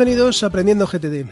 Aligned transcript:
Bienvenidos 0.00 0.42
a 0.42 0.46
Aprendiendo 0.46 0.86
GTD. 0.86 1.28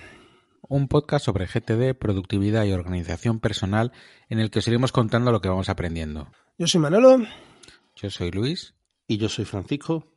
Un 0.68 0.88
podcast 0.88 1.24
sobre 1.24 1.46
GTD, 1.46 1.98
productividad 1.98 2.66
y 2.66 2.72
organización 2.72 3.40
personal 3.40 3.92
en 4.28 4.40
el 4.40 4.50
que 4.50 4.58
os 4.58 4.68
iremos 4.68 4.92
contando 4.92 5.32
lo 5.32 5.40
que 5.40 5.48
vamos 5.48 5.70
aprendiendo. 5.70 6.28
Yo 6.58 6.66
soy 6.66 6.82
Manolo. 6.82 7.16
Yo 7.96 8.10
soy 8.10 8.30
Luis. 8.30 8.74
Y 9.06 9.16
yo 9.16 9.30
soy 9.30 9.46
Francisco. 9.46 10.12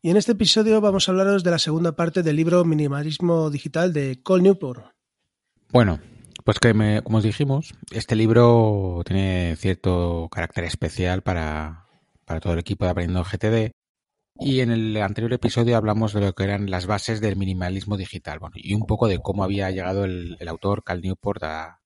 Y 0.00 0.08
en 0.08 0.16
este 0.16 0.32
episodio 0.32 0.80
vamos 0.80 1.06
a 1.06 1.12
hablaros 1.12 1.44
de 1.44 1.50
la 1.50 1.58
segunda 1.58 1.92
parte 1.92 2.22
del 2.22 2.36
libro 2.36 2.64
Minimalismo 2.64 3.50
Digital 3.50 3.92
de 3.92 4.22
Cole 4.22 4.44
Newport. 4.44 4.86
Bueno, 5.70 6.00
pues 6.42 6.58
que 6.58 6.72
me, 6.72 7.02
como 7.02 7.18
os 7.18 7.24
dijimos, 7.24 7.74
este 7.90 8.16
libro 8.16 9.02
tiene 9.04 9.56
cierto 9.58 10.26
carácter 10.32 10.64
especial 10.64 11.20
para, 11.20 11.84
para 12.24 12.40
todo 12.40 12.54
el 12.54 12.60
equipo 12.60 12.86
de 12.86 12.92
Aprendiendo 12.92 13.24
GTD 13.24 13.72
y 14.40 14.60
en 14.60 14.70
el 14.70 14.96
anterior 14.96 15.34
episodio 15.34 15.76
hablamos 15.76 16.14
de 16.14 16.22
lo 16.22 16.32
que 16.32 16.44
eran 16.44 16.70
las 16.70 16.86
bases 16.86 17.20
del 17.20 17.36
minimalismo 17.36 17.98
digital 17.98 18.38
bueno, 18.38 18.54
y 18.56 18.74
un 18.74 18.86
poco 18.86 19.06
de 19.06 19.18
cómo 19.18 19.44
había 19.44 19.70
llegado 19.70 20.04
el, 20.04 20.36
autor 20.48 20.82
Cal 20.82 21.02
Newport 21.02 21.42
a, 21.42 21.76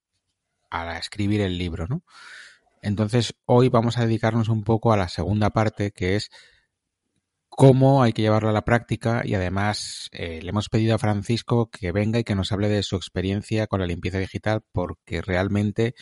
escribir 0.99 1.41
el 1.41 1.59
libro. 1.59 1.87
¿no? 1.87 2.03
Entonces 2.83 3.35
hoy 3.47 3.69
vamos 3.69 3.99
a 3.99 4.07
dedicarnos 4.07 4.49
un 4.49 4.63
poco 4.63 4.93
a 4.93 4.97
la 4.97 5.09
segunda 5.09 5.51
parte 5.51 5.91
que 5.91 6.17
es 6.17 6.31
cómo 7.49 8.03
hay 8.03 8.13
que 8.13 8.23
llevarlo 8.23 8.49
a 8.49 8.53
la 8.53 8.65
práctica 8.65 9.23
y 9.25 9.35
además 9.35 10.09
eh, 10.13 10.41
le 10.43 10.49
hemos 10.49 10.69
pedido 10.69 10.95
a 10.95 10.99
Francisco 10.99 11.71
que 11.71 11.93
venga 11.93 12.19
y 12.19 12.25
que 12.25 12.35
nos 12.35 12.51
hable 12.51 12.69
de 12.69 12.83
su 12.83 12.97
experiencia 12.97 13.67
con 13.67 13.81
la 13.81 13.87
limpieza 13.87 14.19
digital 14.19 14.63
porque 14.73 15.23
realmente 15.23 15.95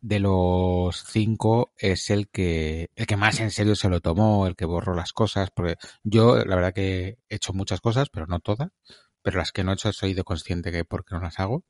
de 0.00 0.18
los 0.18 1.04
cinco 1.04 1.72
es 1.76 2.10
el 2.10 2.28
que, 2.28 2.90
el 2.96 3.06
que 3.06 3.16
más 3.16 3.40
en 3.40 3.50
serio 3.50 3.76
se 3.76 3.88
lo 3.88 4.00
tomó, 4.00 4.46
el 4.46 4.56
que 4.56 4.64
borró 4.64 4.94
las 4.94 5.12
cosas, 5.12 5.50
porque 5.50 5.76
yo 6.02 6.36
la 6.44 6.56
verdad 6.56 6.72
que 6.72 7.18
he 7.28 7.34
hecho 7.36 7.52
muchas 7.52 7.80
cosas, 7.80 8.08
pero 8.10 8.26
no 8.26 8.40
todas, 8.40 8.70
pero 9.22 9.38
las 9.38 9.52
que 9.52 9.64
no 9.64 9.72
he 9.72 9.74
hecho 9.74 9.92
soy 9.92 10.14
de 10.14 10.24
consciente 10.24 10.72
que 10.72 10.84
por 10.84 11.04
qué 11.04 11.14
no 11.14 11.20
las 11.20 11.38
hago. 11.38 11.64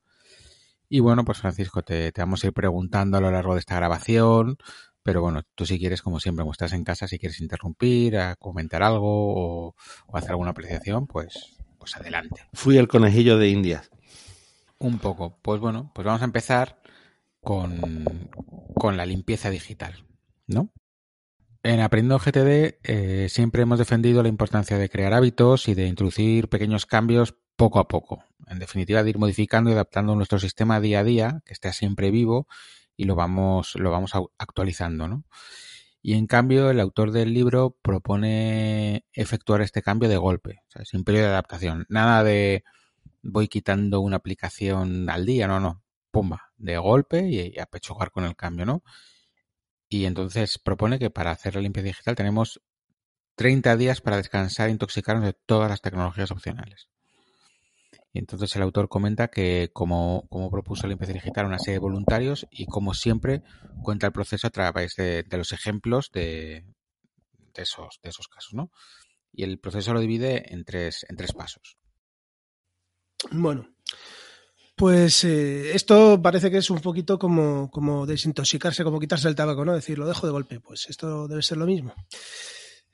Y 0.87 0.99
bueno, 0.99 1.23
pues 1.23 1.39
Francisco, 1.39 1.83
te, 1.83 2.11
te 2.11 2.21
vamos 2.21 2.43
a 2.43 2.47
ir 2.47 2.53
preguntando 2.53 3.17
a 3.17 3.21
lo 3.21 3.31
largo 3.31 3.53
de 3.53 3.59
esta 3.59 3.75
grabación, 3.75 4.57
pero 5.03 5.21
bueno, 5.21 5.41
tú 5.55 5.65
si 5.65 5.79
quieres, 5.79 6.01
como 6.01 6.19
siempre, 6.19 6.43
como 6.43 6.51
estás 6.51 6.73
en 6.73 6.83
casa, 6.83 7.07
si 7.07 7.17
quieres 7.17 7.41
interrumpir, 7.41 8.17
a 8.17 8.35
comentar 8.35 8.83
algo 8.83 9.67
o, 9.67 9.75
o 10.07 10.17
hacer 10.17 10.31
alguna 10.31 10.51
apreciación, 10.51 11.07
pues, 11.07 11.57
pues 11.79 11.95
adelante. 11.95 12.47
Fui 12.53 12.77
el 12.77 12.87
conejillo 12.87 13.37
de 13.37 13.49
Indias. 13.49 13.89
Un 14.79 14.99
poco. 14.99 15.37
Pues 15.41 15.61
bueno, 15.61 15.91
pues 15.93 16.05
vamos 16.05 16.21
a 16.21 16.25
empezar 16.25 16.80
con, 17.41 18.05
la 18.95 19.05
limpieza 19.05 19.49
digital, 19.49 20.05
¿no? 20.47 20.71
En 21.63 21.79
Aprendiendo 21.79 22.17
GTD 22.17 22.79
eh, 22.83 23.27
siempre 23.29 23.63
hemos 23.63 23.77
defendido 23.77 24.23
la 24.23 24.29
importancia 24.29 24.77
de 24.77 24.89
crear 24.89 25.13
hábitos 25.13 25.67
y 25.67 25.75
de 25.75 25.85
introducir 25.85 26.49
pequeños 26.49 26.87
cambios 26.87 27.35
poco 27.55 27.79
a 27.79 27.87
poco. 27.87 28.23
En 28.47 28.57
definitiva, 28.57 29.03
de 29.03 29.11
ir 29.11 29.19
modificando 29.19 29.69
y 29.69 29.73
adaptando 29.73 30.15
nuestro 30.15 30.39
sistema 30.39 30.79
día 30.79 31.01
a 31.01 31.03
día, 31.03 31.41
que 31.45 31.53
esté 31.53 31.71
siempre 31.73 32.09
vivo 32.09 32.47
y 32.97 33.05
lo 33.05 33.15
vamos, 33.15 33.75
lo 33.75 33.91
vamos 33.91 34.13
actualizando, 34.39 35.07
¿no? 35.07 35.25
Y 36.01 36.13
en 36.15 36.25
cambio, 36.25 36.71
el 36.71 36.79
autor 36.79 37.11
del 37.11 37.31
libro 37.31 37.77
propone 37.83 39.05
efectuar 39.13 39.61
este 39.61 39.83
cambio 39.83 40.09
de 40.09 40.17
golpe, 40.17 40.63
sin 40.83 41.03
periodo 41.03 41.25
de 41.25 41.31
adaptación. 41.31 41.85
Nada 41.89 42.23
de 42.23 42.63
voy 43.21 43.47
quitando 43.47 43.99
una 43.99 44.17
aplicación 44.17 45.07
al 45.11 45.27
día, 45.27 45.47
no, 45.47 45.59
no 45.59 45.83
pumba, 46.11 46.51
de 46.57 46.77
golpe 46.77 47.27
y, 47.27 47.57
a 47.59 47.65
pechugar 47.65 48.11
con 48.11 48.25
el 48.25 48.35
cambio, 48.35 48.65
¿no? 48.65 48.83
Y 49.89 50.05
entonces 50.05 50.57
propone 50.57 50.99
que 50.99 51.09
para 51.09 51.31
hacer 51.31 51.55
la 51.55 51.61
limpieza 51.61 51.87
digital 51.87 52.15
tenemos 52.15 52.61
30 53.35 53.75
días 53.77 54.01
para 54.01 54.17
descansar 54.17 54.69
e 54.69 54.71
intoxicarnos 54.71 55.25
de 55.25 55.33
todas 55.33 55.69
las 55.69 55.81
tecnologías 55.81 56.31
opcionales. 56.31 56.89
Y 58.13 58.19
entonces 58.19 58.53
el 58.55 58.61
autor 58.61 58.89
comenta 58.89 59.29
que 59.29 59.69
como, 59.73 60.27
como 60.29 60.51
propuso 60.51 60.83
la 60.83 60.89
limpieza 60.89 61.13
digital 61.13 61.45
una 61.45 61.59
serie 61.59 61.75
de 61.75 61.79
voluntarios 61.79 62.45
y 62.51 62.65
como 62.65 62.93
siempre 62.93 63.41
cuenta 63.83 64.07
el 64.07 64.13
proceso 64.13 64.47
a 64.47 64.49
través 64.49 64.95
de, 64.95 65.25
los 65.31 65.53
ejemplos 65.53 66.11
de, 66.11 66.65
de, 67.53 67.61
esos, 67.61 67.99
de 68.03 68.09
esos 68.09 68.27
casos, 68.27 68.53
¿no? 68.53 68.69
Y 69.31 69.43
el 69.43 69.59
proceso 69.59 69.93
lo 69.93 70.01
divide 70.01 70.53
en 70.53 70.65
tres, 70.65 71.05
en 71.07 71.15
tres 71.15 71.31
pasos. 71.31 71.77
Bueno, 73.31 73.67
pues 74.81 75.23
eh, 75.25 75.75
esto 75.75 76.19
parece 76.23 76.49
que 76.49 76.57
es 76.57 76.71
un 76.71 76.79
poquito 76.79 77.19
como, 77.19 78.07
desintoxicarse, 78.07 78.83
como 78.83 78.99
quitarse 78.99 79.27
el 79.27 79.35
tabaco, 79.35 79.63
¿no? 79.63 79.75
Decir, 79.75 79.99
lo 79.99 80.07
dejo 80.07 80.25
de 80.25 80.31
golpe. 80.31 80.59
Pues 80.59 80.87
esto 80.89 81.27
debe 81.27 81.43
ser 81.43 81.59
lo 81.59 81.67
mismo. 81.67 81.93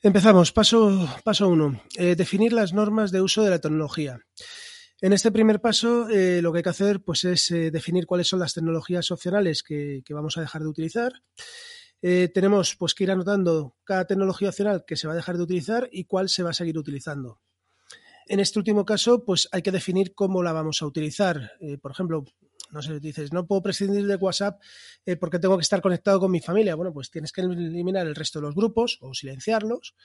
Empezamos. 0.04 0.52
Paso, 0.52 1.08
paso 1.24 1.48
uno. 1.48 1.82
Eh, 1.96 2.18
definir 2.18 2.52
las 2.52 2.74
normas 2.74 3.12
de 3.12 3.22
uso 3.22 3.42
de 3.42 3.52
la 3.52 3.62
tecnología. 3.62 4.20
En 5.00 5.14
este 5.14 5.32
primer 5.32 5.62
paso, 5.62 6.10
eh, 6.10 6.42
lo 6.42 6.52
que 6.52 6.58
hay 6.58 6.64
que 6.64 6.72
hacer 6.72 7.00
pues, 7.00 7.24
es 7.24 7.48
definir 7.72 8.06
cuáles 8.06 8.28
son 8.28 8.42
las 8.42 8.54
tecnologías 8.54 9.10
opcionales 9.10 9.64
que, 9.64 10.02
que 10.04 10.14
vamos 10.14 10.38
a 10.38 10.42
dejar 10.42 10.64
de 10.64 10.68
utilizar. 10.68 11.14
tenemos 12.02 12.76
pues, 12.76 12.96
que 12.96 13.06
ir 13.06 13.12
anotando 13.12 13.78
cada 13.86 14.04
tecnología 14.04 14.50
opcional 14.50 14.84
que 14.86 14.98
se 14.98 15.08
va 15.08 15.14
a 15.14 15.16
dejar 15.16 15.38
de 15.38 15.44
utilizar 15.44 15.88
y 15.90 16.04
cuál 16.04 16.28
se 16.28 16.44
va 16.44 16.50
a 16.50 16.54
seguir 16.54 16.78
utilizando. 16.78 17.40
En 18.30 18.40
este 18.40 18.60
último 18.60 18.86
caso, 18.86 19.24
pues 19.24 19.48
hay 19.52 19.62
que 19.62 19.72
definir 19.72 20.14
cómo 20.14 20.44
la 20.44 20.52
vamos 20.52 20.82
a 20.82 20.86
utilizar. 20.86 21.54
Eh, 21.62 21.78
por 21.78 21.92
ejemplo, 21.92 22.26
no 22.72 22.82
sé, 22.82 23.00
dices, 23.00 23.32
no 23.32 23.48
puedo 23.48 23.62
prescindir 23.62 24.06
de 24.06 24.16
WhatsApp 24.16 24.62
eh, 25.06 25.16
porque 25.16 25.40
tengo 25.40 25.58
que 25.58 25.62
estar 25.62 25.82
conectado 25.82 26.20
con 26.20 26.32
mi 26.32 26.42
familia. 26.42 26.76
Bueno, 26.76 26.94
pues 26.94 27.10
tienes 27.10 27.32
que 27.32 27.42
eliminar 27.42 28.06
el 28.06 28.16
resto 28.16 28.40
de 28.40 28.48
los 28.48 28.56
grupos 28.56 28.98
o 29.02 29.14
silenciarlos. 29.14 29.96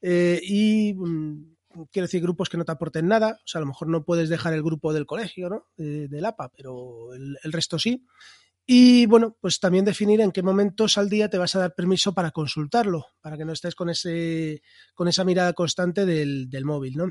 Eh, 0.00 0.40
y 0.42 0.94
mm, 0.94 1.54
quiero 1.92 2.06
decir, 2.06 2.20
grupos 2.20 2.48
que 2.48 2.56
no 2.56 2.64
te 2.64 2.72
aporten 2.72 3.06
nada. 3.06 3.38
O 3.44 3.46
sea, 3.46 3.60
a 3.60 3.62
lo 3.62 3.68
mejor 3.68 3.88
no 3.88 4.04
puedes 4.04 4.28
dejar 4.28 4.54
el 4.54 4.62
grupo 4.62 4.92
del 4.92 5.06
colegio, 5.06 5.48
¿no? 5.48 5.66
del 5.76 6.24
APA, 6.24 6.50
pero 6.56 7.14
el, 7.14 7.52
resto 7.52 7.78
sí. 7.78 8.04
Y 8.66 9.06
bueno, 9.06 9.36
pues 9.40 9.60
también 9.60 9.84
definir 9.84 10.20
en 10.20 10.32
qué 10.32 10.42
momentos 10.42 10.98
al 10.98 11.08
día 11.08 11.28
te 11.28 11.38
vas 11.38 11.54
a 11.54 11.60
dar 11.60 11.74
permiso 11.74 12.12
para 12.12 12.30
consultarlo, 12.30 13.06
para 13.20 13.36
que 13.36 13.44
no 13.44 13.52
estés 13.52 13.74
con, 13.74 13.90
ese, 13.90 14.62
con 14.94 15.08
esa 15.08 15.24
mirada 15.24 15.52
constante 15.52 16.06
del 16.06 16.64
móvil, 16.64 16.96
¿no? 16.96 17.10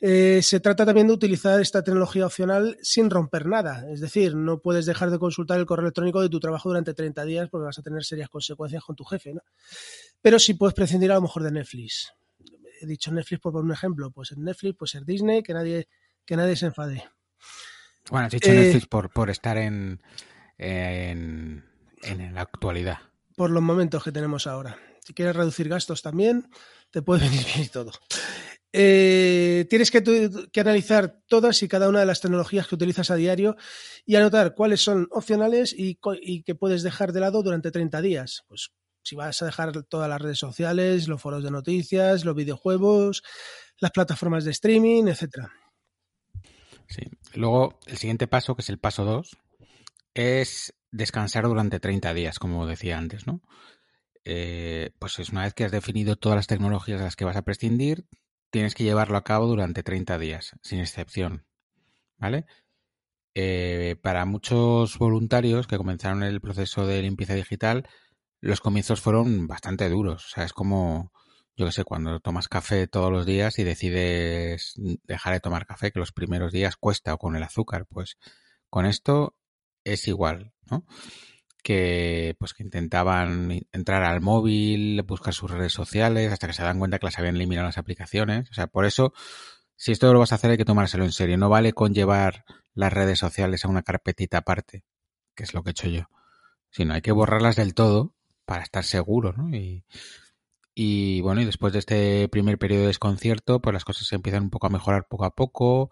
Eh, 0.00 0.40
se 0.42 0.60
trata 0.60 0.86
también 0.86 1.08
de 1.08 1.12
utilizar 1.12 1.60
esta 1.60 1.82
tecnología 1.82 2.26
opcional 2.26 2.78
sin 2.82 3.10
romper 3.10 3.46
nada. 3.46 3.84
Es 3.90 4.00
decir, 4.00 4.36
no 4.36 4.60
puedes 4.60 4.86
dejar 4.86 5.10
de 5.10 5.18
consultar 5.18 5.58
el 5.58 5.66
correo 5.66 5.86
electrónico 5.86 6.20
de 6.20 6.28
tu 6.28 6.38
trabajo 6.38 6.68
durante 6.68 6.94
30 6.94 7.24
días 7.24 7.48
porque 7.48 7.64
vas 7.64 7.78
a 7.78 7.82
tener 7.82 8.04
serias 8.04 8.28
consecuencias 8.28 8.84
con 8.84 8.94
tu 8.94 9.04
jefe. 9.04 9.34
¿no? 9.34 9.40
Pero 10.22 10.38
sí 10.38 10.54
puedes 10.54 10.74
prescindir 10.74 11.10
a 11.10 11.16
lo 11.16 11.22
mejor 11.22 11.42
de 11.42 11.50
Netflix. 11.50 12.12
He 12.80 12.86
dicho 12.86 13.10
Netflix 13.10 13.40
por 13.40 13.56
un 13.56 13.72
ejemplo. 13.72 14.10
Pues 14.12 14.30
en 14.32 14.44
Netflix, 14.44 14.76
puede 14.76 14.90
ser 14.90 15.04
Disney, 15.04 15.42
que 15.42 15.52
nadie, 15.52 15.88
que 16.24 16.36
nadie 16.36 16.54
se 16.54 16.66
enfade. 16.66 17.04
Bueno, 18.08 18.26
has 18.26 18.32
dicho 18.32 18.52
Netflix 18.52 18.84
eh, 18.84 18.88
por, 18.88 19.10
por 19.10 19.30
estar 19.30 19.58
en, 19.58 20.00
en, 20.58 21.64
en 22.02 22.34
la 22.34 22.42
actualidad. 22.42 22.98
Por 23.34 23.50
los 23.50 23.62
momentos 23.62 24.04
que 24.04 24.12
tenemos 24.12 24.46
ahora. 24.46 24.78
Si 25.04 25.12
quieres 25.12 25.34
reducir 25.34 25.68
gastos 25.68 26.02
también, 26.02 26.48
te 26.90 27.02
puede 27.02 27.24
venir 27.28 27.44
bien 27.44 27.64
y 27.64 27.68
todo. 27.68 27.90
Eh, 28.72 29.66
tienes 29.70 29.90
que, 29.90 30.60
analizar 30.60 31.22
todas 31.26 31.62
y 31.62 31.68
cada 31.68 31.88
una 31.88 32.00
de 32.00 32.06
las 32.06 32.20
tecnologías 32.20 32.66
que 32.66 32.74
utilizas 32.74 33.10
a 33.10 33.16
diario 33.16 33.56
y 34.04 34.16
anotar 34.16 34.54
cuáles 34.54 34.82
son 34.82 35.08
opcionales 35.10 35.72
y, 35.72 35.98
y, 36.20 36.42
que 36.42 36.54
puedes 36.54 36.82
dejar 36.82 37.12
de 37.12 37.20
lado 37.20 37.42
durante 37.42 37.70
30 37.70 38.02
días. 38.02 38.44
Pues 38.46 38.72
si 39.02 39.16
vas 39.16 39.40
a 39.40 39.46
dejar 39.46 39.84
todas 39.84 40.08
las 40.08 40.20
redes 40.20 40.38
sociales, 40.38 41.08
los 41.08 41.20
foros 41.20 41.42
de 41.42 41.50
noticias, 41.50 42.24
los 42.24 42.34
videojuegos, 42.34 43.22
las 43.78 43.90
plataformas 43.90 44.44
de 44.44 44.50
streaming, 44.50 45.06
etcétera. 45.08 45.50
Sí. 46.88 47.02
Luego, 47.34 47.78
el 47.86 47.98
siguiente 47.98 48.26
paso, 48.26 48.54
que 48.54 48.62
es 48.62 48.68
el 48.68 48.78
paso 48.78 49.04
2, 49.04 49.36
es 50.14 50.74
descansar 50.90 51.44
durante 51.44 51.80
30 51.80 52.12
días, 52.14 52.38
como 52.38 52.66
decía 52.66 52.98
antes, 52.98 53.26
¿no? 53.26 53.40
Eh, 54.24 54.90
pues 54.98 55.18
es 55.18 55.30
una 55.30 55.44
vez 55.44 55.54
que 55.54 55.64
has 55.64 55.72
definido 55.72 56.16
todas 56.16 56.36
las 56.36 56.46
tecnologías 56.46 56.98
de 56.98 57.04
las 57.04 57.16
que 57.16 57.24
vas 57.24 57.36
a 57.36 57.42
prescindir, 57.42 58.06
tienes 58.50 58.74
que 58.74 58.84
llevarlo 58.84 59.16
a 59.16 59.24
cabo 59.24 59.46
durante 59.46 59.82
30 59.82 60.18
días, 60.18 60.56
sin 60.62 60.80
excepción. 60.80 61.46
¿Vale? 62.18 62.46
Eh, 63.34 63.96
para 64.02 64.24
muchos 64.24 64.98
voluntarios 64.98 65.66
que 65.68 65.76
comenzaron 65.76 66.22
el 66.24 66.40
proceso 66.40 66.86
de 66.86 67.02
limpieza 67.02 67.34
digital, 67.34 67.88
los 68.40 68.60
comienzos 68.60 69.00
fueron 69.00 69.46
bastante 69.46 69.88
duros. 69.88 70.26
O 70.26 70.28
sea, 70.30 70.44
es 70.44 70.52
como, 70.52 71.12
yo 71.56 71.66
qué 71.66 71.72
sé, 71.72 71.84
cuando 71.84 72.20
tomas 72.20 72.48
café 72.48 72.88
todos 72.88 73.12
los 73.12 73.26
días 73.26 73.58
y 73.58 73.64
decides 73.64 74.74
dejar 75.04 75.34
de 75.34 75.40
tomar 75.40 75.66
café, 75.66 75.92
que 75.92 76.00
los 76.00 76.12
primeros 76.12 76.52
días 76.52 76.76
cuesta, 76.76 77.14
o 77.14 77.18
con 77.18 77.36
el 77.36 77.42
azúcar, 77.42 77.86
pues 77.86 78.18
con 78.70 78.86
esto 78.86 79.36
es 79.84 80.08
igual, 80.08 80.52
¿no? 80.70 80.84
Que 81.62 82.36
pues 82.38 82.54
que 82.54 82.62
intentaban 82.62 83.66
entrar 83.72 84.04
al 84.04 84.20
móvil, 84.20 85.02
buscar 85.02 85.34
sus 85.34 85.50
redes 85.50 85.72
sociales, 85.72 86.32
hasta 86.32 86.46
que 86.46 86.52
se 86.52 86.62
dan 86.62 86.78
cuenta 86.78 86.98
que 86.98 87.06
las 87.06 87.18
habían 87.18 87.36
eliminado 87.36 87.66
las 87.66 87.78
aplicaciones. 87.78 88.50
O 88.50 88.54
sea, 88.54 88.66
por 88.68 88.84
eso, 88.84 89.12
si 89.76 89.92
esto 89.92 90.12
lo 90.12 90.18
vas 90.20 90.32
a 90.32 90.36
hacer, 90.36 90.50
hay 90.50 90.56
que 90.56 90.64
tomárselo 90.64 91.04
en 91.04 91.12
serio. 91.12 91.38
No 91.38 91.48
vale 91.48 91.72
con 91.72 91.94
llevar 91.94 92.44
las 92.74 92.92
redes 92.92 93.18
sociales 93.18 93.64
a 93.64 93.68
una 93.68 93.82
carpetita 93.82 94.38
aparte, 94.38 94.84
que 95.34 95.44
es 95.44 95.54
lo 95.54 95.62
que 95.62 95.70
he 95.70 95.72
hecho 95.72 95.88
yo. 95.88 96.08
Sino 96.70 96.94
hay 96.94 97.02
que 97.02 97.12
borrarlas 97.12 97.56
del 97.56 97.74
todo 97.74 98.14
para 98.44 98.62
estar 98.62 98.84
seguro, 98.84 99.32
¿no? 99.32 99.54
Y, 99.56 99.84
Y 100.74 101.20
bueno, 101.22 101.40
y 101.40 101.44
después 101.44 101.72
de 101.72 101.80
este 101.80 102.28
primer 102.28 102.56
periodo 102.58 102.82
de 102.82 102.86
desconcierto, 102.88 103.60
pues 103.60 103.74
las 103.74 103.84
cosas 103.84 104.06
se 104.06 104.14
empiezan 104.14 104.44
un 104.44 104.50
poco 104.50 104.68
a 104.68 104.70
mejorar 104.70 105.08
poco 105.08 105.24
a 105.24 105.34
poco. 105.34 105.90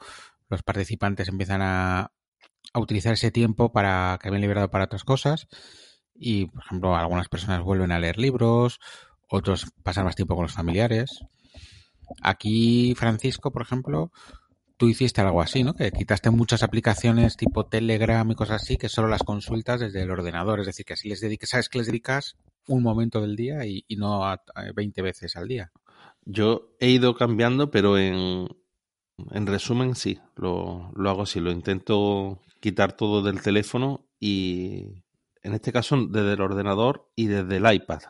Los 0.49 0.63
participantes 0.63 1.29
empiezan 1.29 1.61
a, 1.63 2.13
a 2.73 2.81
utilizar 2.81 3.13
ese 3.13 3.31
tiempo 3.31 3.73
para 3.73 4.19
que 4.21 4.29
habían 4.29 4.43
liberado 4.43 4.71
para 4.71 4.85
otras 4.85 5.05
cosas. 5.05 5.49
Y, 6.15 6.47
por 6.47 6.63
ejemplo, 6.65 6.97
algunas 6.97 7.29
personas 7.29 7.63
vuelven 7.63 7.93
a 7.93 7.99
leer 7.99 8.19
libros, 8.19 8.81
otros 9.29 9.67
pasan 9.83 10.05
más 10.05 10.17
tiempo 10.17 10.35
con 10.35 10.45
los 10.45 10.53
familiares. 10.53 11.21
Aquí, 12.23 12.95
Francisco, 12.97 13.51
por 13.51 13.63
ejemplo, 13.63 14.13
tú 14.77 14.89
hiciste 14.89 15.21
algo 15.21 15.43
así, 15.43 15.63
¿no? 15.65 15.75
Que 15.75 15.91
quitaste 15.91 16.31
muchas 16.31 16.63
aplicaciones 16.63 17.37
tipo 17.37 17.67
Telegram 17.67 18.31
y 18.31 18.35
cosas 18.35 18.63
así, 18.63 18.77
que 18.77 18.89
solo 18.89 19.09
las 19.09 19.23
consultas 19.23 19.81
desde 19.81 20.03
el 20.03 20.11
ordenador. 20.11 20.61
Es 20.61 20.67
decir, 20.67 20.87
que 20.87 20.95
así 20.95 21.09
les 21.09 21.21
dedicas, 21.21 21.51
sabes 21.51 21.69
que 21.69 21.79
les 21.79 21.87
dedicas 21.87 22.37
un 22.69 22.83
momento 22.83 23.21
del 23.21 23.37
día 23.37 23.67
y, 23.67 23.85
y 23.89 23.97
no 23.97 24.25
a, 24.25 24.43
a 24.55 24.73
20 24.75 25.03
veces 25.03 25.37
al 25.37 25.49
día. 25.49 25.73
Yo 26.25 26.75
he 26.81 26.89
ido 26.89 27.15
cambiando, 27.15 27.71
pero 27.71 27.99
en, 27.99 28.49
en 29.31 29.47
resumen 29.47 29.95
sí, 29.95 30.19
lo, 30.37 30.91
lo 30.95 31.11
hago 31.11 31.23
así. 31.23 31.41
Lo 31.41 31.51
intento 31.51 32.41
quitar 32.61 32.93
todo 32.97 33.23
del 33.23 33.41
teléfono 33.43 34.07
y 34.21 35.03
en 35.43 35.55
este 35.55 35.73
caso 35.73 35.97
desde 36.07 36.35
el 36.35 36.41
ordenador 36.41 37.11
y 37.15 37.27
desde 37.27 37.57
el 37.57 37.73
iPad. 37.75 38.01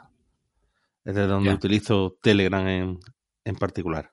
Es 1.04 1.14
desde 1.14 1.26
donde 1.28 1.52
utilizo 1.52 2.16
Telegram 2.20 2.66
en, 2.66 2.98
en 3.44 3.56
particular. 3.56 4.12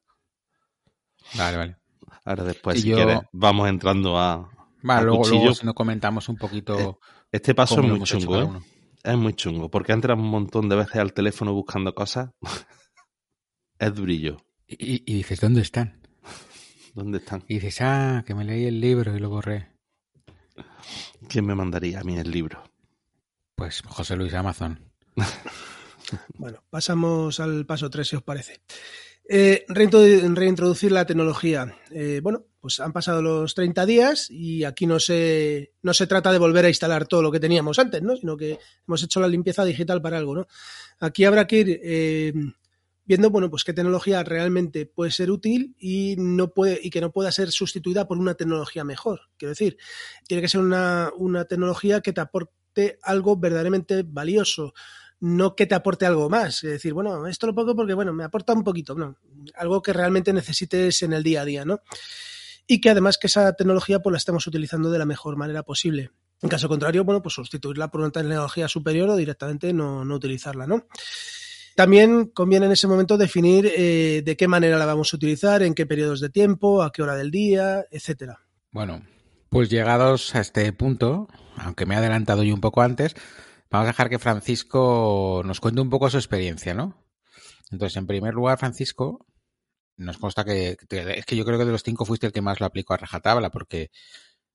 Vale, 1.36 1.58
vale. 1.58 1.78
Ahora 2.26 2.44
después, 2.44 2.82
si 2.82 2.90
yo- 2.90 2.96
quieres, 2.98 3.20
vamos 3.32 3.68
entrando 3.70 4.18
a... 4.20 4.50
Vale, 4.84 5.02
A 5.02 5.04
luego, 5.04 5.28
luego 5.28 5.54
si 5.54 5.66
no 5.66 5.74
comentamos 5.74 6.28
un 6.28 6.36
poquito 6.38 7.00
Este 7.32 7.56
paso 7.56 7.80
es 7.80 7.88
muy 7.88 8.02
chungo, 8.02 8.42
¿eh? 8.42 8.50
Es 9.04 9.18
muy 9.18 9.34
chungo, 9.34 9.70
porque 9.70 9.94
entras 9.94 10.18
un 10.18 10.28
montón 10.30 10.70
de 10.70 10.76
veces 10.76 10.98
al 10.98 11.14
teléfono 11.14 11.54
buscando 11.54 11.94
cosas. 11.96 12.30
es 13.80 13.96
durillo. 13.96 14.38
Y, 14.68 15.10
y 15.12 15.16
dices, 15.16 15.40
¿dónde 15.40 15.62
están? 15.62 16.02
¿Dónde 16.94 17.18
están? 17.20 17.44
Y 17.48 17.56
dices, 17.56 17.78
ah, 17.82 18.24
que 18.26 18.36
me 18.36 18.44
leí 18.44 18.66
el 18.66 18.80
libro 18.80 19.16
y 19.16 19.20
lo 19.20 19.30
borré. 19.30 19.70
¿Quién 21.28 21.46
me 21.46 21.56
mandaría 21.56 22.00
a 22.00 22.04
mí 22.04 22.18
el 22.18 22.30
libro? 22.30 22.64
Pues 23.56 23.82
José 23.82 24.16
Luis 24.16 24.34
Amazon. 24.34 24.80
Bueno, 26.36 26.62
pasamos 26.70 27.40
al 27.40 27.66
paso 27.66 27.90
3, 27.90 28.08
si 28.08 28.16
os 28.18 28.22
parece. 28.22 28.62
Eh, 29.28 29.66
reintrodu- 29.70 30.36
reintroducir 30.36 30.92
la 30.92 31.06
tecnología. 31.06 31.76
Eh, 31.92 32.20
bueno, 32.22 32.46
pues 32.60 32.80
han 32.82 32.92
pasado 32.92 33.22
los 33.22 33.56
30 33.56 33.86
días 33.86 34.30
y 34.30 34.64
aquí 34.66 34.86
no 34.86 35.00
se, 35.00 35.72
no 35.82 35.94
se 35.94 36.06
trata 36.06 36.32
de 36.32 36.38
volver 36.40 36.66
a 36.66 36.68
instalar 36.68 37.08
todo 37.08 37.22
lo 37.24 37.32
que 37.32 37.40
teníamos 37.40 37.80
antes, 37.80 38.02
¿no? 38.04 38.16
sino 38.18 38.36
que 38.38 38.60
hemos 38.86 39.02
hecho 39.02 39.22
la 39.22 39.30
limpieza 39.30 39.64
digital 39.66 40.02
para 40.02 40.18
algo. 40.18 40.36
¿no? 40.36 40.48
Aquí 41.00 41.24
habrá 41.24 41.48
que 41.48 41.60
ir 41.60 41.80
eh, 41.82 42.34
viendo 43.06 43.30
bueno, 43.30 43.50
pues 43.50 43.64
qué 43.64 43.74
tecnología 43.74 44.24
realmente 44.24 44.86
puede 44.86 45.12
ser 45.12 45.32
útil 45.32 45.76
y, 45.80 46.16
no 46.18 46.54
puede, 46.54 46.80
y 46.82 46.90
que 46.90 47.02
no 47.02 47.12
pueda 47.12 47.32
ser 47.32 47.52
sustituida 47.52 48.08
por 48.08 48.18
una 48.18 48.36
tecnología 48.36 48.84
mejor. 48.84 49.22
Quiero 49.38 49.52
decir, 49.52 49.78
tiene 50.28 50.42
que 50.42 50.50
ser 50.50 50.62
una, 50.62 51.12
una 51.18 51.46
tecnología 51.46 52.02
que 52.02 52.14
te 52.14 52.22
aporte 52.22 53.00
algo 53.02 53.38
verdaderamente 53.38 54.04
valioso 54.06 54.74
no 55.24 55.56
que 55.56 55.66
te 55.66 55.74
aporte 55.74 56.06
algo 56.06 56.30
más. 56.30 56.66
Es 56.66 56.72
decir, 56.72 56.94
bueno, 56.94 57.26
esto 57.28 57.48
lo 57.48 57.56
pongo 57.56 57.74
porque, 57.78 57.94
bueno, 57.94 58.12
me 58.12 58.26
aporta 58.26 58.52
un 58.52 58.64
poquito, 58.64 58.94
no, 58.94 59.16
algo 59.56 59.82
que 59.82 59.94
realmente 59.94 60.34
necesites 60.34 61.02
en 61.02 61.14
el 61.14 61.24
día 61.24 61.44
a 61.44 61.46
día, 61.46 61.64
¿no? 61.64 61.80
Y 62.68 62.82
que 62.82 62.90
además 62.90 63.18
que 63.18 63.28
esa 63.28 63.54
tecnología 63.54 64.00
pues 64.02 64.12
la 64.12 64.18
estemos 64.18 64.46
utilizando 64.48 64.92
de 64.92 65.00
la 65.00 65.06
mejor 65.06 65.38
manera 65.38 65.64
posible. 65.64 66.12
En 66.42 66.50
caso 66.50 66.68
contrario, 66.68 67.06
bueno, 67.06 67.22
pues 67.22 67.36
sustituirla 67.36 67.90
por 67.90 68.02
una 68.02 68.12
tecnología 68.12 68.68
superior 68.68 69.10
o 69.12 69.16
directamente 69.16 69.72
no, 69.72 70.04
no 70.04 70.16
utilizarla, 70.16 70.68
¿no? 70.68 70.88
También 71.76 72.28
conviene 72.28 72.68
en 72.68 72.72
ese 72.72 72.88
momento 72.88 73.18
definir 73.18 73.72
eh, 73.76 74.22
de 74.24 74.38
qué 74.38 74.48
manera 74.48 74.78
la 74.78 74.86
vamos 74.86 75.14
a 75.14 75.18
utilizar, 75.18 75.64
en 75.64 75.74
qué 75.74 75.86
periodos 75.86 76.20
de 76.20 76.30
tiempo, 76.30 76.84
a 76.84 76.92
qué 76.92 77.02
hora 77.02 77.16
del 77.16 77.32
día, 77.32 77.86
etcétera. 77.90 78.40
Bueno, 78.72 79.04
pues 79.50 79.70
llegados 79.70 80.36
a 80.36 80.42
este 80.42 80.72
punto, 80.74 81.28
aunque 81.58 81.86
me 81.86 81.96
he 81.96 81.98
adelantado 81.98 82.44
yo 82.44 82.54
un 82.54 82.62
poco 82.62 82.82
antes, 82.82 83.16
vamos 83.72 83.86
a 83.86 83.92
dejar 83.92 84.10
que 84.10 84.20
Francisco 84.20 85.42
nos 85.46 85.60
cuente 85.60 85.82
un 85.82 85.90
poco 85.90 86.10
su 86.10 86.18
experiencia, 86.18 86.74
¿no? 86.74 87.04
Entonces, 87.72 87.98
en 87.98 88.06
primer 88.06 88.36
lugar, 88.36 88.60
Francisco, 88.60 89.26
nos 89.98 90.18
consta 90.18 90.44
que, 90.46 90.78
es 90.90 91.26
que 91.26 91.36
yo 91.36 91.46
creo 91.46 91.58
que 91.58 91.66
de 91.66 91.72
los 91.72 91.84
cinco 91.84 92.06
fuiste 92.06 92.28
el 92.28 92.34
que 92.34 92.42
más 92.42 92.60
lo 92.60 92.68
aplicó 92.68 92.94
a 92.94 92.98
rajatabla, 92.98 93.50
porque 93.50 93.90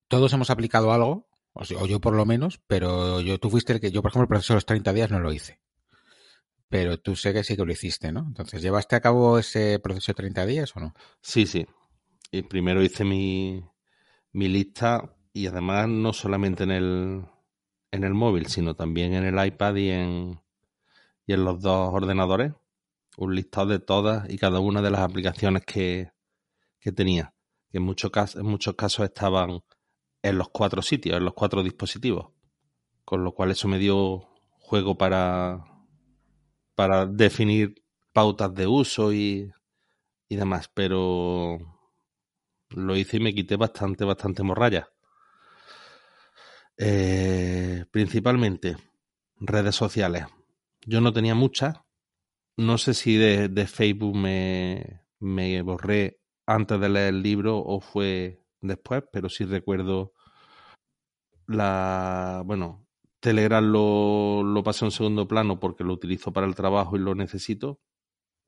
todos 0.08 0.32
hemos 0.32 0.50
aplicado 0.50 0.92
algo, 0.92 1.28
o 1.52 1.86
yo 1.86 2.00
por 2.00 2.14
lo 2.14 2.26
menos, 2.26 2.60
pero 2.66 3.20
yo 3.20 3.38
tú 3.38 3.50
fuiste 3.50 3.72
el 3.72 3.80
que, 3.80 3.90
yo 3.90 4.02
por 4.02 4.10
ejemplo, 4.10 4.24
el 4.24 4.28
proceso 4.28 4.54
de 4.54 4.58
los 4.58 4.66
30 4.66 4.92
días 4.92 5.10
no 5.10 5.18
lo 5.18 5.32
hice. 5.32 5.60
Pero 6.68 6.98
tú 6.98 7.16
sé 7.16 7.32
que 7.32 7.44
sí 7.44 7.56
que 7.56 7.64
lo 7.64 7.72
hiciste, 7.72 8.12
¿no? 8.12 8.20
Entonces, 8.26 8.60
¿llevaste 8.60 8.96
a 8.96 9.00
cabo 9.00 9.38
ese 9.38 9.78
proceso 9.78 10.12
de 10.12 10.16
30 10.16 10.46
días 10.46 10.76
o 10.76 10.80
no? 10.80 10.94
Sí, 11.22 11.46
sí. 11.46 11.66
Y 12.30 12.42
primero 12.42 12.82
hice 12.82 13.04
mi, 13.04 13.64
mi 14.32 14.48
lista 14.48 15.16
y 15.32 15.46
además 15.46 15.88
no 15.88 16.12
solamente 16.12 16.64
en 16.64 16.70
el, 16.70 17.24
en 17.90 18.04
el 18.04 18.12
móvil, 18.12 18.46
sino 18.46 18.74
también 18.74 19.14
en 19.14 19.24
el 19.24 19.46
iPad 19.46 19.76
y 19.76 19.90
en, 19.90 20.40
y 21.26 21.32
en 21.32 21.44
los 21.44 21.60
dos 21.60 21.90
ordenadores. 21.92 22.52
Un 23.16 23.34
listado 23.34 23.68
de 23.68 23.78
todas 23.80 24.30
y 24.30 24.38
cada 24.38 24.60
una 24.60 24.82
de 24.82 24.90
las 24.90 25.00
aplicaciones 25.00 25.64
que, 25.64 26.12
que 26.80 26.92
tenía. 26.92 27.34
Que 27.70 27.78
en 27.78 27.94
casos, 27.94 28.40
en 28.40 28.46
muchos 28.46 28.74
casos 28.74 29.04
estaban 29.06 29.60
en 30.22 30.38
los 30.38 30.50
cuatro 30.50 30.82
sitios, 30.82 31.16
en 31.16 31.24
los 31.24 31.34
cuatro 31.34 31.62
dispositivos. 31.62 32.32
Con 33.04 33.24
lo 33.24 33.32
cual 33.32 33.50
eso 33.50 33.68
me 33.68 33.78
dio 33.78 34.28
juego 34.58 34.96
para, 34.98 35.64
para 36.78 37.06
definir 37.06 37.82
pautas 38.12 38.54
de 38.54 38.68
uso 38.68 39.12
y, 39.12 39.52
y 40.28 40.36
demás. 40.36 40.70
Pero 40.72 41.58
lo 42.70 42.96
hice 42.96 43.16
y 43.16 43.20
me 43.20 43.34
quité 43.34 43.56
bastante, 43.56 44.04
bastante 44.04 44.44
morralla. 44.44 44.88
Eh, 46.76 47.84
principalmente 47.90 48.76
redes 49.40 49.74
sociales. 49.74 50.26
Yo 50.86 51.00
no 51.00 51.12
tenía 51.12 51.34
muchas. 51.34 51.80
No 52.56 52.78
sé 52.78 52.94
si 52.94 53.16
de, 53.16 53.48
de 53.48 53.66
Facebook 53.66 54.14
me, 54.16 55.02
me 55.18 55.60
borré 55.62 56.20
antes 56.46 56.78
de 56.78 56.88
leer 56.88 57.14
el 57.14 57.22
libro 57.24 57.58
o 57.58 57.80
fue 57.80 58.44
después, 58.60 59.02
pero 59.12 59.28
sí 59.28 59.44
recuerdo 59.46 60.12
la. 61.48 62.44
Bueno, 62.46 62.87
Telegram 63.20 63.64
lo, 63.64 64.42
lo 64.42 64.62
pasé 64.62 64.84
en 64.84 64.90
segundo 64.90 65.26
plano 65.26 65.58
porque 65.58 65.84
lo 65.84 65.92
utilizo 65.92 66.32
para 66.32 66.46
el 66.46 66.54
trabajo 66.54 66.96
y 66.96 67.00
lo 67.00 67.14
necesito, 67.14 67.80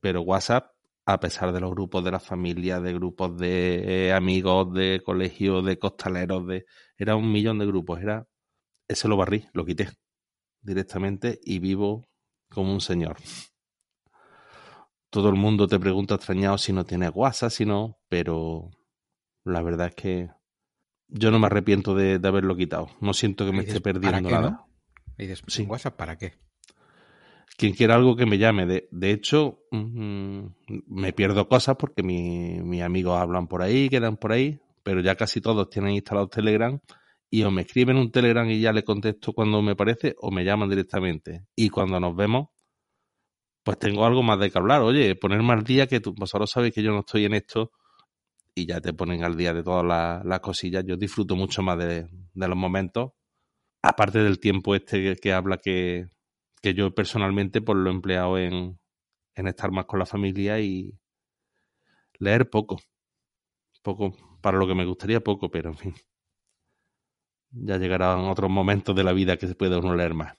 pero 0.01 0.23
WhatsApp, 0.23 0.73
a 1.07 1.19
pesar 1.21 1.53
de 1.53 1.61
los 1.61 1.71
grupos 1.71 2.05
de 2.05 2.11
la 2.13 2.21
familia, 2.21 2.81
de 2.81 2.93
grupos 2.93 3.37
de 3.37 4.09
eh, 4.09 4.13
amigos, 4.13 4.73
de 4.73 5.03
colegios, 5.05 5.65
de 5.65 5.79
costaleros, 5.79 6.47
de 6.47 6.67
era 6.97 7.17
un 7.17 7.33
millón 7.33 7.59
de 7.59 7.67
grupos, 7.67 8.01
era 8.01 8.29
ese 8.89 9.09
lo 9.09 9.17
barrí, 9.17 9.47
lo 9.53 9.65
quité 9.65 9.89
directamente 10.63 11.41
y 11.43 11.59
vivo 11.59 12.09
como 12.49 12.73
un 12.73 12.81
señor. 12.81 13.17
Todo 15.11 15.29
el 15.29 15.37
mundo 15.37 15.67
te 15.67 15.79
pregunta 15.81 16.15
extrañado 16.15 16.59
si 16.59 16.73
no 16.73 16.85
tienes 16.85 17.11
WhatsApp, 17.15 17.51
si 17.51 17.65
no, 17.67 17.99
pero 18.09 18.71
la 19.45 19.63
verdad 19.63 19.89
es 19.89 19.95
que 19.95 20.31
yo 21.11 21.31
no 21.31 21.39
me 21.39 21.47
arrepiento 21.47 21.95
de, 21.95 22.19
de 22.19 22.29
haberlo 22.29 22.57
quitado. 22.57 22.89
No 23.01 23.13
siento 23.15 23.45
que 23.47 23.53
me 23.53 23.61
Dices, 23.61 23.77
esté 23.77 23.81
¿para 23.81 24.01
perdiendo 24.01 24.29
qué, 24.29 24.35
nada. 24.35 24.51
no? 24.51 24.67
Y 25.19 25.23
dices, 25.27 25.43
Sí. 25.47 25.65
¿WhatsApp 25.65 25.97
para 25.97 26.17
qué? 26.17 26.33
quien 27.57 27.75
quiera 27.75 27.95
algo 27.97 28.17
que 28.17 28.25
me 28.25 28.39
llame. 28.39 28.65
De, 28.65 28.89
de 28.91 29.11
hecho, 29.11 29.59
mm, 29.71 30.41
me 30.87 31.13
pierdo 31.13 31.47
cosas 31.47 31.77
porque 31.79 32.03
mi- 32.03 32.61
mis 32.63 32.81
amigos 32.81 33.21
hablan 33.21 33.49
por 33.49 33.61
ahí, 33.61 33.91
quedan 33.91 34.17
por 34.17 34.33
ahí, 34.33 34.61
pero 34.83 35.03
ya 35.03 35.15
casi 35.15 35.43
todos 35.43 35.69
tienen 35.69 35.93
instalado 35.93 36.29
Telegram 36.29 36.79
y 37.29 37.43
o 37.43 37.51
me 37.51 37.63
escriben 37.63 37.99
un 37.99 38.11
Telegram 38.11 38.49
y 38.49 38.61
ya 38.61 38.73
le 38.73 38.83
contesto 38.83 39.35
cuando 39.35 39.61
me 39.61 39.77
parece 39.77 40.15
o 40.21 40.31
me 40.31 40.43
llaman 40.43 40.71
directamente. 40.71 41.45
Y 41.55 41.69
cuando 41.69 42.01
nos 42.01 42.17
vemos, 42.17 42.49
pues 43.63 43.79
tengo 43.79 44.07
algo 44.07 44.23
más 44.23 44.39
de 44.41 44.51
que 44.51 44.59
hablar. 44.59 44.81
Oye, 44.81 45.15
ponerme 45.17 45.53
al 45.53 45.63
día 45.63 45.87
que 45.87 46.01
tú, 46.01 46.15
vosotros 46.17 46.51
sabéis 46.51 46.73
que 46.75 46.83
yo 46.83 46.93
no 46.93 47.01
estoy 47.01 47.27
en 47.27 47.35
esto 47.35 47.73
y 48.55 48.67
ya 48.67 48.81
te 48.81 48.93
ponen 48.93 49.25
al 49.25 49.37
día 49.37 49.53
de 49.55 49.63
todas 49.63 49.85
las, 49.85 50.25
las 50.25 50.41
cosillas. 50.41 50.85
Yo 50.87 50.97
disfruto 50.97 51.37
mucho 51.37 51.63
más 51.63 51.79
de, 51.79 52.09
los 52.35 52.57
momentos, 52.57 53.13
aparte 53.83 54.21
del 54.21 54.41
tiempo 54.41 54.75
este 54.75 55.17
que, 55.17 55.33
habla 55.33 55.59
que, 55.59 56.09
que 56.63 56.75
yo 56.75 56.95
personalmente 56.95 57.61
pues 57.63 57.79
lo 57.79 57.91
he 57.91 57.93
empleado 57.93 58.39
en, 58.39 58.79
en 59.35 59.47
estar 59.49 59.71
más 59.71 59.87
con 59.87 59.99
la 59.99 60.07
familia 60.07 60.61
y 60.61 60.99
leer 62.19 62.51
poco. 62.51 62.79
Poco, 63.83 64.15
para 64.43 64.59
lo 64.59 64.67
que 64.67 64.75
me 64.75 64.85
gustaría 64.85 65.21
poco, 65.21 65.51
pero 65.51 65.71
en 65.71 65.77
fin. 65.77 65.95
Ya 67.53 67.79
llegarán 67.79 68.21
otros 68.21 68.51
momentos 68.51 68.95
de 68.95 69.05
la 69.05 69.13
vida 69.13 69.37
que 69.37 69.47
se 69.47 69.55
puede 69.55 69.77
uno 69.77 69.95
leer 69.95 70.15
más. 70.15 70.37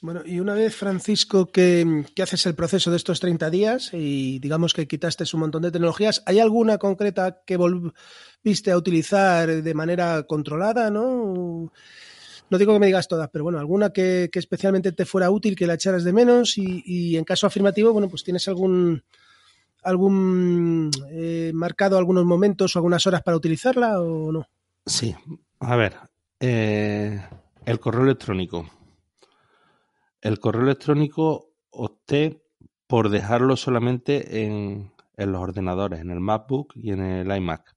Bueno, 0.00 0.22
y 0.24 0.38
una 0.38 0.54
vez, 0.54 0.76
Francisco, 0.76 1.46
que, 1.46 2.04
haces 2.22 2.46
el 2.46 2.54
proceso 2.54 2.90
de 2.90 2.96
estos 2.96 3.18
30 3.18 3.50
días 3.50 3.90
y 3.92 4.38
digamos 4.38 4.72
que 4.72 4.86
quitaste 4.86 5.24
un 5.34 5.40
montón 5.40 5.62
de 5.62 5.72
tecnologías, 5.72 6.22
¿hay 6.24 6.38
alguna 6.38 6.78
concreta 6.78 7.42
que 7.44 7.56
volviste 7.56 8.70
a 8.70 8.76
utilizar 8.76 9.62
de 9.62 9.74
manera 9.74 10.22
controlada, 10.22 10.88
no? 10.90 11.72
no 12.50 12.58
digo 12.58 12.72
que 12.72 12.78
me 12.78 12.86
digas 12.86 13.08
todas, 13.08 13.28
pero 13.32 13.42
bueno, 13.42 13.58
alguna 13.58 13.90
que, 13.90 14.30
especialmente 14.32 14.92
te 14.92 15.04
fuera 15.04 15.30
útil, 15.30 15.56
que 15.56 15.66
la 15.66 15.74
echaras 15.74 16.04
de 16.04 16.12
menos 16.12 16.56
y, 16.56 17.16
en 17.16 17.24
caso 17.24 17.48
afirmativo, 17.48 17.92
bueno, 17.92 18.08
pues 18.08 18.22
tienes 18.22 18.46
algún 18.48 19.02
algún 19.82 20.90
eh, 21.12 21.52
marcado 21.54 21.96
algunos 21.96 22.24
momentos 22.24 22.74
o 22.74 22.78
algunas 22.78 23.06
horas 23.06 23.22
para 23.22 23.36
utilizarla 23.36 24.00
o 24.00 24.32
no. 24.32 24.46
Sí, 24.84 25.14
a 25.60 25.76
ver, 25.76 25.94
eh, 26.40 27.24
el 27.64 27.80
correo 27.80 28.02
electrónico. 28.02 28.68
El 30.20 30.40
correo 30.40 30.62
electrónico 30.62 31.54
opté 31.70 32.42
por 32.86 33.08
dejarlo 33.08 33.56
solamente 33.56 34.44
en, 34.44 34.92
en 35.16 35.32
los 35.32 35.42
ordenadores, 35.42 36.00
en 36.00 36.10
el 36.10 36.20
MacBook 36.20 36.72
y 36.76 36.92
en 36.92 37.00
el 37.00 37.36
iMac. 37.36 37.76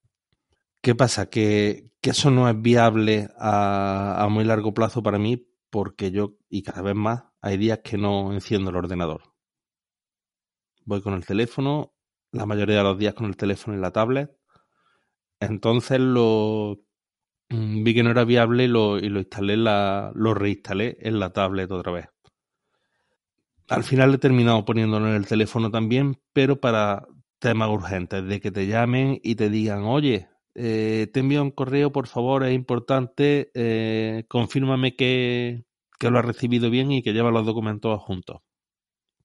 ¿Qué 0.82 0.96
pasa? 0.96 1.30
Que, 1.30 1.92
eso 2.02 2.32
no 2.32 2.50
es 2.50 2.60
viable 2.60 3.30
a, 3.38 4.28
muy 4.32 4.44
largo 4.44 4.74
plazo 4.74 5.04
para 5.04 5.20
mí 5.20 5.48
porque 5.70 6.12
yo, 6.12 6.38
y 6.50 6.64
cada 6.64 6.82
vez 6.82 6.96
más, 6.96 7.26
hay 7.42 7.58
días 7.58 7.80
que 7.84 7.98
no 7.98 8.34
enciendo 8.34 8.72
el 8.72 8.76
ordenador. 8.76 9.22
Voy 10.84 11.02
con 11.02 11.14
el 11.14 11.26
teléfono, 11.26 11.94
la 12.32 12.48
mayoría 12.48 12.78
de 12.78 12.84
los 12.84 12.98
días 12.98 13.14
con 13.14 13.28
el 13.28 13.38
teléfono 13.38 13.78
y 13.78 13.82
la 13.82 13.92
tablet. 13.92 14.36
Entonces 15.40 16.00
lo 16.00 16.80
mm, 17.50 17.84
vi 17.84 17.94
que 17.94 18.04
no 18.04 18.12
era 18.12 18.24
viable 18.26 18.64
y 18.66 18.68
lo, 18.68 18.98
y 18.98 19.10
lo 19.10 19.20
instalé, 19.20 19.58
la, 19.58 20.12
lo 20.16 20.34
reinstalé 20.34 20.98
en 21.02 21.20
la 21.20 21.32
tablet 21.32 21.72
otra 21.72 21.92
vez. 21.92 22.10
Al 23.72 23.86
final 23.86 24.14
he 24.14 24.18
terminado 24.18 24.66
poniéndolo 24.66 25.08
en 25.08 25.16
el 25.16 25.26
teléfono 25.26 25.72
también, 25.72 26.20
pero 26.34 26.60
para 26.60 27.08
temas 27.40 27.70
urgentes, 27.70 28.28
de 28.28 28.42
que 28.42 28.52
te 28.52 28.68
llamen 28.68 29.18
y 29.24 29.36
te 29.36 29.50
digan, 29.50 29.84
oye, 29.84 30.28
eh, 30.56 31.10
te 31.14 31.22
envío 31.22 31.42
un 31.42 31.52
correo, 31.52 31.90
por 31.90 32.08
favor, 32.08 32.44
es 32.44 32.54
importante, 32.54 33.50
eh, 33.54 34.26
confírmame 34.28 34.98
que, 34.98 35.64
lo 36.02 36.20
has 36.20 36.26
recibido 36.26 36.70
bien 36.70 36.92
y 36.92 37.02
que 37.02 37.14
lleva 37.14 37.32
los 37.32 37.46
documentos 37.46 37.98
juntos. 38.02 38.42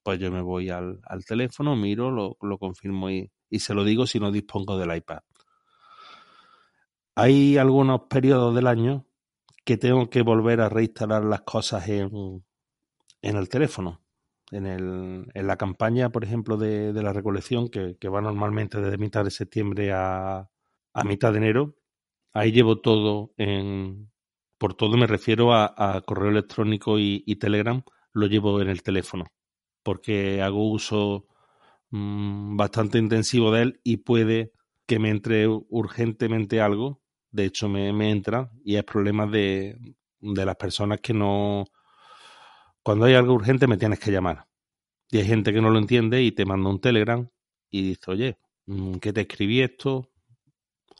Pues 0.05 0.21
yo 0.21 0.31
me 0.31 0.43
voy 0.43 0.71
al, 0.71 1.01
teléfono, 1.27 1.75
miro, 1.75 2.13
lo, 2.13 2.59
confirmo 2.59 3.11
y, 3.11 3.29
se 3.59 3.75
lo 3.75 3.83
digo 3.83 4.07
si 4.07 4.21
no 4.21 4.31
dispongo 4.31 4.79
del 4.79 4.97
iPad. 4.97 5.23
Hay 7.17 7.57
algunos 7.57 8.03
periodos 8.03 8.55
del 8.55 8.69
año 8.69 9.07
que 9.65 9.77
tengo 9.77 10.09
que 10.09 10.23
volver 10.23 10.61
a 10.61 10.69
reinstalar 10.69 11.25
las 11.25 11.41
cosas 11.41 11.89
en, 11.89 12.45
en 13.23 13.37
el 13.37 13.49
teléfono. 13.49 14.06
En, 14.53 14.67
el, 14.67 15.27
en 15.35 15.47
la 15.47 15.57
campaña, 15.57 16.11
por 16.11 16.23
ejemplo, 16.23 16.57
de, 16.57 16.93
la 16.93 17.13
recolección, 17.13 17.69
que, 17.69 17.97
que 17.99 18.09
va 18.09 18.21
normalmente 18.21 18.81
desde 18.81 18.97
mitad 18.97 19.25
de 19.25 19.33
septiembre 19.33 19.93
a, 19.93 20.49
a 20.97 21.05
mitad 21.05 21.33
de 21.33 21.39
enero. 21.39 21.77
Ahí 22.33 22.53
llevo 22.53 22.81
todo 22.81 23.33
en... 23.37 24.11
Por 24.59 24.75
todo 24.75 24.97
me 24.97 25.07
refiero 25.07 25.53
a, 25.53 26.03
correo 26.07 26.31
electrónico 26.31 26.99
y, 26.99 27.37
Telegram, 27.37 27.83
lo 28.13 28.27
llevo 28.27 28.63
en 28.63 28.69
el 28.69 28.83
teléfono, 28.83 29.27
porque 29.83 30.41
hago 30.41 30.71
uso 30.71 31.27
mm, 31.91 32.57
bastante 32.57 32.97
intensivo 32.97 33.53
de 33.53 33.63
él 33.63 33.81
y 33.85 33.99
puede 33.99 34.53
que 34.87 34.99
me 34.99 35.11
entre 35.11 35.47
urgentemente 35.47 36.63
algo. 36.63 37.03
De 37.31 37.45
hecho, 37.45 37.69
me, 37.69 37.93
me 37.93 38.11
entra 38.11 38.51
y 38.65 38.77
es 38.77 38.85
problema 38.85 39.27
de, 39.27 39.77
de 40.21 40.47
las 40.47 40.57
personas 40.57 41.01
que 41.03 41.13
no... 41.13 41.67
Cuando 42.87 43.07
hay 43.07 43.15
algo 43.15 43.35
urgente 43.35 43.67
me 43.67 43.79
tienes 43.79 43.99
que 43.99 44.13
llamar. 44.13 44.47
Y 45.11 45.19
hay 45.19 45.25
gente 45.25 45.53
que 45.53 45.61
no 45.61 45.71
lo 45.71 45.79
entiende 45.81 46.23
y 46.23 46.31
te 46.31 46.45
manda 46.45 46.71
un 46.71 46.81
Telegram 46.81 47.29
y 47.69 47.83
dice, 47.83 48.13
oye, 48.13 48.39
mm, 48.67 48.99
¿qué 48.99 49.13
te 49.13 49.23
escribí 49.23 49.61
esto? 49.61 50.09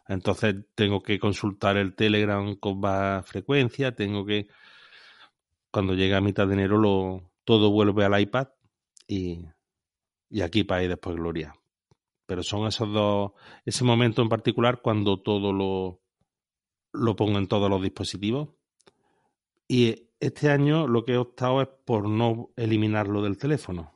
Entonces 0.09 0.57
tengo 0.75 1.01
que 1.01 1.21
consultar 1.21 1.77
el 1.77 1.95
Telegram 1.95 2.57
con 2.57 2.81
más 2.81 3.25
frecuencia, 3.25 3.95
tengo 3.95 4.27
que... 4.27 4.49
Cuando 5.71 5.95
llega 5.95 6.17
a 6.17 6.21
mitad 6.21 6.49
de 6.49 6.55
enero 6.55 6.77
lo, 6.77 7.31
todo 7.45 7.71
vuelve 7.71 8.05
al 8.05 8.21
iPad 8.21 8.49
y, 9.07 9.45
y 10.29 10.41
aquí 10.41 10.65
para 10.65 10.83
ir 10.83 10.89
después 10.89 11.15
Gloria. 11.15 11.55
Pero 12.27 12.43
son 12.43 12.67
esos 12.67 12.93
dos, 12.93 13.31
ese 13.65 13.85
momento 13.85 14.23
en 14.23 14.29
particular 14.29 14.81
cuando 14.83 15.23
todo 15.23 15.53
lo, 15.53 16.01
lo 16.93 17.15
pongo 17.15 17.39
en 17.39 17.47
todos 17.47 17.71
los 17.71 17.81
dispositivos. 17.81 18.49
Y 19.69 20.06
este 20.27 20.51
año 20.51 20.87
lo 20.87 21.05
que 21.05 21.13
he 21.13 21.19
optado 21.19 21.63
es 21.63 21.69
por 21.85 22.09
no 22.09 22.51
eliminarlo 22.57 23.23
del 23.23 23.39
teléfono, 23.39 23.95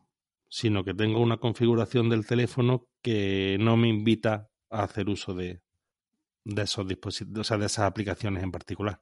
sino 0.48 0.84
que 0.84 0.94
tengo 0.94 1.20
una 1.20 1.38
configuración 1.38 2.08
del 2.08 2.26
teléfono 2.26 2.88
que 3.02 3.56
no 3.60 3.76
me 3.76 3.88
invita 3.88 4.50
a 4.70 4.84
hacer 4.84 5.08
uso 5.08 5.34
de, 5.34 5.62
esos 6.44 6.86
dispositivos, 6.86 7.40
o 7.40 7.44
sea, 7.44 7.58
de 7.58 7.66
esas 7.66 7.86
aplicaciones 7.86 8.42
en 8.42 8.52
particular. 8.52 9.00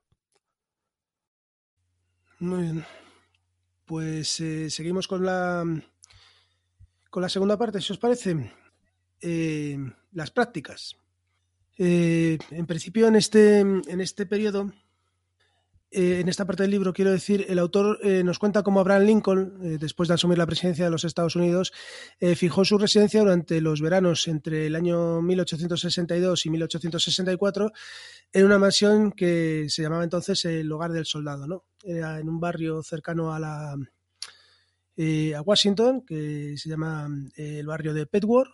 Muy 2.41 2.63
bien. 2.63 2.85
Pues 3.85 4.41
eh, 4.41 4.71
seguimos 4.71 5.09
con 5.09 5.25
la 5.25 5.65
con 7.11 7.23
la 7.23 7.29
segunda 7.29 7.57
parte, 7.57 7.81
si 7.81 7.93
os 7.93 7.99
parece. 7.99 8.53
Eh, 9.21 9.79
las 10.13 10.31
prácticas. 10.31 10.97
Eh, 11.79 12.39
en 12.51 12.67
principio, 12.67 13.09
en 13.09 13.17
este, 13.17 13.61
en 13.61 14.01
este 14.01 14.27
periodo 14.27 14.73
eh, 15.91 16.21
en 16.21 16.29
esta 16.29 16.45
parte 16.45 16.65
del 16.65 16.71
libro, 16.71 16.93
quiero 16.93 17.11
decir, 17.11 17.47
el 17.49 17.59
autor 17.59 17.99
eh, 18.03 18.23
nos 18.23 18.39
cuenta 18.39 18.63
cómo 18.63 18.81
Abraham 18.81 19.05
Lincoln, 19.05 19.59
eh, 19.63 19.79
después 19.81 20.09
de 20.09 20.15
asumir 20.15 20.37
la 20.37 20.45
presidencia 20.45 20.85
de 20.85 20.91
los 20.91 21.05
Estados 21.05 21.35
Unidos, 21.35 21.73
fijó 22.37 22.65
su 22.65 22.77
residencia 22.77 23.21
durante 23.21 23.61
los 23.61 23.81
veranos 23.81 24.29
entre 24.29 24.67
el 24.67 24.77
año 24.77 25.23
1862 25.23 26.45
y 26.45 26.51
1864 26.51 27.73
en 28.33 28.45
una 28.45 28.59
mansión 28.59 29.13
que 29.13 29.67
se 29.69 29.83
llamaba 29.83 30.05
entonces 30.05 30.45
el 30.45 30.71
Hogar 30.71 30.93
del 30.93 31.07
Soldado, 31.07 31.47
¿no? 31.47 31.65
Era 31.83 32.19
en 32.19 32.29
un 32.29 32.39
barrio 32.41 32.83
cercano 32.83 33.33
a 33.33 33.39
la 33.39 33.77
a 34.99 35.43
Washington, 35.43 36.05
que 36.05 36.57
se 36.57 36.69
llama 36.69 37.09
el 37.37 37.67
barrio 37.67 37.95
de 37.95 38.07
Petworth. 38.07 38.51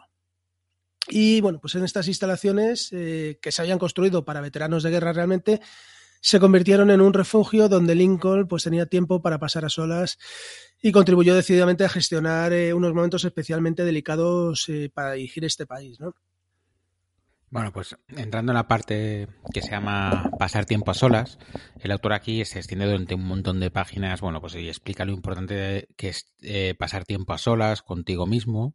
Y 1.08 1.40
bueno, 1.40 1.58
pues 1.58 1.74
en 1.74 1.84
estas 1.84 2.06
instalaciones 2.06 2.90
que 2.90 3.50
se 3.50 3.62
habían 3.62 3.78
construido 3.78 4.26
para 4.26 4.42
veteranos 4.42 4.82
de 4.82 4.90
guerra 4.90 5.14
realmente, 5.14 5.62
se 6.24 6.40
convirtieron 6.40 6.90
en 6.90 7.02
un 7.02 7.12
refugio 7.12 7.68
donde 7.68 7.94
Lincoln 7.94 8.48
pues, 8.48 8.64
tenía 8.64 8.86
tiempo 8.86 9.20
para 9.20 9.38
pasar 9.38 9.66
a 9.66 9.68
solas 9.68 10.18
y 10.80 10.90
contribuyó 10.90 11.34
decididamente 11.34 11.84
a 11.84 11.90
gestionar 11.90 12.54
eh, 12.54 12.72
unos 12.72 12.94
momentos 12.94 13.26
especialmente 13.26 13.84
delicados 13.84 14.66
eh, 14.70 14.90
para 14.92 15.12
dirigir 15.12 15.44
este 15.44 15.66
país. 15.66 16.00
¿no? 16.00 16.14
Bueno, 17.50 17.72
pues 17.74 17.94
entrando 18.08 18.52
en 18.52 18.56
la 18.56 18.66
parte 18.66 19.28
que 19.52 19.60
se 19.60 19.72
llama 19.72 20.30
pasar 20.38 20.64
tiempo 20.64 20.92
a 20.92 20.94
solas, 20.94 21.38
el 21.82 21.92
autor 21.92 22.14
aquí 22.14 22.42
se 22.46 22.58
extiende 22.58 22.86
durante 22.86 23.14
un 23.14 23.26
montón 23.26 23.60
de 23.60 23.70
páginas, 23.70 24.22
bueno, 24.22 24.40
pues 24.40 24.54
y 24.54 24.66
explica 24.66 25.04
lo 25.04 25.12
importante 25.12 25.88
que 25.98 26.08
es 26.08 26.34
eh, 26.40 26.74
pasar 26.78 27.04
tiempo 27.04 27.34
a 27.34 27.38
solas 27.38 27.82
contigo 27.82 28.26
mismo, 28.26 28.74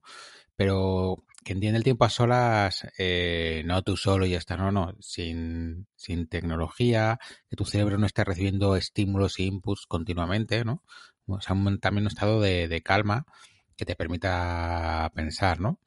pero 0.60 1.24
que 1.46 1.54
entiende 1.54 1.78
el 1.78 1.86
tiempo 1.86 2.04
a 2.04 2.10
solas, 2.10 2.86
eh, 2.98 3.64
no 3.66 3.82
tú 3.82 3.96
solo 3.96 4.26
y 4.26 4.32
ya 4.32 4.38
está, 4.40 4.58
no, 4.58 4.74
no, 4.74 4.94
sin, 5.00 5.88
sin 5.96 6.28
tecnología, 6.28 7.18
que 7.50 7.56
tu 7.56 7.64
cerebro 7.64 7.98
no 7.98 8.06
esté 8.06 8.26
recibiendo 8.26 8.76
estímulos 8.76 9.40
e 9.40 9.44
inputs 9.44 9.86
continuamente, 9.88 10.66
¿no? 10.66 10.84
O 11.28 11.40
sea, 11.40 11.56
también 11.80 12.04
un 12.04 12.08
estado 12.08 12.42
de, 12.42 12.68
de 12.68 12.82
calma 12.82 13.26
que 13.78 13.86
te 13.86 13.96
permita 13.96 15.10
pensar, 15.16 15.62
¿no? 15.62 15.80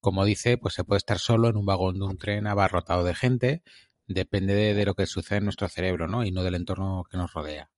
Como 0.00 0.26
dice, 0.26 0.58
pues 0.58 0.74
se 0.74 0.84
puede 0.84 0.98
estar 0.98 1.18
solo 1.18 1.48
en 1.48 1.56
un 1.56 1.64
vagón 1.64 1.98
de 1.98 2.04
un 2.04 2.18
tren 2.18 2.46
abarrotado 2.46 3.04
de 3.04 3.14
gente, 3.14 3.62
depende 4.06 4.54
de, 4.54 4.74
de, 4.74 4.84
lo 4.84 4.94
que 4.96 5.06
sucede 5.06 5.38
en 5.38 5.44
nuestro 5.44 5.66
cerebro, 5.70 6.08
¿no? 6.08 6.26
Y 6.26 6.30
no 6.30 6.42
del 6.42 6.56
entorno 6.56 7.04
que 7.10 7.16
nos 7.16 7.32
rodea. 7.32 7.70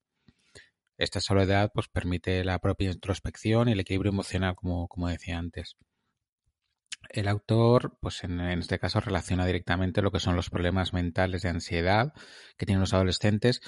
Esta 0.98 1.20
soledad, 1.20 1.70
pues 1.72 1.86
permite 1.86 2.44
la 2.44 2.58
propia 2.58 2.90
introspección 2.90 3.68
y 3.68 3.72
el 3.72 3.80
equilibrio 3.80 4.10
emocional, 4.10 4.56
como, 4.56 4.88
como 4.88 5.08
decía 5.08 5.38
antes. 5.38 5.76
El 7.08 7.28
autor, 7.28 7.98
pues 8.00 8.22
en, 8.24 8.40
este 8.40 8.78
caso, 8.78 9.00
relaciona 9.00 9.46
directamente 9.46 10.02
lo 10.02 10.12
que 10.12 10.20
son 10.20 10.36
los 10.36 10.50
problemas 10.50 10.92
mentales 10.92 11.42
de 11.42 11.48
ansiedad 11.48 12.12
que 12.56 12.66
tienen 12.66 12.80
los 12.80 12.94
adolescentes 12.94 13.60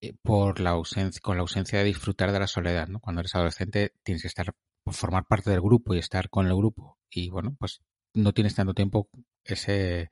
eh, 0.00 0.12
por 0.22 0.60
la 0.60 0.70
ausencia, 0.70 1.20
con 1.22 1.36
la 1.36 1.42
ausencia 1.42 1.78
de 1.78 1.86
disfrutar 1.86 2.32
de 2.32 2.40
la 2.40 2.46
soledad. 2.46 2.88
¿no? 2.88 3.00
Cuando 3.00 3.20
eres 3.20 3.34
adolescente 3.34 3.94
tienes 4.02 4.22
que 4.22 4.28
estar, 4.28 4.54
formar 4.86 5.24
parte 5.26 5.50
del 5.50 5.60
grupo 5.60 5.94
y 5.94 5.98
estar 5.98 6.28
con 6.28 6.46
el 6.46 6.54
grupo. 6.54 6.98
Y 7.08 7.30
bueno, 7.30 7.56
pues 7.58 7.80
no 8.12 8.32
tienes 8.32 8.54
tanto 8.54 8.74
tiempo 8.74 9.08
ese, 9.44 10.10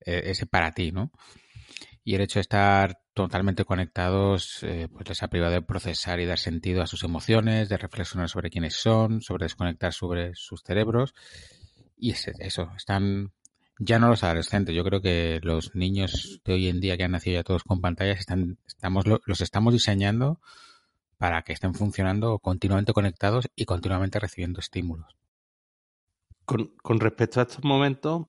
eh, 0.00 0.22
ese 0.24 0.46
para 0.46 0.72
ti, 0.72 0.92
¿no? 0.92 1.12
Y 2.04 2.14
el 2.14 2.22
hecho 2.22 2.38
de 2.38 2.42
estar 2.42 3.02
totalmente 3.12 3.66
conectados, 3.66 4.62
eh, 4.62 4.88
pues 4.90 5.06
les 5.08 5.22
ha 5.22 5.28
privado 5.28 5.52
de 5.52 5.60
procesar 5.60 6.20
y 6.20 6.26
dar 6.26 6.38
sentido 6.38 6.80
a 6.80 6.86
sus 6.86 7.04
emociones, 7.04 7.68
de 7.68 7.76
reflexionar 7.76 8.30
sobre 8.30 8.48
quiénes 8.48 8.76
son, 8.76 9.20
sobre 9.20 9.44
desconectar 9.44 9.92
sobre 9.92 10.34
sus 10.34 10.62
cerebros 10.62 11.14
y 11.98 12.12
es 12.12 12.28
eso, 12.28 12.70
están 12.76 13.32
ya 13.78 13.98
no 13.98 14.08
los 14.08 14.24
adolescentes, 14.24 14.74
yo 14.74 14.82
creo 14.82 15.00
que 15.00 15.40
los 15.42 15.74
niños 15.74 16.40
de 16.44 16.52
hoy 16.52 16.68
en 16.68 16.80
día 16.80 16.96
que 16.96 17.04
han 17.04 17.12
nacido 17.12 17.34
ya 17.34 17.44
todos 17.44 17.62
con 17.62 17.80
pantallas, 17.80 18.18
están, 18.18 18.58
estamos, 18.66 19.04
los 19.06 19.40
estamos 19.40 19.72
diseñando 19.72 20.40
para 21.16 21.42
que 21.42 21.52
estén 21.52 21.74
funcionando 21.74 22.38
continuamente 22.38 22.92
conectados 22.92 23.48
y 23.54 23.64
continuamente 23.64 24.18
recibiendo 24.18 24.60
estímulos. 24.60 25.16
Con, 26.44 26.72
con 26.82 26.98
respecto 26.98 27.40
a 27.40 27.44
estos 27.44 27.64
momentos, 27.64 28.26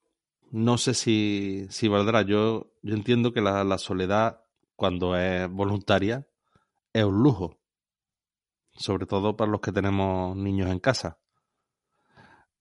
no 0.51 0.77
sé 0.77 0.93
si, 0.93 1.67
si 1.69 1.87
valdrá. 1.87 2.23
Yo, 2.23 2.71
yo 2.81 2.95
entiendo 2.95 3.31
que 3.31 3.41
la, 3.41 3.63
la 3.63 3.77
soledad, 3.77 4.41
cuando 4.75 5.15
es 5.15 5.49
voluntaria, 5.49 6.27
es 6.91 7.03
un 7.03 7.21
lujo, 7.21 7.59
sobre 8.71 9.05
todo 9.05 9.37
para 9.37 9.51
los 9.51 9.61
que 9.61 9.71
tenemos 9.71 10.35
niños 10.35 10.69
en 10.69 10.79
casa. 10.79 11.19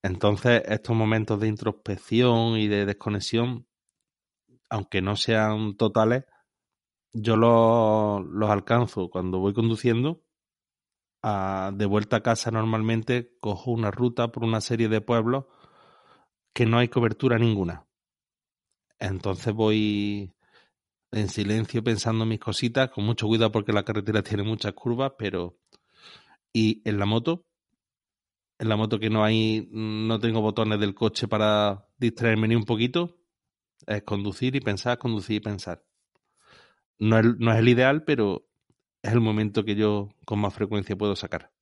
Entonces, 0.02 0.62
estos 0.66 0.96
momentos 0.96 1.40
de 1.40 1.48
introspección 1.48 2.56
y 2.56 2.68
de 2.68 2.86
desconexión, 2.86 3.66
aunque 4.68 5.02
no 5.02 5.16
sean 5.16 5.76
totales, 5.76 6.24
yo 7.12 7.36
los, 7.36 8.24
los 8.26 8.50
alcanzo 8.50 9.10
cuando 9.10 9.38
voy 9.38 9.54
conduciendo. 9.54 10.22
de 11.22 11.86
vuelta 11.86 12.18
a 12.18 12.22
casa 12.22 12.50
normalmente 12.50 13.36
cojo 13.40 13.72
una 13.72 13.90
ruta 13.90 14.28
por 14.28 14.44
una 14.44 14.60
serie 14.60 14.88
de 14.88 15.00
pueblos 15.00 15.46
que 16.54 16.66
no 16.66 16.78
hay 16.78 16.88
cobertura 16.88 17.38
ninguna. 17.38 17.86
Entonces 18.98 19.54
voy 19.54 20.34
en 21.12 21.28
silencio 21.28 21.82
pensando 21.82 22.26
mis 22.26 22.40
cositas, 22.40 22.90
con 22.90 23.04
mucho 23.04 23.26
cuidado 23.26 23.52
porque 23.52 23.72
la 23.72 23.84
carretera 23.84 24.22
tiene 24.24 24.42
muchas 24.42 24.72
curvas, 24.74 25.12
pero... 25.18 25.58
Y 26.52 26.82
en 26.88 26.98
la 26.98 27.04
moto, 27.04 27.44
en 28.58 28.68
la 28.68 28.76
moto 28.76 28.98
que 28.98 29.10
no 29.10 29.24
hay, 29.24 29.68
no 29.70 30.18
tengo 30.18 30.40
botones 30.40 30.80
del 30.80 30.94
coche 30.94 31.28
para 31.28 31.86
distraerme 31.98 32.48
ni 32.48 32.56
un 32.56 32.64
poquito, 32.64 33.18
es 33.86 34.02
conducir 34.02 34.56
y 34.56 34.60
pensar, 34.60 34.98
conducir 34.98 35.36
y 35.36 35.40
pensar. 35.40 35.84
No 36.98 37.18
es, 37.18 37.26
no 37.38 37.52
es 37.52 37.58
el 37.58 37.68
ideal, 37.68 38.04
pero 38.04 38.48
es 39.02 39.12
el 39.12 39.20
momento 39.20 39.64
que 39.64 39.76
yo 39.76 40.08
con 40.24 40.40
más 40.40 40.54
frecuencia 40.54 40.96
puedo 40.96 41.14
sacar. 41.14 41.52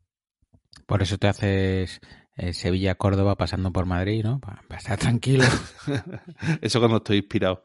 Por 0.87 1.03
eso 1.03 1.19
te 1.19 1.29
haces 1.29 2.01
eh, 2.37 2.53
Sevilla-Córdoba 2.53 3.37
pasando 3.37 3.73
por 3.73 3.87
Madrid, 3.87 4.23
¿no? 4.25 4.41
Para, 4.41 4.63
estar 4.77 4.99
tranquilo. 4.99 5.45
eso 6.61 6.79
cuando 6.81 6.99
estoy 6.99 7.19
inspirado. 7.19 7.63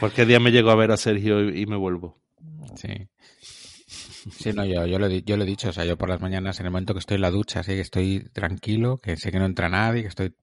Porque 0.00 0.26
día 0.26 0.40
me 0.40 0.50
llego 0.50 0.70
a 0.70 0.74
ver 0.74 0.90
a 0.90 0.96
Sergio 0.96 1.48
y, 1.48 1.66
me 1.66 1.76
vuelvo. 1.76 2.20
Sí. 2.76 3.08
Sí, 4.30 4.52
no, 4.52 4.64
yo, 4.64 4.86
yo, 4.86 4.98
lo, 4.98 5.08
yo 5.08 5.36
lo 5.36 5.44
he 5.44 5.46
dicho, 5.46 5.68
o 5.68 5.72
sea, 5.72 5.84
yo 5.84 5.96
por 5.98 6.08
las 6.08 6.20
mañanas, 6.20 6.58
en 6.60 6.66
el 6.66 6.72
momento 6.72 6.94
que 6.94 7.00
estoy 7.00 7.16
en 7.16 7.20
la 7.22 7.30
ducha, 7.30 7.60
así 7.60 7.72
que 7.72 7.80
estoy 7.80 8.28
tranquilo, 8.32 8.98
que 8.98 9.16
sé 9.16 9.30
que 9.30 9.38
no 9.38 9.44
entra 9.44 9.68
nadie, 9.68 10.02
que 10.02 10.08
estoy, 10.08 10.34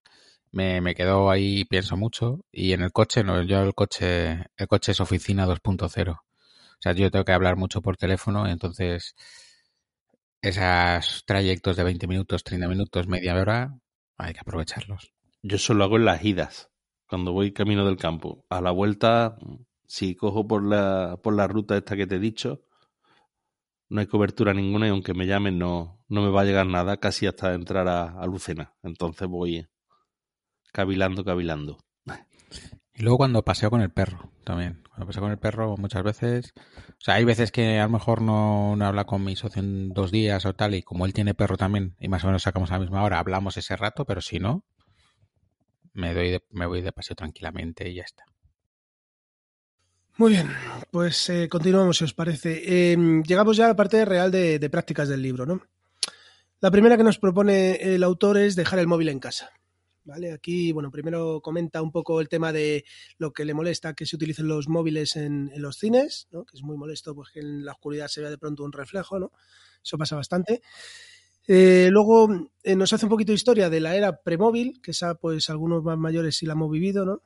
me, 0.52 0.82
me 0.82 0.96
quedo 0.96 1.32
ahí, 1.32 1.66
pienso 1.66 1.98
mucho, 1.98 2.46
y 2.52 2.74
en 2.74 2.82
el 2.82 2.92
coche, 2.92 3.24
no, 3.24 3.42
yo 3.44 3.62
el 3.62 3.74
coche, 3.74 4.46
el 4.58 4.68
coche 4.68 4.92
es 4.92 5.00
oficina 5.00 5.46
2.0. 5.46 6.12
O 6.14 6.82
sea, 6.82 6.94
yo 6.94 7.12
tengo 7.12 7.26
que 7.26 7.34
hablar 7.34 7.58
mucho 7.58 7.82
por 7.82 7.98
teléfono, 7.98 8.48
entonces 8.48 9.16
esos 10.42 11.24
trayectos 11.26 11.78
de 11.78 11.84
20 11.84 12.08
minutos, 12.08 12.44
30 12.44 12.68
minutos, 12.68 13.08
media 13.08 13.36
hora, 13.36 13.78
hay 14.18 14.34
que 14.34 14.40
aprovecharlos. 14.40 15.14
Yo 15.44 15.58
solo 15.58 15.84
hago 15.84 15.98
en 15.98 16.06
las 16.06 16.24
idas, 16.24 16.70
cuando 17.08 17.32
voy 17.32 17.52
camino 17.52 17.86
del 17.86 17.98
campo. 17.98 18.46
A 18.50 18.62
la 18.62 18.72
vuelta, 18.72 19.38
si 19.86 20.16
cojo 20.16 20.48
por 20.48 20.64
la, 20.64 21.20
por 21.22 21.36
la 21.36 21.48
ruta 21.48 21.78
esta 21.78 21.96
que 21.96 22.08
te 22.08 22.16
he 22.16 22.20
dicho, 22.20 22.64
no 23.92 24.00
hay 24.00 24.08
cobertura 24.08 24.54
ninguna 24.54 24.88
y 24.88 24.90
aunque 24.90 25.14
me 25.14 25.28
llamen 25.28 25.60
no, 25.60 26.02
no 26.08 26.22
me 26.22 26.30
va 26.30 26.42
a 26.42 26.46
llegar 26.46 26.66
nada 26.66 26.98
casi 26.98 27.28
hasta 27.28 27.54
entrar 27.54 27.90
a, 27.90 28.04
a 28.04 28.26
Lucena. 28.26 28.74
Entonces 28.84 29.28
voy 29.28 29.68
cavilando, 30.72 31.26
cavilando. 31.26 31.78
Y 32.94 33.04
luego 33.04 33.18
cuando 33.18 33.44
paseo 33.44 33.70
con 33.70 33.82
el 33.82 33.92
perro 33.92 34.32
también. 34.46 34.82
Cuando 34.90 35.08
paseo 35.08 35.24
con 35.24 35.32
el 35.32 35.40
perro 35.40 35.76
muchas 35.76 36.04
veces... 36.04 36.54
O 36.58 37.04
sea, 37.04 37.16
hay 37.16 37.26
veces 37.26 37.52
que 37.52 37.80
a 37.80 37.84
lo 37.84 37.90
mejor 37.90 38.22
no, 38.22 38.76
no 38.78 38.86
habla 38.86 39.04
con 39.04 39.24
mi 39.26 39.36
socio 39.36 39.62
en 39.62 39.90
dos 39.90 40.12
días 40.12 40.46
o 40.46 40.54
tal 40.54 40.74
y 40.74 40.84
como 40.84 41.06
él 41.06 41.14
tiene 41.14 41.34
perro 41.34 41.58
también 41.58 41.98
y 42.00 42.08
más 42.08 42.24
o 42.24 42.28
menos 42.28 42.44
sacamos 42.44 42.72
a 42.72 42.76
la 42.76 42.80
misma 42.82 43.04
hora, 43.04 43.20
hablamos 43.20 43.58
ese 43.58 43.76
rato, 43.76 44.06
pero 44.06 44.22
si 44.22 44.40
no, 44.40 44.64
me, 45.94 46.14
doy 46.14 46.40
me 46.50 46.66
voy 46.66 46.82
de 46.82 46.94
paseo 46.94 47.16
tranquilamente 47.16 47.90
y 47.90 47.96
ya 47.96 48.04
está. 48.04 48.24
Muy 50.22 50.34
bien, 50.34 50.50
pues 50.92 51.32
eh, 51.32 51.50
continuamos 51.50 51.98
si 51.98 52.04
os 52.04 52.14
parece. 52.14 52.92
Em, 52.92 53.24
llegamos 53.24 53.58
ya 53.58 53.66
a 53.66 53.70
la 53.70 53.76
parte 53.76 54.06
real 54.06 54.30
de, 54.30 54.70
prácticas 54.70 55.10
del 55.10 55.24
libro, 55.24 55.48
¿no? 55.48 55.64
La 56.60 56.70
primera 56.70 56.96
que 56.96 57.04
nos 57.04 57.18
propone 57.18 57.78
el 57.78 58.04
autor 58.04 58.38
es 58.38 58.56
dejar 58.56 58.78
el 58.78 58.86
móvil 58.86 59.10
en 59.10 59.20
casa. 59.20 59.50
¿Vale? 60.04 60.32
Aquí, 60.32 60.74
bueno, 60.74 60.92
primero 60.92 61.42
comenta 61.42 61.82
un 61.82 61.92
poco 61.92 62.22
el 62.22 62.30
tema 62.30 62.54
de 62.54 62.86
lo 63.18 63.34
que 63.34 63.46
le 63.46 63.56
molesta 63.56 63.96
que 63.96 64.06
se 64.06 64.16
utilicen 64.16 64.48
los 64.48 64.68
móviles 64.70 65.16
en, 65.16 65.50
en 65.56 65.62
los 65.64 65.78
cines, 65.78 66.28
¿no? 66.30 66.46
que 66.46 66.56
es 66.56 66.62
muy 66.62 66.78
molesto 66.78 67.16
pues, 67.16 67.30
que 67.34 67.40
en 67.40 67.66
la 67.66 67.72
oscuridad 67.72 68.08
se 68.08 68.22
vea 68.22 68.30
de 68.30 68.38
pronto 68.38 68.64
un 68.64 68.74
reflejo, 68.74 69.18
¿no? 69.18 69.32
Eso 69.84 69.98
pasa 69.98 70.16
bastante. 70.16 70.62
Eh, 71.48 71.90
luego 71.90 72.30
eh, 72.62 72.76
nos 72.76 72.94
hace 72.94 73.08
un 73.08 73.10
poquito 73.10 73.32
de 73.32 73.38
historia 73.38 73.72
de 73.72 73.80
la 73.80 73.96
era 73.96 74.22
premóvil, 74.22 74.82
que 74.84 74.92
esa 74.92 75.16
pues 75.16 75.50
algunos 75.50 75.84
más 75.84 75.98
mayores 75.98 76.38
sí 76.38 76.46
la 76.46 76.54
hemos 76.54 76.70
vivido, 76.70 77.06
¿no? 77.06 77.24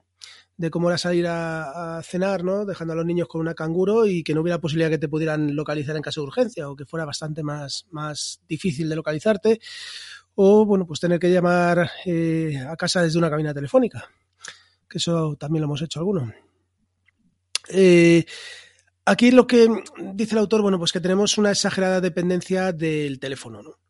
De 0.57 0.69
cómo 0.69 0.89
era 0.89 0.97
salir 0.97 1.27
a, 1.27 2.01
cenar, 2.03 2.43
¿no? 2.43 2.65
Dejando 2.65 2.93
a 2.93 2.95
los 2.95 3.05
niños 3.05 3.27
con 3.27 3.41
una 3.41 3.53
canguro 3.53 4.05
y 4.05 4.23
que 4.23 4.33
no 4.33 4.41
hubiera 4.41 4.59
posibilidad 4.59 4.89
que 4.89 4.97
te 4.97 5.09
pudieran 5.09 5.53
localizar 5.55 5.97
en 5.97 6.01
caso 6.01 6.21
de 6.21 6.27
urgencia 6.27 6.69
o 6.69 6.75
que 6.75 6.85
fuera 6.85 7.05
bastante 7.05 7.43
más, 7.43 7.87
más 7.91 8.41
difícil 8.47 8.87
de 8.87 8.95
localizarte. 8.95 9.59
O, 10.35 10.65
bueno, 10.65 10.85
pues 10.85 10.99
tener 10.99 11.19
que 11.19 11.31
llamar 11.31 11.89
eh, 12.05 12.57
a 12.69 12.75
casa 12.75 13.01
desde 13.01 13.17
una 13.17 13.29
cabina 13.29 13.53
telefónica, 13.53 14.09
que 14.89 14.97
eso 14.97 15.35
también 15.37 15.61
lo 15.61 15.67
hemos 15.67 15.81
hecho 15.81 15.99
algunos. 15.99 16.31
Eh, 17.69 18.25
aquí 19.05 19.31
lo 19.31 19.47
que 19.47 19.67
dice 20.13 20.35
el 20.35 20.39
autor, 20.39 20.61
bueno, 20.61 20.77
pues 20.77 20.91
que 20.91 20.99
tenemos 20.99 21.37
una 21.37 21.51
exagerada 21.51 22.01
dependencia 22.01 22.71
del 22.71 23.19
teléfono, 23.19 23.61
¿no? 23.61 23.84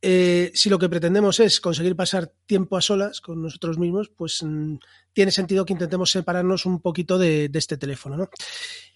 Eh, 0.00 0.52
si 0.54 0.70
lo 0.70 0.78
que 0.78 0.88
pretendemos 0.88 1.40
es 1.40 1.60
conseguir 1.60 1.96
pasar 1.96 2.32
tiempo 2.46 2.76
a 2.76 2.80
solas 2.80 3.20
con 3.20 3.42
nosotros 3.42 3.78
mismos, 3.78 4.08
pues 4.08 4.42
mm, 4.44 4.76
tiene 5.12 5.32
sentido 5.32 5.64
que 5.64 5.72
intentemos 5.72 6.12
separarnos 6.12 6.64
un 6.64 6.80
poquito 6.80 7.18
de, 7.18 7.50
este 7.52 7.76
teléfono. 7.76 8.16
¿no? 8.16 8.30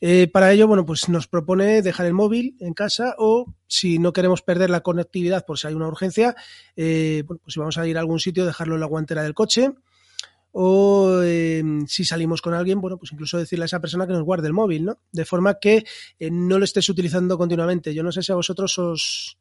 Eh, 0.01 0.29
para 0.29 0.53
ello, 0.53 0.69
bueno, 0.69 0.87
pues 0.87 1.09
nos 1.09 1.27
propone 1.27 1.83
dejar 1.83 2.07
el 2.07 2.13
móvil 2.13 2.57
en 2.61 2.75
casa 2.75 3.17
o 3.19 3.53
si 3.67 3.99
no 3.99 4.13
queremos 4.13 4.43
perder 4.43 4.71
la 4.71 4.83
conectividad 4.83 5.45
por 5.45 5.59
si 5.59 5.67
hay 5.67 5.75
una 5.75 5.89
urgencia, 5.89 6.37
eh, 6.77 7.25
bueno, 7.27 7.41
pues 7.43 7.55
si 7.55 7.59
vamos 7.59 7.77
a 7.77 7.87
ir 7.89 7.97
a 7.97 8.01
algún 8.01 8.21
sitio, 8.21 8.47
dejarlo 8.47 8.75
en 8.75 8.81
la 8.81 8.87
guantera 8.87 9.25
del 9.25 9.35
coche. 9.35 9.73
O 10.55 11.23
eh, 11.25 11.65
si 11.89 12.05
salimos 12.05 12.43
con 12.43 12.55
alguien, 12.55 12.81
bueno, 12.81 12.99
pues 12.99 13.11
incluso 13.11 13.39
decirle 13.39 13.65
a 13.65 13.67
esa 13.67 13.81
persona 13.81 14.07
que 14.07 14.13
nos 14.13 14.23
guarde 14.23 14.47
el 14.47 14.53
móvil, 14.53 14.85
¿no? 14.85 14.99
De 15.11 15.25
forma 15.25 15.59
que 15.59 15.85
no 16.31 16.59
lo 16.59 16.65
estés 16.65 16.89
utilizando 16.91 17.39
continuamente. 17.39 17.95
Yo 17.95 18.03
no 18.03 18.13
sé 18.13 18.23
si 18.23 18.31
a 18.31 18.35
vosotros 18.35 18.79
os, 18.79 19.39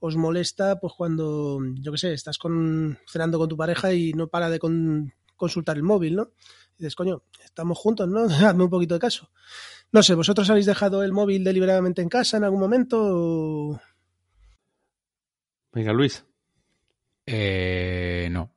os 0.00 0.16
molesta 0.16 0.80
pues 0.80 0.94
cuando, 0.96 1.60
yo 1.74 1.92
qué 1.92 1.98
sé, 1.98 2.12
estás 2.12 2.38
con, 2.38 2.98
cenando 3.06 3.38
con 3.38 3.48
tu 3.48 3.56
pareja 3.56 3.92
y 3.92 4.12
no 4.14 4.28
para 4.28 4.48
de 4.50 4.58
con, 4.58 5.12
consultar 5.36 5.76
el 5.76 5.82
móvil, 5.82 6.16
¿no? 6.16 6.30
Y 6.78 6.84
dices, 6.84 6.96
coño, 6.96 7.22
estamos 7.44 7.78
juntos, 7.78 8.08
¿no? 8.08 8.24
Hazme 8.46 8.64
un 8.64 8.70
poquito 8.70 8.94
de 8.94 9.00
caso. 9.00 9.30
No 9.92 10.02
sé, 10.02 10.14
¿vosotros 10.14 10.48
habéis 10.50 10.66
dejado 10.66 11.02
el 11.02 11.12
móvil 11.12 11.44
deliberadamente 11.44 12.00
en 12.02 12.08
casa 12.08 12.38
en 12.38 12.44
algún 12.44 12.60
momento? 12.60 12.98
O... 13.00 13.80
Venga, 15.72 15.92
Luis. 15.92 16.24
Eh, 17.26 18.28
no. 18.30 18.54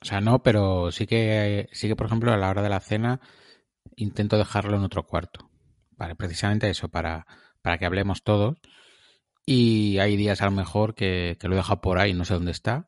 O 0.00 0.04
sea, 0.04 0.20
no, 0.20 0.42
pero 0.42 0.90
sí 0.92 1.06
que, 1.06 1.68
sí 1.72 1.88
que, 1.88 1.96
por 1.96 2.06
ejemplo, 2.06 2.32
a 2.32 2.36
la 2.36 2.48
hora 2.48 2.62
de 2.62 2.68
la 2.68 2.80
cena 2.80 3.20
intento 3.96 4.38
dejarlo 4.38 4.76
en 4.76 4.84
otro 4.84 5.06
cuarto. 5.06 5.50
Vale, 5.90 6.14
precisamente 6.14 6.70
eso, 6.70 6.88
para, 6.88 7.26
para 7.60 7.78
que 7.78 7.86
hablemos 7.86 8.22
todos 8.22 8.58
y 9.50 9.98
hay 9.98 10.14
días 10.18 10.42
a 10.42 10.44
lo 10.44 10.50
mejor 10.50 10.94
que, 10.94 11.38
que 11.40 11.48
lo 11.48 11.54
he 11.54 11.56
dejado 11.56 11.80
por 11.80 11.98
ahí, 11.98 12.12
no 12.12 12.26
sé 12.26 12.34
dónde 12.34 12.50
está, 12.50 12.86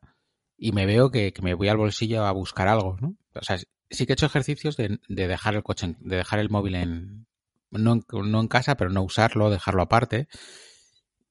y 0.59 0.73
me 0.73 0.85
veo 0.85 1.09
que, 1.09 1.33
que, 1.33 1.41
me 1.41 1.55
voy 1.55 1.69
al 1.69 1.77
bolsillo 1.77 2.23
a 2.23 2.31
buscar 2.33 2.67
algo, 2.67 2.97
¿no? 3.01 3.15
O 3.33 3.43
sea, 3.43 3.57
sí 3.89 4.05
que 4.05 4.11
he 4.11 4.13
hecho 4.13 4.27
ejercicios 4.27 4.77
de, 4.77 4.99
de 5.09 5.27
dejar 5.27 5.55
el 5.55 5.63
coche, 5.63 5.95
de 5.99 6.17
dejar 6.17 6.37
el 6.37 6.51
móvil 6.51 6.75
en, 6.75 7.25
no 7.71 7.99
no 8.11 8.39
en 8.39 8.47
casa, 8.47 8.77
pero 8.77 8.91
no 8.91 9.01
usarlo, 9.01 9.49
dejarlo 9.49 9.81
aparte. 9.81 10.27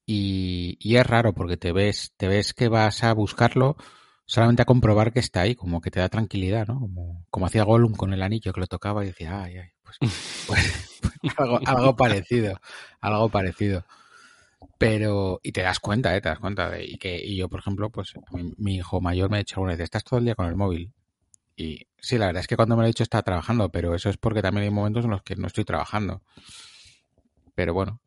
Y, 0.04 0.76
y, 0.80 0.96
es 0.96 1.06
raro 1.06 1.32
porque 1.32 1.56
te 1.56 1.70
ves, 1.70 2.12
te 2.16 2.26
ves 2.26 2.52
que 2.52 2.66
vas 2.66 3.04
a 3.04 3.12
buscarlo 3.14 3.76
solamente 4.26 4.62
a 4.62 4.64
comprobar 4.64 5.12
que 5.12 5.20
está 5.20 5.42
ahí, 5.42 5.54
como 5.54 5.80
que 5.80 5.92
te 5.92 6.00
da 6.00 6.08
tranquilidad, 6.08 6.66
¿no? 6.66 6.80
Como, 6.80 7.24
como 7.30 7.46
hacía 7.46 7.62
Gollum 7.62 7.94
con 7.94 8.12
el 8.12 8.24
anillo 8.24 8.52
que 8.52 8.60
lo 8.60 8.66
tocaba 8.66 9.04
y 9.04 9.08
decía, 9.08 9.44
ay, 9.44 9.58
ay, 9.58 9.70
pues, 9.84 9.96
pues, 10.48 10.98
pues 11.22 11.34
algo, 11.36 11.60
algo 11.64 11.94
parecido, 11.94 12.60
algo 13.00 13.28
parecido. 13.28 13.84
Pero, 14.80 15.40
y 15.42 15.52
te 15.52 15.60
das 15.60 15.78
cuenta, 15.78 16.16
¿eh? 16.16 16.22
Te 16.22 16.30
das 16.30 16.38
cuenta 16.38 16.70
de, 16.70 16.82
y 16.82 16.96
que, 16.96 17.22
y 17.22 17.36
yo, 17.36 17.50
por 17.50 17.60
ejemplo, 17.60 17.90
pues, 17.90 18.14
mi, 18.56 18.76
hijo 18.76 19.02
mayor 19.02 19.28
me 19.28 19.36
ha 19.36 19.40
dicho 19.40 19.56
alguna 19.56 19.72
vez, 19.72 19.80
estás 19.80 20.04
todo 20.04 20.18
el 20.18 20.24
día 20.24 20.34
con 20.34 20.46
el 20.46 20.56
móvil. 20.56 20.94
Y 21.54 21.86
sí, 21.98 22.16
la 22.16 22.24
verdad 22.24 22.40
es 22.40 22.46
que 22.46 22.56
cuando 22.56 22.76
me 22.76 22.80
lo 22.80 22.86
he 22.86 22.88
dicho 22.88 23.02
está 23.02 23.20
trabajando, 23.22 23.70
pero 23.70 23.94
eso 23.94 24.08
es 24.08 24.16
porque 24.16 24.40
también 24.40 24.64
hay 24.64 24.70
momentos 24.70 25.04
en 25.04 25.10
los 25.10 25.22
que 25.22 25.36
no 25.36 25.48
estoy 25.48 25.66
trabajando. 25.66 26.22
Pero 27.54 27.74
bueno, 27.74 28.00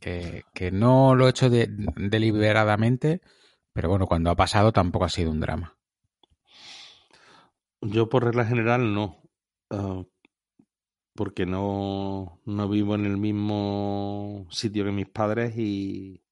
que, 0.00 0.44
que 0.54 0.70
no 0.70 1.14
lo 1.14 1.26
he 1.26 1.30
hecho 1.30 1.50
de, 1.50 1.66
deliberadamente, 1.68 3.20
pero 3.74 3.90
bueno, 3.90 4.06
cuando 4.06 4.30
ha 4.30 4.36
pasado 4.36 4.72
tampoco 4.72 5.04
ha 5.04 5.10
sido 5.10 5.30
un 5.30 5.40
drama. 5.40 5.76
Yo 7.82 8.08
por 8.08 8.24
regla 8.24 8.46
general 8.46 8.94
no. 8.94 9.20
Uh, 9.68 10.06
porque 11.20 11.44
no, 11.44 12.40
no 12.46 12.66
vivo 12.70 12.94
en 12.94 13.04
el 13.04 13.18
mismo 13.18 14.46
sitio 14.48 14.86
que 14.86 14.90
mis 14.90 15.06
padres 15.06 15.52
y, 15.58 16.22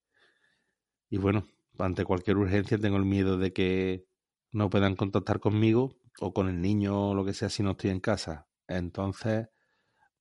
y 1.11 1.19
bueno, 1.19 1.47
ante 1.79 2.07
cualquier 2.07 2.39
urgencia 2.39 2.79
tengo 2.79 2.97
el 2.97 3.05
miedo 3.05 3.37
de 3.37 3.53
que 3.53 4.07
no 4.51 4.71
puedan 4.71 4.97
contactar 4.97 5.41
conmigo 5.41 5.99
o 6.21 6.33
con 6.33 6.49
el 6.49 6.63
niño 6.63 7.11
o 7.11 7.15
lo 7.15 7.23
que 7.27 7.35
sea 7.35 7.51
si 7.51 7.63
no 7.63 7.73
estoy 7.73 7.91
en 7.91 8.01
casa. 8.01 8.49
Entonces, 8.67 9.49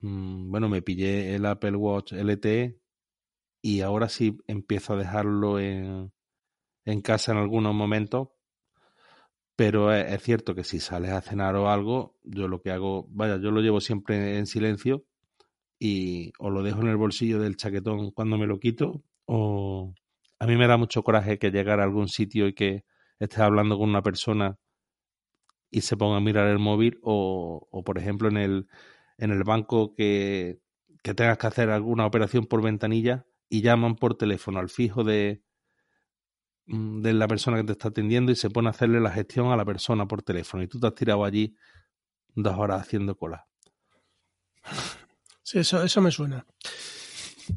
mmm, 0.01 0.51
bueno, 0.51 0.69
me 0.69 0.82
pillé 0.82 1.36
el 1.36 1.45
Apple 1.45 1.77
Watch 1.77 2.13
LTE 2.13 2.82
y 3.62 3.82
ahora 3.82 4.10
sí 4.10 4.38
empiezo 4.47 4.93
a 4.93 4.97
dejarlo 4.97 5.60
en, 5.60 6.13
en 6.86 7.01
casa 7.01 7.34
en 7.34 7.39
algunos 7.39 7.75
momentos. 7.75 8.30
Pero 9.57 9.93
es, 9.93 10.13
es, 10.13 10.23
cierto 10.23 10.55
que 10.55 10.63
si 10.63 10.79
sales 10.79 11.11
a 11.11 11.21
cenar 11.21 11.55
o 11.57 11.69
algo, 11.69 12.15
yo 12.23 12.47
lo 12.47 12.61
que 12.61 12.71
hago, 12.71 13.07
vaya, 13.09 13.37
yo 13.37 13.51
lo 13.51 13.59
llevo 13.59 13.81
siempre 13.81 14.37
en 14.37 14.45
silencio 14.45 15.03
y 15.79 16.31
o 16.39 16.49
lo 16.49 16.63
dejo 16.63 16.81
en 16.81 16.87
el 16.87 16.97
bolsillo 16.97 17.39
del 17.39 17.57
chaquetón 17.57 18.11
cuando 18.11 18.37
me 18.37 18.47
lo 18.47 18.59
quito 18.59 19.03
o 19.25 19.93
a 20.39 20.47
mí 20.47 20.55
me 20.55 20.67
da 20.67 20.77
mucho 20.77 21.03
coraje 21.03 21.37
que 21.39 21.51
llegar 21.51 21.79
a 21.79 21.83
algún 21.83 22.07
sitio 22.07 22.47
y 22.47 22.53
que 22.53 22.85
estés 23.19 23.39
hablando 23.39 23.77
con 23.77 23.89
una 23.89 24.01
persona 24.01 24.57
y 25.69 25.81
se 25.81 25.97
ponga 25.97 26.17
a 26.17 26.21
mirar 26.21 26.47
el 26.47 26.59
móvil 26.59 26.99
o, 27.03 27.67
o 27.69 27.83
por 27.83 27.97
ejemplo 27.97 28.29
en 28.29 28.37
el, 28.37 28.67
en 29.17 29.31
el 29.31 29.43
banco 29.43 29.93
que, 29.95 30.61
que 31.03 31.13
tengas 31.13 31.37
que 31.37 31.47
hacer 31.47 31.69
alguna 31.69 32.05
operación 32.05 32.45
por 32.45 32.63
ventanilla 32.63 33.25
y 33.49 33.61
llaman 33.61 33.95
por 33.95 34.15
teléfono 34.15 34.59
al 34.59 34.69
fijo 34.69 35.03
de, 35.03 35.43
de 36.67 37.13
la 37.13 37.27
persona 37.27 37.58
que 37.58 37.63
te 37.63 37.71
está 37.71 37.88
atendiendo 37.89 38.32
y 38.32 38.36
se 38.36 38.49
pone 38.49 38.67
a 38.67 38.71
hacerle 38.71 38.99
la 38.99 39.12
gestión 39.12 39.51
a 39.51 39.56
la 39.56 39.65
persona 39.65 40.08
por 40.08 40.21
teléfono 40.21 40.63
y 40.63 40.67
tú 40.67 40.80
te 40.80 40.88
has 40.88 40.95
tirado 40.95 41.23
allí 41.23 41.56
dos 42.36 42.58
horas 42.58 42.82
haciendo 42.82 43.15
cola. 43.15 43.47
Sí, 45.43 45.60
eso, 45.60 45.82
eso 45.82 46.01
me 46.01 46.12
suena. 46.12 46.45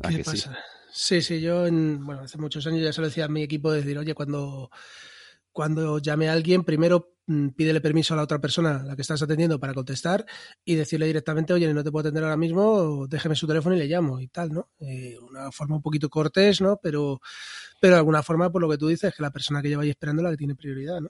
¿Qué 0.08 0.22
pasa? 0.24 0.56
Sí? 0.92 1.18
sí, 1.18 1.22
sí, 1.22 1.40
yo 1.40 1.66
en, 1.66 2.06
bueno, 2.06 2.22
hace 2.22 2.38
muchos 2.38 2.66
años 2.66 2.82
ya 2.82 2.92
se 2.92 3.00
lo 3.00 3.08
decía 3.08 3.24
a 3.24 3.28
mi 3.28 3.42
equipo 3.42 3.72
de 3.72 3.80
decir, 3.80 3.98
oye, 3.98 4.14
cuando, 4.14 4.70
cuando 5.50 5.98
llame 5.98 6.28
a 6.28 6.32
alguien, 6.32 6.62
primero 6.62 7.16
Mm, 7.19 7.19
pídele 7.56 7.80
permiso 7.80 8.14
a 8.14 8.16
la 8.16 8.22
otra 8.22 8.40
persona, 8.40 8.80
a 8.80 8.82
la 8.82 8.96
que 8.96 9.02
estás 9.02 9.22
atendiendo, 9.22 9.58
para 9.60 9.74
contestar 9.74 10.26
y 10.64 10.74
decirle 10.74 11.06
directamente, 11.06 11.52
oye, 11.52 11.72
no 11.72 11.84
te 11.84 11.90
puedo 11.90 12.00
atender 12.00 12.24
ahora 12.24 12.36
mismo, 12.36 13.06
déjeme 13.08 13.36
su 13.36 13.46
teléfono 13.46 13.76
y 13.76 13.78
le 13.78 13.86
llamo 13.86 14.20
y 14.20 14.28
tal, 14.28 14.52
¿no? 14.52 14.70
Eh, 14.80 15.16
una 15.20 15.52
forma 15.52 15.76
un 15.76 15.82
poquito 15.82 16.08
cortés, 16.08 16.60
¿no? 16.60 16.78
Pero, 16.82 17.20
pero 17.80 17.94
de 17.94 17.98
alguna 17.98 18.22
forma, 18.22 18.50
por 18.50 18.62
lo 18.62 18.68
que 18.68 18.78
tú 18.78 18.88
dices, 18.88 19.14
que 19.14 19.22
la 19.22 19.30
persona 19.30 19.62
que 19.62 19.68
lleva 19.68 19.82
ahí 19.82 19.90
esperando 19.90 20.22
la 20.22 20.30
que 20.30 20.36
tiene 20.36 20.54
prioridad, 20.54 21.00
¿no? 21.00 21.08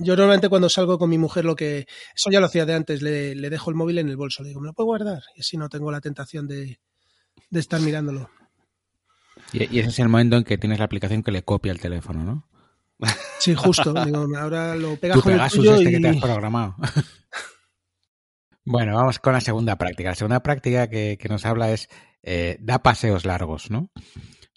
Yo 0.00 0.16
normalmente 0.16 0.48
cuando 0.48 0.68
salgo 0.68 0.98
con 0.98 1.08
mi 1.08 1.16
mujer, 1.16 1.44
lo 1.44 1.54
que. 1.54 1.86
Eso 2.14 2.30
ya 2.30 2.40
lo 2.40 2.46
hacía 2.46 2.66
de 2.66 2.74
antes, 2.74 3.02
le, 3.02 3.34
le 3.34 3.50
dejo 3.50 3.70
el 3.70 3.76
móvil 3.76 3.98
en 3.98 4.08
el 4.08 4.16
bolso, 4.16 4.42
le 4.42 4.48
digo, 4.48 4.60
¿me 4.60 4.66
lo 4.66 4.74
puedo 4.74 4.86
guardar? 4.86 5.22
Y 5.36 5.40
así 5.40 5.56
no 5.56 5.68
tengo 5.68 5.90
la 5.90 6.00
tentación 6.00 6.46
de, 6.48 6.80
de 7.50 7.60
estar 7.60 7.80
mirándolo. 7.80 8.28
Y 9.52 9.78
ese 9.78 9.88
es 9.88 9.98
el 10.00 10.08
momento 10.08 10.36
en 10.36 10.44
que 10.44 10.58
tienes 10.58 10.78
la 10.78 10.86
aplicación 10.86 11.22
que 11.22 11.30
le 11.30 11.42
copia 11.42 11.72
el 11.72 11.80
teléfono, 11.80 12.24
¿no? 12.24 12.48
Sí, 13.38 13.54
justo. 13.54 13.92
Digo, 14.04 14.26
ahora 14.38 14.74
lo 14.74 14.96
pegas 14.96 15.20
con 15.20 15.32
el 15.32 15.50
tuyo 15.50 15.74
este 15.74 15.90
y... 15.90 15.92
que 15.92 16.00
te 16.00 16.08
has 16.08 16.16
programado. 16.16 16.76
bueno, 18.64 18.96
vamos 18.96 19.18
con 19.18 19.32
la 19.32 19.40
segunda 19.40 19.76
práctica. 19.76 20.10
La 20.10 20.14
segunda 20.14 20.42
práctica 20.42 20.88
que, 20.88 21.18
que 21.20 21.28
nos 21.28 21.44
habla 21.44 21.70
es 21.70 21.88
eh, 22.22 22.56
da 22.60 22.80
paseos 22.80 23.24
largos, 23.24 23.70
¿no? 23.70 23.90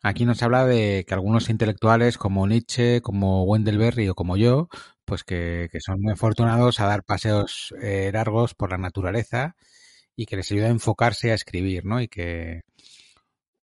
Aquí 0.02 0.25
nos 0.25 0.41
habla 0.41 0.65
de 0.65 1.06
que 1.08 1.13
algunos 1.13 1.49
intelectuales 1.49 2.17
como 2.17 2.47
Nietzsche, 2.47 3.02
como 3.02 3.43
Wendell 3.43 3.78
Berry 3.78 4.10
o 4.10 4.15
como 4.15 4.38
yo, 4.38 4.69
pues 5.06 5.23
que, 5.23 5.67
que 5.71 5.82
son 5.82 6.02
muy 6.02 6.13
afortunados 6.13 6.80
a 6.80 6.88
dar 6.88 7.04
paseos 7.04 7.73
eh, 7.82 8.10
largos 8.13 8.56
por 8.56 8.71
la 8.71 8.78
naturaleza 8.78 9.56
y 10.15 10.25
que 10.25 10.38
les 10.38 10.52
ayuda 10.52 10.67
a 10.67 10.71
enfocarse 10.71 11.32
a 11.32 11.36
escribir, 11.36 11.86
¿no? 11.86 12.02
Y 12.02 12.08
que 12.08 12.62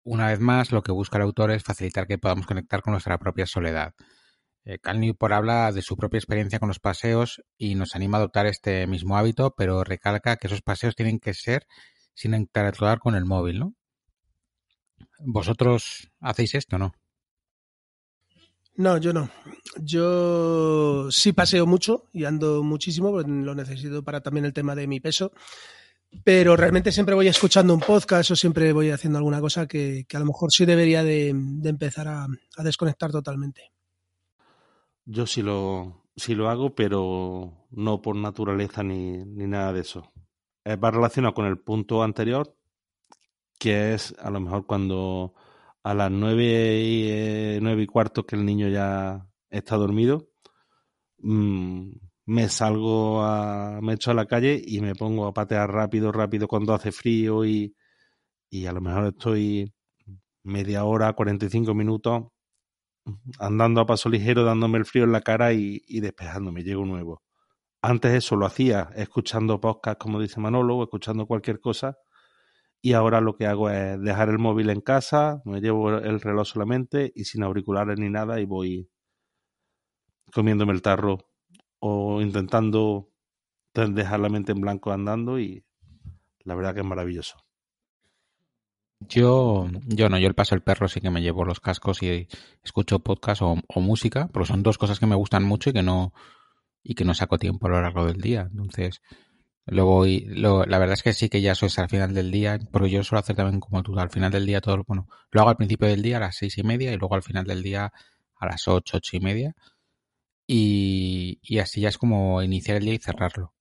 una 0.04 0.28
vez 0.28 0.40
más 0.40 0.72
lo 0.72 0.84
que 0.84 0.92
busca 0.92 1.18
el 1.18 1.24
autor 1.24 1.52
es 1.52 1.64
facilitar 1.64 2.08
que 2.08 2.18
podamos 2.18 2.48
conectar 2.48 2.82
con 2.82 2.92
nuestra 2.92 3.18
propia 3.18 3.46
soledad. 3.46 3.94
Eh, 4.66 4.80
Cal 4.80 5.00
Newport 5.00 5.34
habla 5.34 5.72
de 5.72 5.82
su 5.82 5.98
propia 5.98 6.18
experiencia 6.18 6.60
con 6.60 6.70
los 6.70 6.80
paseos 6.80 7.44
y 7.58 7.76
nos 7.76 7.96
anima 7.96 8.18
a 8.18 8.22
adoptar 8.22 8.46
este 8.46 8.88
mismo 8.88 9.18
hábito, 9.18 9.54
pero 9.58 9.84
recalca 9.84 10.38
que 10.38 10.48
esos 10.48 10.62
paseos 10.62 10.96
tienen 10.96 11.20
que 11.20 11.34
ser 11.34 11.68
sin 12.14 12.34
interactuar 12.34 13.00
con 13.00 13.16
el 13.16 13.26
móvil, 13.26 13.60
¿no? 13.60 13.76
¿Vosotros 15.20 16.12
hacéis 16.22 16.56
esto, 16.56 16.78
no? 16.78 16.94
No, 18.76 18.98
yo 18.98 19.14
no. 19.14 19.30
Yo 19.82 21.12
sí 21.12 21.34
paseo 21.34 21.66
mucho 21.66 22.10
y 22.14 22.24
ando 22.24 22.64
muchísimo, 22.64 23.12
porque 23.12 23.30
lo 23.30 23.54
necesito 23.54 24.04
para 24.04 24.22
también 24.22 24.46
el 24.46 24.54
tema 24.54 24.76
de 24.76 24.88
mi 24.88 25.00
peso. 25.00 25.34
Pero 26.24 26.56
realmente 26.56 26.92
siempre 26.92 27.16
voy 27.16 27.28
escuchando 27.28 27.74
un 27.74 27.80
podcast 27.80 28.32
o 28.32 28.36
siempre 28.36 28.72
voy 28.72 28.92
haciendo 28.92 29.18
alguna 29.18 29.42
cosa 29.42 29.68
que, 29.68 30.06
a 30.14 30.20
lo 30.20 30.26
mejor 30.26 30.52
sí 30.52 30.66
debería 30.66 31.04
de, 31.04 31.30
empezar 31.30 32.08
a 32.08 32.28
desconectar 32.64 33.12
totalmente. 33.12 33.74
Yo 35.06 35.26
sí 35.26 35.42
lo, 35.42 36.06
sí 36.16 36.36
lo 36.36 36.50
hago, 36.50 36.76
pero 36.76 37.68
no 37.72 38.02
por 38.02 38.16
naturaleza 38.16 38.84
ni, 38.84 39.18
ni 39.26 39.48
nada 39.48 39.74
de 39.74 39.82
eso. 39.82 40.12
Es 40.64 40.80
más 40.80 40.94
relacionado 40.94 41.34
con 41.34 41.46
el 41.46 41.60
punto 41.60 42.04
anterior, 42.04 42.56
que 43.60 43.94
es 43.94 44.16
a 44.20 44.30
lo 44.30 44.40
mejor 44.40 44.66
cuando 44.66 45.34
a 45.84 45.94
las 45.94 46.12
nueve 46.12 46.82
y, 46.82 47.08
eh, 47.10 47.60
nueve 47.62 47.84
y 47.84 47.88
cuarto 47.88 48.26
que 48.26 48.36
el 48.38 48.46
niño 48.46 48.70
ya 48.70 49.28
está 49.50 49.76
dormido, 49.76 50.30
mmm, 51.20 51.92
me 52.26 52.50
salgo 52.50 53.22
a, 53.24 53.80
me 53.82 53.94
echo 53.94 54.12
a 54.12 54.14
la 54.14 54.26
calle 54.26 54.62
y 54.66 54.82
me 54.82 54.96
pongo 54.96 55.28
a 55.28 55.34
patear 55.34 55.72
rápido, 55.72 56.12
rápido 56.12 56.48
cuando 56.48 56.74
hace 56.74 56.92
frío 56.92 57.46
y, 57.46 57.76
y 58.50 58.66
a 58.68 58.74
lo 58.74 58.82
mejor 58.82 59.08
estoy 59.08 59.74
media 60.44 60.86
hora, 60.86 61.14
45 61.14 61.74
minutos 61.76 62.33
andando 63.40 63.82
a 63.82 63.86
paso 63.86 64.10
ligero, 64.10 64.44
dándome 64.44 64.78
el 64.78 64.86
frío 64.86 65.04
en 65.04 65.12
la 65.12 65.22
cara 65.22 65.54
y, 65.54 65.82
despejándome, 66.00 66.64
llego 66.64 66.86
nuevo. 66.86 67.22
Antes 67.82 68.14
eso 68.14 68.36
lo 68.36 68.46
hacía 68.46 68.90
escuchando 68.96 69.60
podcast, 69.60 70.00
como 70.00 70.22
dice 70.22 70.40
Manolo, 70.40 70.78
o 70.78 70.84
escuchando 70.84 71.26
cualquier 71.28 71.60
cosa, 71.60 71.98
y 72.82 72.94
ahora 72.94 73.22
lo 73.22 73.36
que 73.36 73.48
hago 73.48 73.70
es 73.70 74.00
dejar 74.02 74.30
el 74.30 74.40
móvil 74.40 74.70
en 74.70 74.82
casa, 74.82 75.42
me 75.46 75.62
llevo 75.62 75.90
el 75.90 76.20
reloj 76.22 76.48
solamente 76.48 77.12
y 77.16 77.26
sin 77.26 77.44
auriculares 77.44 77.98
ni 78.00 78.10
nada 78.10 78.40
y 78.42 78.46
voy 78.46 78.90
comiéndome 80.34 80.74
el 80.74 80.82
tarro 80.82 81.20
o 81.80 82.22
intentando 82.22 83.10
dejar 83.74 84.20
la 84.20 84.30
mente 84.30 84.52
en 84.52 84.62
blanco 84.62 84.92
andando 84.92 85.40
y 85.40 85.66
la 86.44 86.56
verdad 86.56 86.74
que 86.74 86.82
es 86.82 86.86
maravilloso. 86.86 87.38
Yo, 89.10 89.68
yo 89.88 90.10
no, 90.10 90.18
yo 90.18 90.28
el 90.28 90.36
paso 90.36 90.56
el 90.56 90.62
perro 90.62 90.88
sí 90.88 91.02
que 91.02 91.10
me 91.10 91.22
llevo 91.22 91.46
los 91.46 91.60
cascos 91.60 92.04
y 92.04 92.28
escucho 92.64 93.00
podcast 93.00 93.42
o, 93.42 93.58
música, 93.76 94.28
porque 94.32 94.48
son 94.48 94.64
dos 94.64 94.78
cosas 94.78 95.00
que 95.00 95.08
me 95.08 95.16
gustan 95.16 95.44
mucho 95.44 95.70
y 95.70 95.74
que 95.74 95.84
no, 95.84 96.14
y 96.84 96.96
que 96.96 97.06
no 97.06 97.14
saco 97.14 97.38
tiempo 97.38 97.68
a 97.68 97.72
lo 97.72 97.82
largo 97.82 98.06
del 98.06 98.22
día. 98.22 98.48
Entonces, 98.52 99.02
luego, 99.66 100.06
y, 100.06 100.22
lo, 100.22 100.66
la 100.66 100.78
verdad 100.80 100.94
es 100.94 101.04
que 101.04 101.14
sí 101.14 101.30
que 101.30 101.42
ya 101.42 101.54
es 101.54 101.80
al 101.80 101.90
final 101.90 102.14
del 102.14 102.32
día, 102.32 102.60
porque 102.72 102.90
yo 102.90 103.04
suelo 103.04 103.22
hacer 103.22 103.36
también 103.36 103.60
como 103.60 103.84
tú, 103.84 103.98
al 104.00 104.10
final 104.12 104.32
del 104.32 104.46
día 104.46 104.62
todo, 104.62 104.84
bueno, 104.88 105.08
lo 105.32 105.42
hago 105.42 105.50
al 105.52 105.58
principio 105.58 105.88
del 105.88 106.02
día 106.02 106.18
a 106.18 106.22
las 106.22 106.36
seis 106.38 106.58
y 106.58 106.64
media 106.64 106.94
y 106.94 106.98
luego 106.98 107.16
al 107.16 107.24
final 107.24 107.46
del 107.46 107.64
día 107.64 107.92
a 108.36 108.46
las 108.46 108.68
ocho, 108.68 108.98
ocho 108.98 109.18
y 109.18 109.20
media. 109.22 109.56
Y, 110.48 111.40
y 111.42 111.60
así 111.60 111.82
ya 111.82 111.90
es 111.90 111.98
como 111.98 112.42
iniciar 112.44 112.78
el 112.78 112.86
día 112.86 112.94
y 112.96 113.00
cerrarlo. 113.00 113.53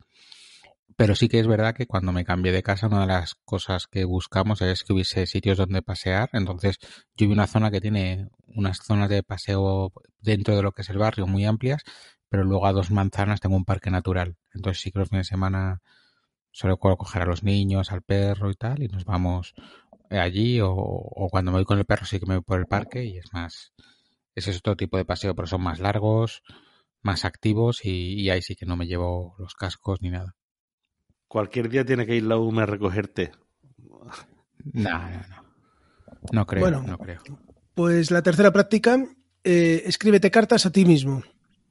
Pero 0.97 1.15
sí 1.15 1.29
que 1.29 1.39
es 1.39 1.47
verdad 1.47 1.75
que 1.75 1.87
cuando 1.87 2.13
me 2.13 2.25
cambié 2.25 2.53
de 2.53 2.63
casa, 2.63 2.87
una 2.87 3.03
de 3.03 3.07
las 3.07 3.35
cosas 3.45 3.87
que 3.87 4.05
buscamos 4.05 4.63
es 4.63 4.85
que 4.85 4.93
hubiese 4.93 5.27
sitios 5.27 5.59
donde 5.59 5.83
pasear. 5.83 6.31
Entonces, 6.33 6.79
yo 7.17 7.27
vi 7.27 7.33
una 7.33 7.47
zona 7.47 7.71
que 7.71 7.81
tiene 7.81 8.29
unas 8.47 8.79
zonas 8.79 9.09
de 9.09 9.23
paseo 9.23 9.93
dentro 10.21 10.57
de 10.57 10.63
lo 10.63 10.73
que 10.73 10.83
es 10.83 10.91
el 10.91 10.99
barrio 10.99 11.27
muy 11.27 11.45
amplias, 11.45 11.83
pero 12.29 12.45
luego 12.45 12.67
a 12.67 12.73
dos 12.73 12.91
manzanas 12.91 13.41
tengo 13.41 13.57
un 13.57 13.65
parque 13.65 13.91
natural. 13.91 14.37
Entonces, 14.55 14.83
sí 14.83 14.91
que 14.93 14.99
los 14.99 15.09
fines 15.09 15.27
de 15.27 15.31
semana 15.31 15.83
suelo 16.53 16.79
coger 16.79 17.23
a 17.23 17.27
los 17.27 17.43
niños, 17.43 17.93
al 17.93 18.03
perro 18.03 18.51
y 18.51 18.55
tal, 18.55 18.83
y 18.83 18.89
nos 18.89 19.05
vamos 19.05 19.55
allí. 20.11 20.61
O, 20.61 20.71
o 20.73 21.29
cuando 21.31 21.51
me 21.53 21.59
voy 21.59 21.65
con 21.65 21.79
el 21.79 21.85
perro, 21.87 22.07
sí 22.07 22.21
que 22.21 22.27
me 22.27 22.37
voy 22.37 22.45
por 22.45 22.61
el 22.61 22.67
parque 22.67 23.05
y 23.05 23.19
es 23.19 23.33
más. 23.33 23.73
Ese 24.35 24.51
es 24.51 24.59
otro 24.59 24.77
tipo 24.77 24.97
de 24.97 25.05
paseo, 25.05 25.35
pero 25.35 25.47
son 25.49 25.63
más 25.63 25.81
largos, 25.81 26.43
más 27.03 27.25
activos 27.25 27.85
y, 27.85 28.15
y 28.21 28.31
ahí 28.31 28.43
sí 28.43 28.57
que 28.57 28.67
no 28.67 28.77
me 28.77 28.87
llevo 28.87 29.35
los 29.39 29.55
cascos 29.55 30.01
ni 30.03 30.11
nada. 30.11 30.37
Cualquier 31.33 31.71
día 31.71 31.83
tiene 31.83 32.05
que 32.05 32.15
ir 32.15 32.25
la 32.25 32.37
UME 32.37 32.65
a 32.65 32.67
recogerte. 32.67 33.33
No, 34.75 34.91
no, 34.91 35.09
no. 35.09 35.45
No 36.31 36.47
creo, 36.47 36.61
bueno, 36.61 36.83
no 36.87 36.99
creo. 36.99 37.23
Pues 37.73 38.11
la 38.11 38.21
tercera 38.21 38.53
práctica, 38.53 39.03
eh, 39.43 39.83
escríbete 39.87 40.31
cartas 40.31 40.67
a 40.67 40.71
ti 40.71 40.85
mismo. 40.85 41.23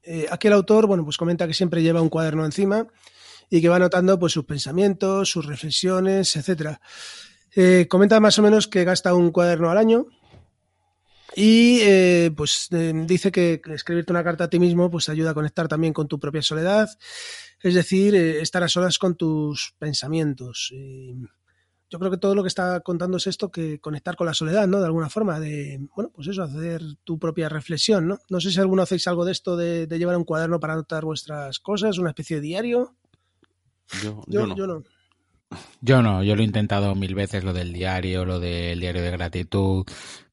Eh, 0.02 0.26
aquí 0.32 0.48
el 0.48 0.54
autor, 0.54 0.88
bueno, 0.88 1.04
pues 1.04 1.16
comenta 1.16 1.46
que 1.46 1.54
siempre 1.54 1.84
lleva 1.84 2.02
un 2.02 2.10
cuaderno 2.10 2.44
encima 2.44 2.88
y 3.52 3.62
que 3.62 3.70
va 3.70 3.76
anotando 3.76 4.18
pues 4.18 4.34
sus 4.34 4.46
pensamientos, 4.46 5.30
sus 5.30 5.46
reflexiones, 5.46 6.36
etcétera. 6.36 6.82
Eh, 7.56 7.86
comenta 7.88 8.20
más 8.20 8.40
o 8.40 8.42
menos 8.42 8.68
que 8.68 8.84
gasta 8.84 9.14
un 9.14 9.30
cuaderno 9.30 9.70
al 9.70 9.78
año 9.78 10.08
y 11.36 11.80
eh, 11.82 12.32
pues 12.36 12.68
eh, 12.72 12.94
dice 13.06 13.32
que, 13.32 13.62
escribirte 13.74 14.12
una 14.12 14.24
carta 14.24 14.46
a 14.46 14.50
ti 14.50 14.60
mismo 14.60 14.90
pues 14.92 15.06
te 15.06 15.12
ayuda 15.12 15.32
a 15.32 15.34
conectar 15.34 15.68
también 15.68 15.94
con 15.94 16.08
tu 16.08 16.20
propia 16.20 16.42
soledad, 16.42 16.90
es 17.62 17.74
decir, 17.74 18.16
eh, 18.16 18.42
estar 18.42 18.64
a 18.64 18.68
solas 18.68 18.98
con 18.98 19.16
tus 19.16 19.76
pensamientos. 19.80 20.70
Y 20.72 21.16
yo 21.90 22.00
creo 22.00 22.12
que 22.12 22.18
todo 22.18 22.36
lo 22.36 22.44
que 22.44 22.50
está 22.50 22.82
contando 22.82 23.18
es 23.18 23.28
esto, 23.28 23.52
que 23.52 23.80
conectar 23.80 24.16
con 24.16 24.28
la 24.28 24.34
soledad, 24.34 24.68
¿no? 24.68 24.80
De 24.80 24.86
alguna 24.86 25.10
forma, 25.10 25.40
de, 25.40 25.80
bueno, 25.96 26.12
pues 26.14 26.28
eso, 26.28 26.44
hacer 26.44 26.82
tu 27.04 27.18
propia 27.18 27.50
reflexión, 27.50 28.08
¿no? 28.08 28.20
No 28.30 28.42
sé 28.42 28.52
si 28.52 28.60
alguno 28.60 28.82
hacéis 28.82 29.08
algo 29.08 29.26
de 29.26 29.32
esto, 29.32 29.56
de, 29.56 29.88
de 29.88 30.00
llevar 30.00 30.18
un 30.18 30.26
cuaderno 30.26 30.60
para 30.60 30.74
anotar 30.74 31.06
vuestras 31.06 31.60
cosas, 31.60 31.98
una 31.98 32.10
especie 32.10 32.38
de 32.38 32.42
diario. 32.42 32.96
Yo, 34.04 34.22
yo, 34.28 34.42
yo 34.42 34.48
no. 34.48 34.56
Yo 34.56 34.68
no. 34.68 34.84
Yo 35.82 36.02
no, 36.02 36.24
yo 36.24 36.36
lo 36.36 36.42
he 36.42 36.46
intentado 36.46 36.96
mil 36.96 37.16
veces, 37.16 37.44
lo 37.44 37.54
del 37.54 37.74
diario, 37.74 38.26
lo 38.26 38.40
del 38.40 38.80
diario 38.80 39.02
de 39.02 39.12
gratitud. 39.12 39.86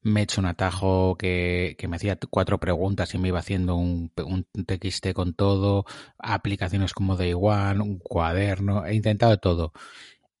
Me 0.03 0.21
he 0.21 0.23
hecho 0.23 0.41
un 0.41 0.45
atajo 0.47 1.17
que, 1.17 1.75
que 1.77 1.87
me 1.87 1.97
hacía 1.97 2.17
cuatro 2.29 2.59
preguntas 2.59 3.13
y 3.13 3.17
me 3.17 3.29
iba 3.29 3.39
haciendo 3.39 3.75
un, 3.75 4.11
un 4.25 4.45
TXT 4.65 5.13
con 5.13 5.33
todo, 5.33 5.85
aplicaciones 6.17 6.93
como 6.93 7.17
Day 7.17 7.33
One, 7.35 7.81
un 7.81 7.99
cuaderno, 7.99 8.85
he 8.85 8.95
intentado 8.95 9.37
todo. 9.37 9.73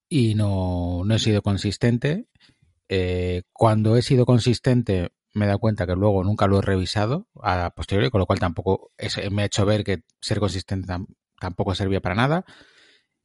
Y 0.09 0.35
no, 0.35 1.03
no 1.05 1.15
he 1.15 1.19
sido 1.19 1.41
consistente. 1.41 2.27
Eh, 2.89 3.43
cuando 3.53 3.97
he 3.97 4.01
sido 4.01 4.25
consistente 4.25 5.11
me 5.33 5.45
he 5.45 5.47
dado 5.47 5.59
cuenta 5.59 5.85
que 5.85 5.95
luego 5.95 6.23
nunca 6.23 6.47
lo 6.47 6.59
he 6.59 6.61
revisado 6.61 7.27
a 7.41 7.71
posteriori, 7.75 8.09
con 8.09 8.19
lo 8.19 8.25
cual 8.25 8.39
tampoco 8.39 8.91
me 9.31 9.43
ha 9.43 9.45
hecho 9.45 9.65
ver 9.65 9.83
que 9.83 10.03
ser 10.21 10.39
consistente 10.39 10.87
tampoco 11.39 11.75
servía 11.75 12.01
para 12.01 12.15
nada. 12.15 12.45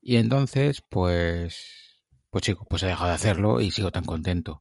Y 0.06 0.18
entonces, 0.18 0.82
pues, 0.90 2.02
pues 2.28 2.44
chico, 2.44 2.66
pues 2.68 2.82
he 2.82 2.86
dejado 2.88 3.08
de 3.08 3.14
hacerlo 3.14 3.62
y 3.62 3.70
sigo 3.70 3.90
tan 3.90 4.04
contento. 4.04 4.60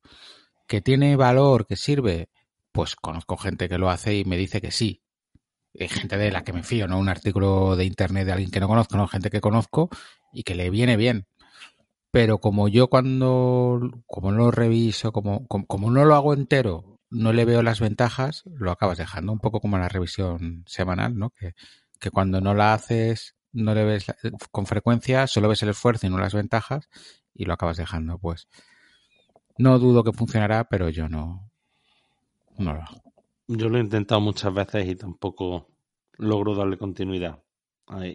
¿Que 0.68 0.80
tiene 0.80 1.18
valor, 1.18 1.68
que 1.68 1.76
sirve? 1.76 2.30
Pues 2.72 2.96
conozco 2.96 3.36
gente 3.36 3.68
que 3.68 3.78
lo 3.78 3.90
hace 3.90 4.16
y 4.16 4.24
me 4.24 4.38
dice 4.38 4.62
que 4.62 4.72
sí. 4.72 5.04
Hay 5.78 5.90
gente 5.90 6.18
de 6.18 6.32
la 6.32 6.46
que 6.46 6.54
me 6.54 6.64
fío, 6.64 6.88
no 6.88 6.98
un 6.98 7.10
artículo 7.10 7.76
de 7.76 7.84
internet 7.84 8.26
de 8.26 8.32
alguien 8.32 8.52
que 8.52 8.62
no 8.62 8.70
conozco, 8.70 8.96
no, 8.96 9.06
gente 9.10 9.30
que 9.30 9.42
conozco 9.42 9.90
y 10.32 10.44
que 10.44 10.56
le 10.56 10.70
viene 10.70 10.96
bien. 10.96 11.28
Pero 12.10 12.38
como 12.40 12.70
yo 12.70 12.88
cuando, 12.90 13.82
como 14.08 14.32
no 14.32 14.46
lo 14.46 14.52
reviso, 14.52 15.12
como, 15.12 15.46
como, 15.48 15.92
no 15.92 16.06
lo 16.06 16.16
hago 16.16 16.34
entero, 16.34 17.00
no 17.10 17.34
le 17.34 17.44
veo 17.44 17.64
las 17.64 17.82
ventajas, 17.82 18.44
lo 18.46 18.72
acabas 18.72 18.98
dejando. 18.98 19.34
Un 19.34 19.40
poco 19.40 19.60
como 19.60 19.78
la 19.78 19.90
revisión 19.90 20.64
semanal, 20.68 21.18
¿no? 21.18 21.32
Que, 21.32 21.54
que 22.00 22.12
cuando 22.12 22.40
no 22.40 22.54
la 22.54 22.74
haces 22.74 23.36
no 23.54 23.74
le 23.74 23.86
ves 23.86 24.06
con 24.52 24.66
frecuencia, 24.66 25.28
solo 25.28 25.48
ves 25.48 25.64
el 25.64 25.70
esfuerzo 25.70 26.08
y 26.08 26.10
no 26.10 26.18
las 26.18 26.34
ventajas 26.34 26.90
y 27.34 27.46
lo 27.46 27.54
acabas 27.54 27.78
dejando. 27.78 28.18
Pues 28.18 28.48
no 29.58 29.80
dudo 29.80 30.04
que 30.04 30.12
funcionará, 30.12 30.66
pero 30.66 30.90
yo 30.90 31.08
no, 31.08 31.50
no 32.58 32.74
lo 32.74 32.82
hago. 32.82 33.04
Yo 33.48 33.70
lo 33.70 33.78
he 33.78 33.82
intentado 33.82 34.22
muchas 34.22 34.54
veces 34.54 34.88
y 34.88 34.96
tampoco 34.96 35.70
logro 36.14 36.56
darle 36.56 36.78
continuidad. 36.78 37.44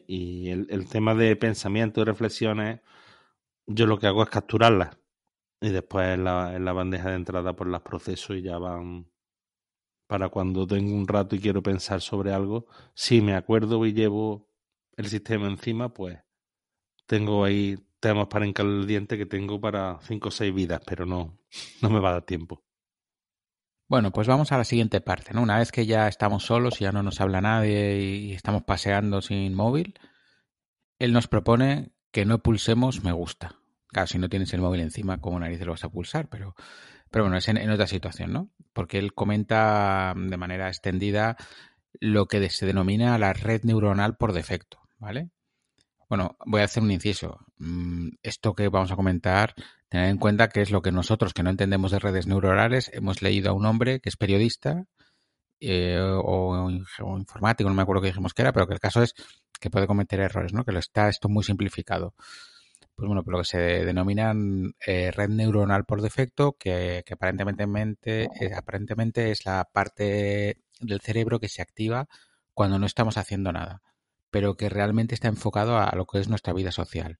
Y 0.07 0.49
el, 0.51 0.89
tema 0.89 1.15
de 1.15 1.37
pensamiento 1.37 2.01
y 2.01 2.05
reflexiones, 2.05 2.81
yo 3.67 3.87
lo 3.87 3.99
que 3.99 4.07
hago 4.07 4.23
es 4.23 4.31
capturarlas 4.31 4.97
y 5.61 5.69
después 5.69 6.15
en 6.15 6.25
la, 6.25 6.57
en 6.57 6.65
la 6.65 6.73
bandeja 6.73 7.11
de 7.11 7.17
entrada 7.17 7.53
por 7.53 7.67
pues 7.67 7.73
las 7.73 7.83
proceso 7.83 8.35
y 8.35 8.43
ya 8.43 8.59
van 8.59 9.07
para 10.07 10.31
cuando 10.31 10.67
tengo 10.67 10.95
un 10.95 11.07
rato 11.07 11.37
y 11.37 11.41
quiero 11.41 11.63
pensar 11.63 12.01
sobre 12.01 12.33
algo, 12.33 12.67
si 12.95 13.21
me 13.21 13.35
acuerdo 13.35 13.85
y 13.85 13.93
llevo 13.93 14.48
el 14.99 15.07
sistema 15.07 15.47
encima, 15.47 15.95
pues 15.95 16.19
tengo 17.07 17.45
ahí 17.45 17.79
temas 18.01 18.27
para 18.27 18.45
el 18.45 18.87
diente 18.87 19.17
que 19.17 19.27
tengo 19.27 19.61
para 19.61 19.99
cinco 20.03 20.29
o 20.29 20.33
seis 20.33 20.53
vidas, 20.53 20.83
pero 20.85 21.07
no, 21.07 21.39
no 21.81 21.89
me 21.89 22.01
va 22.01 22.11
a 22.11 22.13
dar 22.15 22.23
tiempo. 22.23 22.65
Bueno, 23.87 24.11
pues 24.11 24.27
vamos 24.27 24.53
a 24.53 24.59
la 24.59 24.65
siguiente 24.65 25.01
parte, 25.01 25.33
¿no? 25.33 25.41
Una 25.41 25.59
vez 25.59 25.73
que 25.73 25.87
ya 25.87 26.09
estamos 26.09 26.45
solos 26.45 26.81
y 26.81 26.85
ya 26.85 26.93
no 26.93 27.03
nos 27.03 27.21
habla 27.21 27.41
nadie 27.41 27.99
y 28.01 28.33
estamos 28.33 28.65
paseando 28.65 29.23
sin 29.23 29.55
móvil, 29.55 29.95
él 30.99 31.13
nos 31.13 31.29
propone 31.29 31.93
que 32.11 32.27
no 32.27 32.41
pulsemos 32.41 33.03
me 33.05 33.13
gusta. 33.13 33.55
Claro, 33.87 34.09
si 34.09 34.19
no 34.19 34.29
tienes 34.29 34.53
el 34.53 34.61
móvil 34.61 34.81
encima, 34.81 35.21
como 35.21 35.39
narices 35.39 35.65
lo 35.65 35.73
vas 35.73 35.85
a 35.85 35.91
pulsar? 35.91 36.29
Pero, 36.29 36.57
pero 37.11 37.25
bueno, 37.25 37.39
es 37.39 37.49
en, 37.49 37.57
en, 37.57 37.71
otra 37.71 37.87
situación, 37.87 38.33
¿no? 38.33 38.51
Porque 38.73 38.99
él 38.99 39.15
comenta 39.15 40.13
de 40.15 40.37
manera 40.37 40.69
extendida 40.69 41.37
lo 42.01 42.27
que 42.27 42.51
se 42.51 42.67
denomina 42.67 43.17
la 43.17 43.33
red 43.33 43.63
neuronal 43.63 44.17
por 44.17 44.33
defecto. 44.33 44.88
¿Vale? 44.99 45.31
Bueno, 46.09 46.37
voy 46.47 46.63
a 46.63 46.65
hacer 46.65 46.83
un 46.83 46.91
inciso. 46.91 47.39
Mm, 47.59 48.11
esto 48.23 48.55
que 48.55 48.69
vamos 48.69 48.91
a 48.91 48.97
comentar, 48.97 49.55
tener 49.89 50.09
en 50.09 50.19
cuenta 50.19 50.49
que 50.49 50.63
es 50.63 50.71
lo 50.71 50.83
que 50.83 50.93
nosotros, 50.93 51.35
que 51.35 51.43
no 51.43 51.51
entendemos 51.51 51.91
de 51.93 51.99
redes 51.99 52.27
neuronales, 52.27 52.91
hemos 52.95 53.23
leído 53.23 53.51
a 53.51 53.55
un 53.55 53.67
hombre 53.67 54.01
que 54.01 54.09
es 54.09 54.17
periodista 54.17 54.85
eh, 55.61 55.99
o, 56.01 56.71
informático, 57.19 57.69
no 57.69 57.77
me 57.77 57.83
acuerdo 57.83 58.03
qué 58.03 58.09
dijimos 58.09 58.35
que 58.35 58.43
era, 58.43 58.53
pero 58.53 58.67
que 58.67 58.75
el 58.75 58.81
caso 58.81 59.03
es 59.03 59.15
que 59.61 59.71
puede 59.71 59.87
cometer 59.87 60.21
errores, 60.21 60.53
¿no? 60.53 60.65
Que 60.65 60.73
lo 60.73 60.79
está 60.79 61.09
esto 61.09 61.29
muy 61.29 61.45
simplificado. 61.45 62.15
Pues 62.97 63.07
bueno, 63.09 63.23
lo 63.27 63.39
que 63.39 63.45
se 63.45 63.59
denominan 63.85 64.75
eh, 64.87 65.13
red 65.13 65.29
neuronal 65.31 65.85
por 65.85 66.03
defecto, 66.03 66.57
que, 66.59 67.05
aparentemente, 67.11 68.29
eh, 68.41 68.55
aparentemente 68.57 69.31
es 69.31 69.47
la 69.47 69.65
parte 69.73 70.59
del 70.81 71.01
cerebro 71.01 71.41
que 71.41 71.49
se 71.49 71.63
activa 71.63 72.09
cuando 72.55 72.79
no 72.79 72.87
estamos 72.87 73.19
haciendo 73.19 73.53
nada 73.53 73.83
pero 74.31 74.57
que 74.57 74.69
realmente 74.69 75.15
está 75.15 75.29
enfocado 75.29 75.79
a 75.79 75.95
lo 75.97 76.07
que 76.07 76.19
es 76.19 76.29
nuestra 76.29 76.53
vida 76.53 76.73
social. 76.73 77.19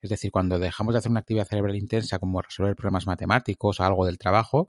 Es 0.00 0.10
decir, 0.10 0.30
cuando 0.30 0.58
dejamos 0.58 0.92
de 0.92 0.98
hacer 0.98 1.10
una 1.10 1.20
actividad 1.20 1.46
cerebral 1.46 1.76
intensa 1.76 2.18
como 2.18 2.42
resolver 2.42 2.76
problemas 2.76 3.06
matemáticos 3.06 3.80
o 3.80 3.84
algo 3.84 4.04
del 4.04 4.18
trabajo, 4.18 4.68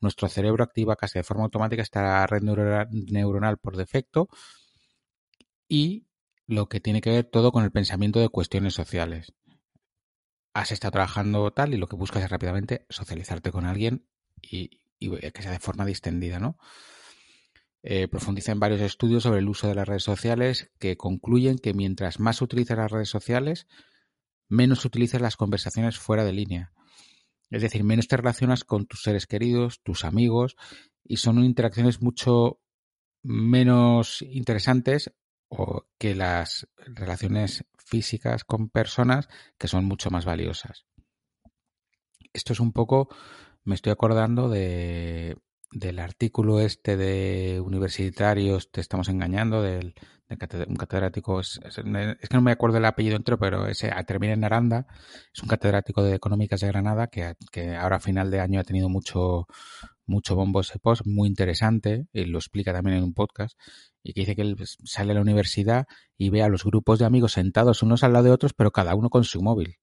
nuestro 0.00 0.28
cerebro 0.28 0.64
activa 0.64 0.96
casi 0.96 1.20
de 1.20 1.22
forma 1.22 1.44
automática 1.44 1.82
esta 1.82 2.26
red 2.26 2.42
neuronal 2.42 3.58
por 3.58 3.76
defecto 3.76 4.28
y 5.68 6.08
lo 6.48 6.68
que 6.68 6.80
tiene 6.80 7.00
que 7.00 7.10
ver 7.10 7.24
todo 7.24 7.52
con 7.52 7.62
el 7.62 7.70
pensamiento 7.70 8.18
de 8.18 8.28
cuestiones 8.28 8.74
sociales. 8.74 9.32
Has 10.52 10.72
estado 10.72 10.90
trabajando 10.90 11.52
tal 11.52 11.72
y 11.72 11.76
lo 11.76 11.86
que 11.86 11.96
buscas 11.96 12.24
es 12.24 12.30
rápidamente 12.30 12.84
socializarte 12.90 13.52
con 13.52 13.64
alguien 13.64 14.06
y, 14.42 14.80
que 14.98 15.42
sea 15.42 15.52
de 15.52 15.60
forma 15.60 15.86
distendida, 15.86 16.40
¿no? 16.40 16.58
Eh, 17.84 18.06
profundiza 18.06 18.52
en 18.52 18.60
varios 18.60 18.80
estudios 18.80 19.24
sobre 19.24 19.40
el 19.40 19.48
uso 19.48 19.66
de 19.66 19.74
las 19.74 19.88
redes 19.88 20.04
sociales 20.04 20.70
que 20.78 20.96
concluyen 20.96 21.58
que 21.58 21.74
mientras 21.74 22.20
más 22.20 22.40
utilizas 22.40 22.78
las 22.78 22.92
redes 22.92 23.08
sociales, 23.08 23.66
menos 24.48 24.84
utilizas 24.84 25.20
las 25.20 25.36
conversaciones 25.36 25.98
fuera 25.98 26.24
de 26.24 26.32
línea. 26.32 26.72
Es 27.50 27.60
decir, 27.62 27.82
menos 27.82 28.06
te 28.06 28.16
relacionas 28.16 28.64
con 28.64 28.86
tus 28.86 29.02
seres 29.02 29.26
queridos, 29.26 29.82
tus 29.82 30.04
amigos, 30.04 30.56
y 31.04 31.16
son 31.16 31.44
interacciones 31.44 32.00
mucho 32.00 32.60
menos 33.22 34.22
interesantes 34.22 35.12
o 35.48 35.86
que 35.98 36.14
las 36.14 36.68
relaciones 36.78 37.64
físicas 37.76 38.44
con 38.44 38.68
personas 38.68 39.28
que 39.58 39.68
son 39.68 39.84
mucho 39.84 40.10
más 40.10 40.24
valiosas. 40.24 40.86
Esto 42.32 42.52
es 42.52 42.60
un 42.60 42.72
poco, 42.72 43.08
me 43.64 43.74
estoy 43.74 43.92
acordando 43.92 44.48
de 44.48 45.36
del 45.72 45.98
artículo 45.98 46.60
este 46.60 46.96
de 46.96 47.60
universitarios 47.60 48.70
te 48.70 48.80
estamos 48.80 49.08
engañando, 49.08 49.62
del, 49.62 49.94
un 50.68 50.76
catedrático, 50.76 51.40
es, 51.40 51.60
que 51.74 52.34
no 52.34 52.42
me 52.42 52.52
acuerdo 52.52 52.78
el 52.78 52.84
apellido 52.84 53.16
entero, 53.16 53.38
pero 53.38 53.66
ese 53.66 53.90
termina 54.06 54.34
en 54.34 54.44
Aranda, 54.44 54.86
es 55.34 55.42
un 55.42 55.48
catedrático 55.48 56.02
de 56.02 56.14
económicas 56.14 56.60
de 56.60 56.68
Granada 56.68 57.08
que, 57.08 57.34
que 57.50 57.74
ahora 57.76 57.96
a 57.96 58.00
final 58.00 58.30
de 58.30 58.40
año 58.40 58.60
ha 58.60 58.64
tenido 58.64 58.88
mucho, 58.88 59.46
mucho 60.06 60.36
bombo 60.36 60.60
ese 60.60 60.78
post, 60.78 61.02
muy 61.06 61.28
interesante, 61.28 62.06
y 62.12 62.24
lo 62.26 62.38
explica 62.38 62.72
también 62.72 62.98
en 62.98 63.04
un 63.04 63.14
podcast, 63.14 63.58
y 64.02 64.12
que 64.12 64.20
dice 64.20 64.36
que 64.36 64.42
él 64.42 64.56
pues, 64.56 64.78
sale 64.84 65.12
a 65.12 65.14
la 65.14 65.20
universidad 65.20 65.86
y 66.16 66.30
ve 66.30 66.42
a 66.42 66.48
los 66.48 66.64
grupos 66.64 66.98
de 66.98 67.06
amigos 67.06 67.32
sentados 67.32 67.82
unos 67.82 68.02
al 68.02 68.12
lado 68.12 68.26
de 68.26 68.30
otros, 68.30 68.52
pero 68.52 68.72
cada 68.72 68.94
uno 68.94 69.10
con 69.10 69.24
su 69.24 69.42
móvil. 69.42 69.76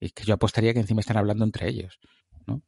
Y 0.00 0.10
que 0.10 0.24
yo 0.24 0.34
apostaría 0.34 0.72
que 0.72 0.80
encima 0.80 1.00
están 1.00 1.18
hablando 1.18 1.44
entre 1.44 1.68
ellos, 1.68 2.00
¿no? 2.46 2.62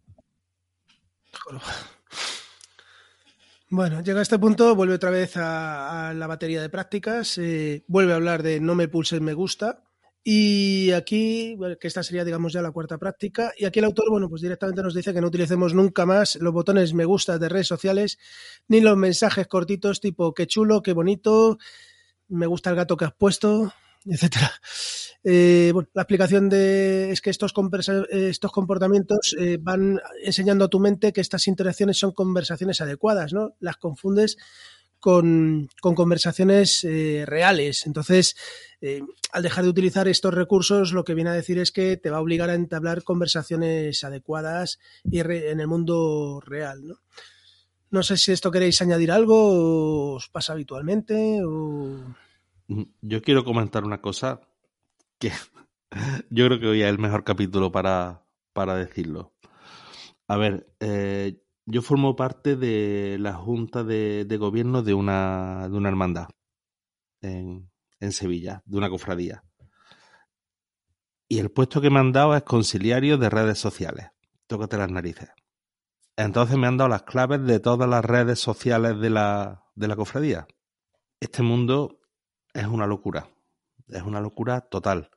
Bueno, 3.75 4.03
llega 4.03 4.19
a 4.19 4.23
este 4.23 4.39
punto, 4.39 4.77
vuelve 4.77 4.97
otra 4.97 5.09
vez 5.09 5.33
a, 5.37 6.13
la 6.15 6.27
batería 6.27 6.61
de 6.61 6.69
prácticas, 6.69 7.39
eh, 7.39 7.85
vuelve 7.89 8.13
a 8.13 8.17
hablar 8.17 8.43
de 8.43 8.61
no 8.61 8.75
me 8.75 8.87
pulses 8.87 9.23
me 9.23 9.33
gusta. 9.33 9.83
Y 10.23 10.91
aquí, 10.91 11.57
que 11.81 11.89
esta 11.89 12.03
sería, 12.03 12.23
digamos, 12.23 12.53
ya 12.53 12.61
la 12.61 12.71
cuarta 12.71 12.99
práctica. 12.99 13.51
Y 13.57 13.65
aquí 13.65 13.79
el 13.79 13.87
autor, 13.87 14.11
bueno, 14.11 14.29
pues 14.29 14.43
directamente 14.43 14.83
nos 14.83 14.93
dice 14.93 15.15
que 15.15 15.23
no 15.23 15.29
utilicemos 15.29 15.73
nunca 15.73 16.05
más 16.05 16.37
los 16.37 16.53
botones 16.53 16.93
me 16.93 17.07
gusta 17.07 17.39
de 17.39 17.49
redes 17.49 17.67
sociales, 17.67 18.19
ni 18.69 18.83
los 18.83 18.99
mensajes 18.99 19.47
cortitos 19.47 20.01
tipo 20.01 20.35
qué 20.35 20.47
chulo, 20.47 20.83
qué 20.83 20.93
bonito, 20.93 21.57
me 22.29 22.47
gusta 22.47 22.69
el 22.69 22.77
gato 22.77 22.99
que 22.99 23.07
has 23.07 23.15
puesto, 23.15 23.73
etcétera. 24.07 24.53
Eh, 25.25 25.71
bueno, 25.73 25.88
la 25.95 26.03
explicación 26.03 26.49
de 26.49 27.12
es 27.12 27.21
que 27.21 27.31
estos, 27.31 27.53
comportamientos 27.53 29.37
eh, 29.38 29.59
van 29.61 30.01
enseñando 30.25 30.65
a 30.65 30.69
tu 30.69 30.81
mente 30.81 31.12
que 31.12 31.21
estas 31.21 31.47
interacciones 31.47 31.99
son 31.99 32.12
conversaciones 32.12 32.81
adecuadas, 32.81 33.33
¿no? 33.33 33.55
Las 33.61 33.77
confundes 33.77 34.37
con, 34.99 35.69
conversaciones 35.81 36.83
eh, 36.85 37.25
reales. 37.27 37.87
Entonces, 37.87 38.37
al 39.33 39.43
dejar 39.43 39.65
de 39.65 39.71
utilizar 39.71 40.09
estos 40.09 40.35
recursos, 40.35 40.93
lo 40.93 41.05
que 41.05 41.15
viene 41.15 41.31
a 41.31 41.35
decir 41.35 41.59
es 41.59 41.71
que 41.71 41.97
te 41.97 42.11
va 42.11 42.19
a 42.19 42.21
obligar 42.21 42.51
a 42.51 42.55
entablar 42.55 43.05
conversaciones 43.05 44.03
adecuadas 44.03 44.81
y 45.05 45.21
en 45.21 45.61
el 45.61 45.69
mundo 45.69 46.41
real, 46.45 46.87
¿no? 46.87 46.97
No 47.91 48.03
sé 48.03 48.17
si 48.17 48.33
esto 48.33 48.51
queréis 48.51 48.81
añadir 48.81 49.12
algo, 49.12 49.37
o 49.37 50.15
os 50.15 50.29
pasa 50.31 50.55
habitualmente 50.55 51.45
o... 51.45 52.17
Yo 53.01 53.22
quiero 53.22 53.44
comentar 53.44 53.85
una 53.85 54.01
cosa 54.01 54.40
que 55.18 55.31
yo 56.31 56.46
creo 56.46 56.61
que 56.61 56.66
hoy 56.66 56.83
es 56.83 56.88
el 56.88 56.98
mejor 56.98 57.25
capítulo 57.25 57.72
para, 57.72 58.25
para 58.53 58.77
decirlo. 58.77 59.35
A 60.29 60.37
ver, 60.37 60.75
eh, 60.81 61.42
yo 61.66 61.83
formo 61.83 62.16
parte 62.16 62.57
de 62.57 63.18
la 63.20 63.35
junta 63.35 63.85
de, 63.85 64.25
gobierno 64.38 64.83
de 64.83 64.94
una, 64.94 65.68
de 65.68 65.77
una 65.77 65.88
hermandad 65.88 66.29
en, 67.20 67.70
en 68.01 68.12
Sevilla, 68.12 68.62
de 68.64 68.79
una 68.79 68.90
cofradía. 68.90 69.44
y 71.29 71.38
el 71.38 71.51
puesto 71.51 71.81
que 71.81 71.90
me 71.90 71.98
han 71.98 72.12
dado 72.12 72.37
es 72.37 72.42
conciliario 72.42 73.18
de 73.18 73.31
redes 73.31 73.59
sociales. 73.59 74.11
Tócate 74.46 74.77
las 74.77 74.90
narices. 74.90 75.31
Entonces 76.16 76.57
me 76.59 76.66
han 76.66 76.77
dado 76.77 76.90
las 76.90 77.05
claves 77.05 77.42
de 77.44 77.59
todas 77.59 77.88
las 77.88 78.05
redes 78.05 78.38
sociales 78.38 78.98
de 79.01 79.11
la, 79.11 79.64
de 79.75 79.88
la 79.88 79.96
cofradía. 79.96 80.46
Este 81.20 81.42
mundo 81.42 82.02
es 82.55 82.67
una 82.67 82.87
locura. 82.87 83.29
Es 83.88 84.03
una 84.03 84.21
locura 84.21 84.61
total. 84.61 85.11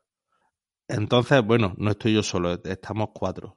Entonces, 0.88 1.44
bueno, 1.44 1.74
no 1.78 1.92
estoy 1.92 2.14
yo 2.14 2.24
solo, 2.24 2.62
estamos 2.64 3.10
cuatro. 3.14 3.56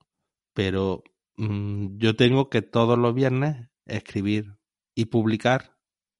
Pero 0.54 1.02
mm, 1.36 1.98
yo 1.98 2.16
tengo 2.16 2.48
que 2.48 2.62
todos 2.62 2.98
los 2.98 3.14
viernes 3.14 3.68
escribir 3.86 4.58
y 4.94 5.06
publicar 5.06 5.76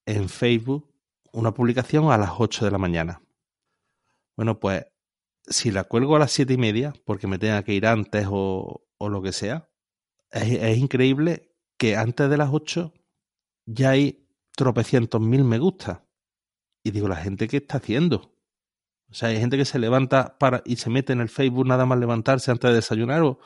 en 0.07 0.29
Facebook 0.29 0.92
una 1.33 1.53
publicación 1.53 2.11
a 2.11 2.18
las 2.18 2.33
8 2.38 2.64
de 2.64 2.71
la 2.71 2.79
mañana. 2.79 3.23
Bueno, 4.37 4.59
pues 4.61 4.87
si 5.47 5.71
la 5.71 5.85
cuelgo 5.85 6.16
a 6.16 6.18
las 6.18 6.33
siete 6.33 6.55
y 6.55 6.59
media, 6.59 6.92
porque 7.05 7.27
me 7.27 7.38
tenga 7.38 7.62
que 7.62 7.75
ir 7.75 7.87
antes 7.87 8.27
o, 8.31 8.87
o 8.99 9.09
lo 9.09 9.23
que 9.23 9.33
sea, 9.33 9.68
es, 10.31 10.53
es, 10.53 10.79
increíble 10.79 11.55
que 11.77 11.97
antes 11.97 12.29
de 12.29 12.37
las 12.37 12.51
8 12.53 12.92
ya 13.66 13.90
hay 13.90 14.29
tropecientos 14.57 15.21
mil 15.21 15.44
me 15.44 15.59
gusta. 15.59 16.08
Y 16.83 16.91
digo, 16.91 17.09
la 17.09 17.17
gente, 17.17 17.49
¿qué 17.49 17.59
está 17.59 17.79
haciendo? 17.79 18.33
O 19.11 19.14
sea, 19.14 19.31
hay 19.31 19.38
gente 19.38 19.57
que 19.57 19.64
se 19.64 19.79
levanta 19.79 20.37
para 20.38 20.62
y 20.64 20.77
se 20.77 20.91
mete 20.91 21.12
en 21.12 21.21
el 21.21 21.29
Facebook 21.29 21.67
nada 21.67 21.87
más 21.87 21.99
levantarse 21.99 22.51
antes 22.51 22.71
de 22.71 22.77
desayunar. 22.77 23.23
O... 23.23 23.38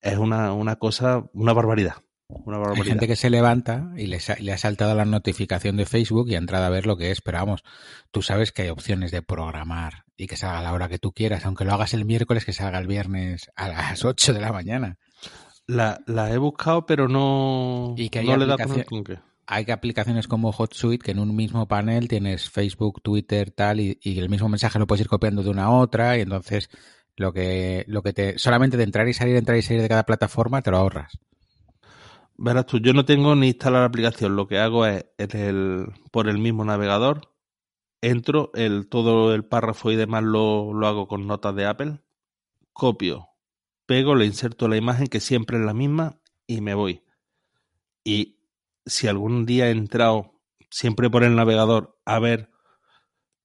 Es 0.00 0.16
una, 0.16 0.52
una 0.52 0.76
cosa, 0.76 1.24
una 1.32 1.52
barbaridad. 1.52 1.96
Una 2.28 2.58
barbaridad. 2.58 2.84
Hay 2.84 2.90
gente 2.90 3.08
que 3.08 3.16
se 3.16 3.30
levanta 3.30 3.92
y 3.96 4.06
le, 4.06 4.18
le, 4.40 4.52
ha 4.52 4.58
saltado 4.58 4.94
la 4.94 5.04
notificación 5.04 5.76
de 5.76 5.86
Facebook 5.86 6.28
y 6.30 6.36
ha 6.36 6.38
entrado 6.38 6.64
a 6.64 6.70
ver 6.70 6.86
lo 6.86 6.96
que 6.96 7.10
es. 7.10 7.20
Pero 7.20 7.38
vamos, 7.38 7.62
tú 8.10 8.22
sabes 8.22 8.52
que 8.52 8.62
hay 8.62 8.68
opciones 8.68 9.10
de 9.10 9.22
programar 9.22 10.04
y 10.16 10.28
que 10.28 10.36
salga 10.36 10.60
a 10.60 10.62
la 10.62 10.72
hora 10.72 10.88
que 10.88 10.98
tú 10.98 11.12
quieras, 11.12 11.44
aunque 11.44 11.64
lo 11.64 11.74
hagas 11.74 11.92
el 11.92 12.04
miércoles, 12.04 12.44
que 12.44 12.52
salga 12.52 12.78
el 12.78 12.86
viernes 12.86 13.50
a 13.56 13.68
las 13.68 14.04
8 14.04 14.32
de 14.32 14.40
la 14.40 14.52
mañana. 14.52 14.98
La, 15.66 16.00
la 16.06 16.30
he 16.32 16.38
buscado, 16.38 16.86
pero 16.86 17.08
no, 17.08 17.94
y 17.96 18.08
que 18.08 18.20
hay 18.20 18.26
no 18.26 18.36
le 18.36 18.46
da 18.46 18.56
con, 18.56 18.82
con 18.82 19.04
qué 19.04 19.18
hay 19.52 19.70
aplicaciones 19.70 20.28
como 20.28 20.50
HotSuite 20.50 21.04
que 21.04 21.10
en 21.10 21.18
un 21.18 21.36
mismo 21.36 21.68
panel 21.68 22.08
tienes 22.08 22.48
Facebook, 22.48 23.02
Twitter, 23.02 23.50
tal, 23.50 23.80
y, 23.80 23.98
el 24.02 24.30
mismo 24.30 24.48
mensaje 24.48 24.78
lo 24.78 24.86
puedes 24.86 25.02
ir 25.02 25.08
copiando 25.08 25.42
de 25.42 25.50
una 25.50 25.64
a 25.64 25.70
otra, 25.70 26.16
y 26.16 26.22
entonces 26.22 26.70
lo 27.16 27.34
que, 27.34 27.84
lo 27.86 28.02
que 28.02 28.14
te, 28.14 28.38
solamente 28.38 28.78
de 28.78 28.84
entrar 28.84 29.06
y 29.08 29.12
salir, 29.12 29.36
entrar 29.36 29.58
y 29.58 29.62
salir 29.62 29.82
de 29.82 29.90
cada 29.90 30.04
plataforma, 30.04 30.62
te 30.62 30.70
lo 30.70 30.78
ahorras. 30.78 31.18
Verás 32.38 32.64
tú, 32.64 32.78
yo 32.78 32.94
no 32.94 33.04
tengo 33.04 33.36
ni 33.36 33.48
instalar 33.48 33.80
la 33.80 33.86
aplicación, 33.86 34.36
lo 34.36 34.48
que 34.48 34.58
hago 34.58 34.86
es 34.86 35.04
por 36.10 36.28
el 36.28 36.38
mismo 36.38 36.64
navegador, 36.64 37.30
entro, 38.00 38.52
el, 38.54 38.88
todo 38.88 39.34
el 39.34 39.44
párrafo 39.44 39.90
y 39.90 39.96
demás 39.96 40.22
lo, 40.22 40.72
lo 40.72 40.86
hago 40.86 41.06
con 41.06 41.26
notas 41.26 41.54
de 41.54 41.66
Apple, 41.66 42.00
copio, 42.72 43.28
pego, 43.84 44.14
le 44.14 44.24
inserto 44.24 44.66
la 44.66 44.78
imagen 44.78 45.08
que 45.08 45.20
siempre 45.20 45.58
es 45.58 45.64
la 45.64 45.74
misma 45.74 46.16
y 46.46 46.62
me 46.62 46.72
voy. 46.72 47.02
Y 48.02 48.41
si 48.86 49.08
algún 49.08 49.46
día 49.46 49.68
he 49.68 49.70
entrado 49.70 50.40
siempre 50.70 51.10
por 51.10 51.24
el 51.24 51.36
navegador 51.36 51.98
a 52.04 52.18
ver 52.18 52.50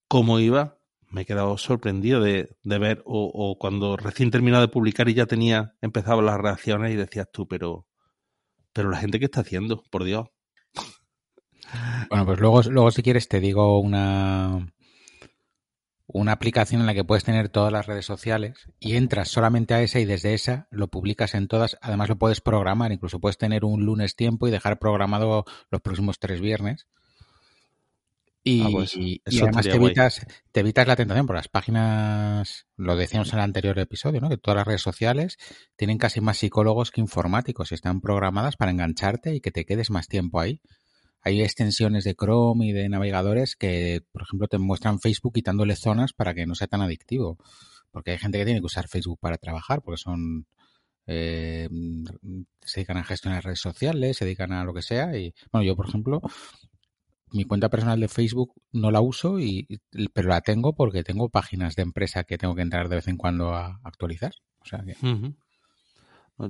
cómo 0.08 0.39
iba, 0.39 0.80
me 1.10 1.21
he 1.21 1.26
quedado 1.26 1.58
sorprendido 1.58 2.21
de, 2.21 2.56
de 2.63 2.80
ver, 2.80 3.02
o, 3.06 3.58
cuando 3.60 3.97
recién 3.97 4.32
terminado 4.32 4.62
de 4.62 4.71
publicar 4.71 5.10
y 5.10 5.13
ya 5.13 5.26
tenía 5.26 5.76
empezado 5.82 6.21
las 6.21 6.38
reacciones 6.38 6.93
y 6.93 6.95
decías 6.95 7.28
tú, 7.32 7.47
pero, 7.47 7.88
pero 8.73 8.89
la 8.89 8.97
gente 8.97 9.19
que 9.19 9.26
está 9.26 9.41
haciendo, 9.41 9.84
por 9.89 10.04
Dios. 10.04 10.28
Bueno, 12.10 12.26
pues 12.26 12.39
luego, 12.39 12.62
luego 12.63 12.91
si 12.91 13.04
quieres 13.04 13.28
te 13.28 13.39
digo 13.39 13.80
una, 13.80 14.73
una 16.08 16.32
aplicación 16.32 16.82
en 16.82 16.88
la 16.88 16.93
que 16.93 17.04
puedes 17.04 17.26
tener 17.26 17.50
todas 17.50 17.72
las 17.72 17.86
redes 17.86 18.06
sociales 18.06 18.70
y 18.80 18.96
entras 18.96 19.28
solamente 19.28 19.74
a 19.74 19.82
esa 19.82 20.00
y 20.00 20.06
desde 20.06 20.34
esa 20.34 20.67
lo 20.72 20.88
publicas 20.88 21.36
en 21.36 21.48
todas. 21.48 21.78
Además 21.82 22.10
lo 22.10 22.17
puedes 22.17 22.39
programar, 22.39 22.91
incluso 22.93 23.20
puedes 23.20 23.38
tener 23.38 23.65
un 23.65 23.84
lunes 23.84 24.15
tiempo 24.15 24.48
y 24.48 24.52
dejar 24.52 24.80
programado 24.80 25.46
los 25.70 25.82
próximos 25.82 26.17
tres 26.20 26.39
viernes. 26.39 26.88
Y, 28.43 28.62
ah, 28.62 28.70
pues, 28.72 28.96
y 28.96 29.22
además 29.41 29.65
te 29.65 29.76
evitas, 29.76 30.26
te 30.54 30.62
evitas, 30.62 30.88
la 30.88 30.96
tentación 30.96 31.28
por 31.28 31.36
las 31.36 31.50
páginas, 31.50 32.65
lo 32.78 32.96
decíamos 32.96 33.34
en 33.34 33.39
el 33.39 33.43
anterior 33.43 33.78
episodio, 33.78 34.22
¿no? 34.22 34.30
que 34.30 34.38
todas 34.38 34.56
las 34.56 34.65
redes 34.65 34.82
sociales 34.82 35.38
tienen 35.76 35.98
casi 35.98 36.22
más 36.22 36.38
psicólogos 36.38 36.91
que 36.91 37.02
informáticos 37.02 37.74
y 37.74 37.76
están 37.76 38.00
programadas 38.00 38.56
para 38.56 38.72
engancharte 38.72 39.36
y 39.36 39.41
que 39.41 39.52
te 39.52 39.65
quedes 39.65 39.89
más 39.89 40.08
tiempo 40.08 40.39
ahí 40.39 40.62
hay 41.28 41.42
extensiones 41.42 42.06
de 42.06 42.16
Chrome 42.16 42.68
y 42.68 42.72
de 42.72 42.88
navegadores 42.88 43.56
que, 43.56 44.02
por 44.12 44.22
ejemplo, 44.24 44.48
te 44.48 44.58
muestran 44.58 45.00
Facebook 45.00 45.34
quitándole 45.34 45.76
zonas 45.76 46.13
para 46.13 46.34
que 46.34 46.46
no 46.46 46.56
sea 46.56 46.68
tan 46.68 46.82
adictivo. 46.82 47.38
Porque 47.92 48.12
hay 48.12 48.18
gente 48.18 48.38
que 48.38 48.46
tiene 48.46 48.62
que 48.62 48.66
usar 48.66 48.88
Facebook 48.88 49.20
para 49.20 49.38
trabajar, 49.38 49.82
porque 49.82 49.98
son 49.98 50.48
eh, 51.06 51.70
se 52.62 52.80
dedican 52.80 52.98
a 52.98 53.04
gestionar 53.04 53.44
redes 53.44 53.60
sociales, 53.60 54.18
se 54.18 54.26
dedican 54.26 54.54
a 54.54 54.63
lo 54.63 54.74
que 54.74 54.82
sea. 54.82 55.18
Y 55.18 55.34
bueno, 55.52 55.66
yo, 55.66 55.76
por 55.76 55.90
ejemplo, 55.90 56.22
mi 57.32 57.44
cuenta 57.44 57.70
personal 57.70 58.00
de 58.00 58.08
Facebook 58.08 58.54
no 58.72 58.90
la 58.90 59.02
uso, 59.02 59.40
y, 59.40 59.68
pero 60.13 60.30
la 60.30 60.40
tengo 60.40 60.76
porque 60.76 61.04
tengo 61.04 61.30
páginas 61.30 61.76
de 61.76 61.84
empresa 61.84 62.24
que 62.24 62.38
tengo 62.38 62.56
que 62.56 62.62
entrar 62.62 62.88
de 62.88 62.96
vez 62.96 63.08
en 63.10 63.18
cuando 63.18 63.54
a 63.54 63.82
actualizar. 63.84 64.32
O 64.62 64.66
sea 64.66 64.82
que... 64.86 64.96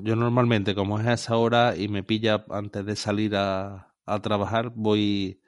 Yo 0.04 0.18
normalmente, 0.18 0.76
como 0.76 1.00
es 1.00 1.08
a 1.08 1.14
esa 1.14 1.38
hora 1.38 1.78
y 1.78 1.88
me 1.88 2.04
pilla 2.04 2.44
antes 2.50 2.86
de 2.86 2.98
salir 2.98 3.38
a, 3.38 3.87
a 4.08 4.22
trabajar, 4.22 4.72
voy, 4.74 5.42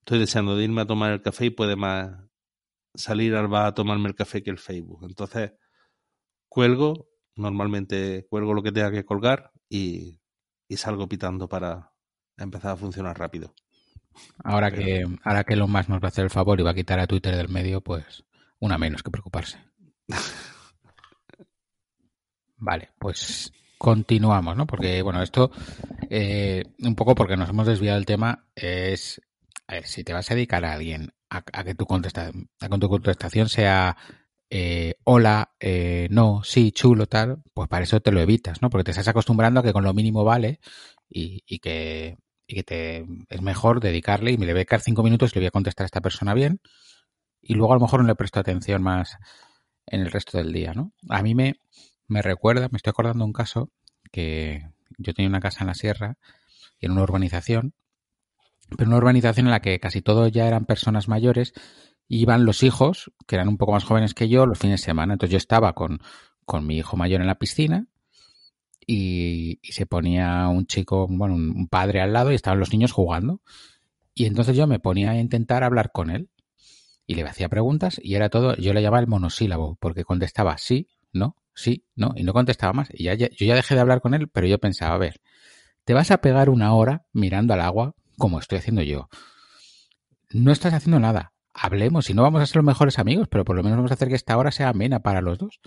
estoy 0.00 0.20
deseando 0.20 0.56
de 0.56 0.64
irme 0.64 0.82
a 0.82 0.86
tomar 0.86 1.12
el 1.12 1.22
café 1.22 1.46
y 1.46 1.50
puede 1.50 1.74
más 1.74 2.28
salir 2.94 3.34
al 3.34 3.48
bar 3.48 3.66
a 3.66 3.74
tomarme 3.74 4.08
el 4.08 4.14
café 4.14 4.42
que 4.42 4.50
el 4.50 4.58
Facebook. 4.58 5.04
Entonces, 5.04 5.52
cuelgo, 6.48 7.08
normalmente 7.34 8.26
cuelgo 8.28 8.54
lo 8.54 8.62
que 8.62 8.72
tenga 8.72 8.90
que 8.90 9.04
colgar 9.04 9.52
y, 9.68 10.20
y 10.68 10.76
salgo 10.76 11.08
pitando 11.08 11.48
para 11.48 11.92
empezar 12.36 12.72
a 12.72 12.76
funcionar 12.76 13.18
rápido. 13.18 13.54
Ahora 14.44 14.70
que, 14.70 15.06
ahora 15.24 15.44
que 15.44 15.54
Elon 15.54 15.70
Musk 15.70 15.88
nos 15.88 16.02
va 16.02 16.06
a 16.06 16.08
hacer 16.08 16.24
el 16.24 16.30
favor 16.30 16.60
y 16.60 16.62
va 16.62 16.72
a 16.72 16.74
quitar 16.74 16.98
a 16.98 17.06
Twitter 17.06 17.36
del 17.36 17.48
medio, 17.48 17.80
pues 17.80 18.24
una 18.58 18.78
menos 18.78 19.02
que 19.02 19.10
preocuparse. 19.10 19.58
vale, 22.56 22.90
pues 22.98 23.52
continuamos, 23.78 24.56
¿no? 24.56 24.66
Porque, 24.66 25.02
bueno, 25.02 25.22
esto, 25.22 25.50
eh, 26.10 26.64
un 26.80 26.94
poco 26.94 27.14
porque 27.14 27.36
nos 27.36 27.50
hemos 27.50 27.66
desviado 27.66 27.96
del 27.96 28.06
tema, 28.06 28.46
es, 28.54 29.20
a 29.66 29.74
ver, 29.74 29.86
si 29.86 30.04
te 30.04 30.12
vas 30.12 30.30
a 30.30 30.34
dedicar 30.34 30.64
a 30.64 30.74
alguien 30.74 31.12
a, 31.30 31.42
que, 31.42 31.74
tu 31.74 31.86
contesta, 31.86 32.32
a 32.60 32.68
que 32.68 32.78
tu 32.78 32.88
contestación 32.88 33.48
sea 33.48 33.96
eh, 34.50 34.94
hola, 35.04 35.52
eh, 35.60 36.08
no, 36.10 36.42
sí, 36.42 36.72
chulo, 36.72 37.06
tal, 37.06 37.42
pues 37.52 37.68
para 37.68 37.84
eso 37.84 38.00
te 38.00 38.12
lo 38.12 38.20
evitas, 38.20 38.62
¿no? 38.62 38.70
Porque 38.70 38.84
te 38.84 38.90
estás 38.92 39.08
acostumbrando 39.08 39.60
a 39.60 39.62
que 39.62 39.72
con 39.72 39.84
lo 39.84 39.92
mínimo 39.92 40.24
vale 40.24 40.60
y, 41.08 41.42
y 41.46 41.58
que, 41.58 42.16
y 42.46 42.54
que 42.54 42.62
te, 42.62 43.06
es 43.28 43.42
mejor 43.42 43.80
dedicarle 43.80 44.32
y 44.32 44.38
me 44.38 44.46
le 44.46 44.52
voy 44.54 44.62
a 44.62 44.64
quedar 44.64 44.80
cinco 44.80 45.02
minutos 45.02 45.32
y 45.32 45.34
le 45.34 45.40
voy 45.42 45.48
a 45.48 45.50
contestar 45.50 45.84
a 45.84 45.86
esta 45.86 46.00
persona 46.00 46.32
bien 46.34 46.60
y 47.42 47.54
luego 47.54 47.72
a 47.72 47.76
lo 47.76 47.82
mejor 47.82 48.00
no 48.00 48.06
le 48.06 48.14
presto 48.14 48.40
atención 48.40 48.82
más 48.82 49.18
en 49.86 50.00
el 50.00 50.10
resto 50.10 50.38
del 50.38 50.52
día, 50.52 50.72
¿no? 50.74 50.92
A 51.08 51.22
mí 51.22 51.34
me, 51.34 51.60
me 52.06 52.22
recuerda, 52.22 52.68
me 52.70 52.76
estoy 52.76 52.90
acordando 52.90 53.24
un 53.24 53.32
caso 53.32 53.70
que 54.12 54.62
yo 54.98 55.14
tenía 55.14 55.28
una 55.28 55.40
casa 55.40 55.60
en 55.60 55.68
la 55.68 55.74
sierra 55.74 56.18
y 56.78 56.86
en 56.86 56.92
una 56.92 57.02
urbanización, 57.02 57.74
pero 58.76 58.88
una 58.88 58.98
urbanización 58.98 59.46
en 59.46 59.52
la 59.52 59.60
que 59.60 59.80
casi 59.80 60.02
todos 60.02 60.30
ya 60.30 60.46
eran 60.46 60.66
personas 60.66 61.08
mayores 61.08 61.52
y 62.06 62.20
iban 62.20 62.44
los 62.44 62.62
hijos, 62.62 63.12
que 63.26 63.36
eran 63.36 63.48
un 63.48 63.56
poco 63.56 63.72
más 63.72 63.84
jóvenes 63.84 64.14
que 64.14 64.28
yo, 64.28 64.46
los 64.46 64.58
fines 64.58 64.80
de 64.80 64.84
semana. 64.86 65.14
Entonces 65.14 65.32
yo 65.32 65.38
estaba 65.38 65.74
con, 65.74 66.00
con 66.44 66.66
mi 66.66 66.76
hijo 66.78 66.96
mayor 66.96 67.20
en 67.20 67.26
la 67.26 67.38
piscina 67.38 67.86
y, 68.86 69.58
y 69.62 69.72
se 69.72 69.86
ponía 69.86 70.48
un 70.48 70.66
chico, 70.66 71.06
bueno, 71.08 71.34
un, 71.34 71.50
un 71.50 71.68
padre 71.68 72.00
al 72.00 72.12
lado 72.12 72.32
y 72.32 72.34
estaban 72.34 72.60
los 72.60 72.72
niños 72.72 72.92
jugando. 72.92 73.40
Y 74.14 74.26
entonces 74.26 74.56
yo 74.56 74.66
me 74.66 74.80
ponía 74.80 75.12
a 75.12 75.18
intentar 75.18 75.62
hablar 75.62 75.92
con 75.92 76.10
él 76.10 76.28
y 77.06 77.14
le 77.14 77.22
hacía 77.22 77.48
preguntas 77.48 78.00
y 78.02 78.14
era 78.14 78.28
todo, 78.28 78.56
yo 78.56 78.74
le 78.74 78.82
llamaba 78.82 79.00
el 79.00 79.06
monosílabo, 79.06 79.76
porque 79.80 80.04
contestaba 80.04 80.58
sí, 80.58 80.88
no, 81.12 81.36
sí, 81.54 81.84
no, 81.94 82.12
y 82.16 82.22
no 82.22 82.32
contestaba 82.32 82.72
más. 82.72 82.88
Y 82.92 83.04
ya, 83.04 83.14
ya, 83.14 83.28
yo 83.30 83.46
ya 83.46 83.54
dejé 83.54 83.74
de 83.74 83.80
hablar 83.80 84.00
con 84.00 84.14
él, 84.14 84.28
pero 84.28 84.46
yo 84.46 84.58
pensaba, 84.58 84.94
a 84.94 84.98
ver, 84.98 85.20
te 85.84 85.94
vas 85.94 86.10
a 86.10 86.20
pegar 86.20 86.50
una 86.50 86.74
hora 86.74 87.06
mirando 87.12 87.54
al 87.54 87.60
agua, 87.60 87.94
como 88.16 88.38
estoy 88.38 88.58
haciendo 88.58 88.82
yo. 88.82 89.08
No 90.30 90.52
estás 90.52 90.74
haciendo 90.74 91.00
nada. 91.00 91.32
Hablemos, 91.54 92.08
y 92.10 92.14
no 92.14 92.22
vamos 92.22 92.42
a 92.42 92.46
ser 92.46 92.56
los 92.56 92.64
mejores 92.64 92.98
amigos, 92.98 93.26
pero 93.28 93.44
por 93.44 93.56
lo 93.56 93.62
menos 93.62 93.78
vamos 93.78 93.90
a 93.90 93.94
hacer 93.94 94.08
que 94.08 94.14
esta 94.14 94.36
hora 94.36 94.52
sea 94.52 94.68
amena 94.68 95.00
para 95.00 95.20
los 95.20 95.38
dos. 95.38 95.60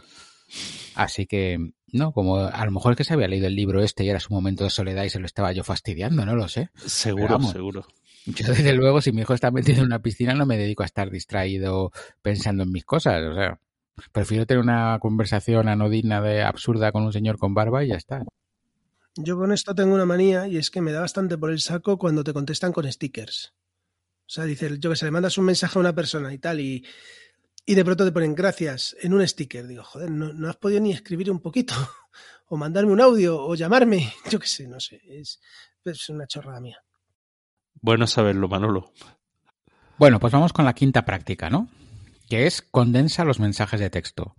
Así 0.96 1.26
que, 1.26 1.72
no, 1.92 2.12
como 2.14 2.38
a 2.38 2.66
lo 2.66 2.72
mejor 2.72 2.94
es 2.94 2.98
que 2.98 3.04
se 3.04 3.14
había 3.14 3.28
leído 3.28 3.48
el 3.48 3.56
libro 3.56 3.82
este 3.82 4.04
y 4.04 4.10
era 4.10 4.20
su 4.20 4.34
momento 4.34 4.64
de 4.64 4.70
soledad 4.70 5.04
y 5.04 5.10
se 5.10 5.20
lo 5.20 5.26
estaba 5.26 5.52
yo 5.52 5.64
fastidiando, 5.64 6.26
no 6.26 6.36
lo 6.36 6.48
sé. 6.48 6.70
Seguro, 6.76 7.28
vamos, 7.30 7.52
seguro. 7.52 7.86
Yo, 8.26 8.48
desde 8.48 8.74
luego, 8.74 9.02
si 9.02 9.12
mi 9.12 9.22
hijo 9.22 9.34
está 9.34 9.50
metido 9.52 9.80
en 9.80 9.86
una 9.86 10.02
piscina, 10.02 10.34
no 10.34 10.46
me 10.46 10.58
dedico 10.58 10.84
a 10.84 10.86
estar 10.86 11.10
distraído 11.10 11.92
pensando 12.22 12.64
en 12.64 12.72
mis 12.72 12.86
cosas. 12.86 13.24
O 13.24 13.34
sea, 13.34 13.60
prefiero 14.12 14.46
tener 14.46 14.64
una 14.64 14.98
conversación 15.00 15.68
anodina 15.68 16.22
de 16.22 16.44
absurda 16.44 16.92
con 16.92 17.04
un 17.04 17.14
señor 17.14 17.38
con 17.38 17.54
barba 17.54 17.84
y 17.84 17.90
ya 17.90 17.96
está. 17.96 18.24
Yo 19.16 19.38
con 19.38 19.52
esto 19.52 19.76
tengo 19.76 19.94
una 19.94 20.06
manía 20.06 20.48
y 20.48 20.58
es 20.58 20.72
que 20.72 20.82
me 20.82 20.92
da 20.92 21.02
bastante 21.02 21.38
por 21.38 21.52
el 21.52 21.60
saco 21.60 21.98
cuando 21.98 22.24
te 22.24 22.34
contestan 22.34 22.72
con 22.72 22.90
stickers. 22.90 23.54
O 24.26 24.34
sea, 24.34 24.46
dice, 24.46 24.80
yo 24.80 24.90
que 24.90 24.96
se 24.96 25.06
le 25.06 25.12
mandas 25.12 25.38
un 25.38 25.46
mensaje 25.46 25.78
a 25.78 25.82
una 25.82 25.94
persona 25.94 26.34
y 26.34 26.38
tal, 26.38 26.62
y, 26.62 26.86
y 27.66 27.76
de 27.76 27.84
pronto 27.84 28.06
te 28.06 28.14
ponen 28.14 28.34
gracias 28.34 28.96
en 29.02 29.14
un 29.14 29.28
sticker. 29.28 29.68
Digo, 29.68 29.84
joder, 29.84 30.10
no, 30.10 30.32
no 30.32 30.50
has 30.50 30.56
podido 30.56 30.80
ni 30.80 30.94
escribir 30.94 31.30
un 31.30 31.42
poquito, 31.42 31.74
o 32.48 32.56
mandarme 32.56 32.94
un 32.94 33.02
audio, 33.02 33.44
o 33.44 33.54
llamarme. 33.56 34.14
Yo 34.30 34.40
qué 34.40 34.48
sé, 34.48 34.68
no 34.68 34.80
sé. 34.80 35.02
Es, 35.06 35.42
es 35.84 36.10
una 36.10 36.26
chorrada 36.28 36.62
mía. 36.62 36.78
Bueno 37.82 38.08
saberlo, 38.08 38.48
Manolo. 38.48 38.94
Bueno, 39.98 40.20
pues 40.20 40.32
vamos 40.32 40.54
con 40.54 40.66
la 40.66 40.74
quinta 40.74 41.04
práctica, 41.04 41.50
¿no? 41.50 41.68
Que 42.32 42.48
es 42.48 42.62
condensa 42.62 43.26
los 43.26 43.42
mensajes 43.42 43.82
de 43.82 43.90
texto. 43.90 44.36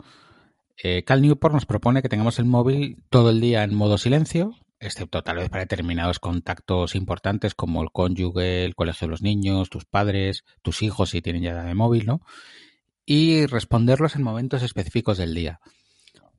Eh, 0.82 1.04
Cal 1.04 1.20
Newport 1.20 1.52
nos 1.52 1.66
propone 1.66 2.00
que 2.00 2.08
tengamos 2.08 2.38
el 2.38 2.46
móvil 2.46 3.04
todo 3.10 3.28
el 3.28 3.38
día 3.42 3.64
en 3.64 3.74
modo 3.74 3.98
silencio, 3.98 4.54
excepto 4.80 5.22
tal 5.22 5.36
vez 5.36 5.50
para 5.50 5.64
determinados 5.64 6.18
contactos 6.18 6.94
importantes 6.94 7.54
como 7.54 7.82
el 7.82 7.92
cónyuge, 7.92 8.64
el 8.64 8.74
colegio 8.74 9.08
de 9.08 9.10
los 9.10 9.20
niños, 9.20 9.68
tus 9.68 9.84
padres, 9.84 10.42
tus 10.62 10.80
hijos 10.80 11.10
si 11.10 11.20
tienen 11.20 11.42
ya 11.42 11.64
de 11.64 11.74
móvil, 11.74 12.06
¿no? 12.06 12.22
Y 13.04 13.44
responderlos 13.44 14.16
en 14.16 14.22
momentos 14.22 14.62
específicos 14.62 15.18
del 15.18 15.34
día. 15.34 15.60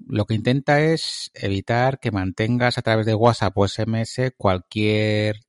Lo 0.07 0.25
que 0.25 0.33
intenta 0.33 0.81
es 0.81 1.29
evitar 1.35 1.99
que 1.99 2.09
mantengas 2.09 2.79
a 2.79 2.81
través 2.81 3.05
de 3.05 3.13
WhatsApp 3.13 3.55
o 3.55 3.67
SMS 3.67 4.33
cualquier 4.37 5.41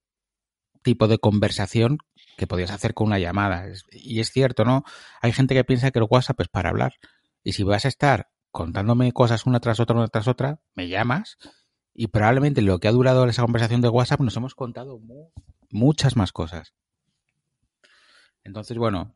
tipo 0.82 1.08
de 1.08 1.16
conversación 1.16 1.96
que 2.36 2.46
podías 2.46 2.70
hacer 2.70 2.94
con 2.94 3.08
una 3.08 3.18
llamada. 3.18 3.66
Y 3.90 4.20
es 4.20 4.30
cierto, 4.30 4.64
¿no? 4.64 4.84
Hay 5.20 5.32
gente 5.32 5.54
que 5.54 5.64
piensa 5.64 5.90
que 5.90 5.98
el 5.98 6.06
WhatsApp 6.08 6.40
es 6.40 6.48
para 6.48 6.70
hablar. 6.70 6.94
Y 7.42 7.52
si 7.52 7.62
vas 7.62 7.84
a 7.84 7.88
estar 7.88 8.30
contándome 8.50 9.12
cosas 9.12 9.46
una 9.46 9.60
tras 9.60 9.80
otra, 9.80 9.96
una 9.96 10.08
tras 10.08 10.28
otra, 10.28 10.60
me 10.74 10.88
llamas 10.88 11.38
y 11.94 12.08
probablemente 12.08 12.60
lo 12.60 12.78
que 12.80 12.88
ha 12.88 12.92
durado 12.92 13.24
esa 13.26 13.42
conversación 13.42 13.80
de 13.80 13.88
WhatsApp 13.88 14.20
nos 14.20 14.36
hemos 14.36 14.54
contado 14.54 15.00
muchas 15.70 16.16
más 16.16 16.32
cosas. 16.32 16.74
Entonces, 18.42 18.76
bueno, 18.76 19.14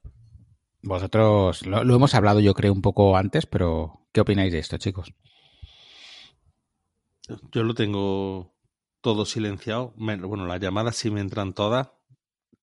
vosotros 0.82 1.66
lo, 1.66 1.82
hemos 1.82 2.14
hablado 2.14 2.40
yo 2.40 2.54
creo 2.54 2.72
un 2.72 2.80
poco 2.80 3.16
antes, 3.16 3.46
pero 3.46 4.06
¿qué 4.12 4.20
opináis 4.20 4.52
de 4.52 4.60
esto, 4.60 4.78
chicos? 4.78 5.12
Yo 7.52 7.62
lo 7.62 7.74
tengo 7.74 8.54
todo 9.00 9.26
silenciado. 9.26 9.92
Bueno, 9.96 10.46
las 10.46 10.60
llamadas 10.60 10.96
sí 10.96 11.10
me 11.10 11.20
entran 11.20 11.52
todas, 11.52 11.90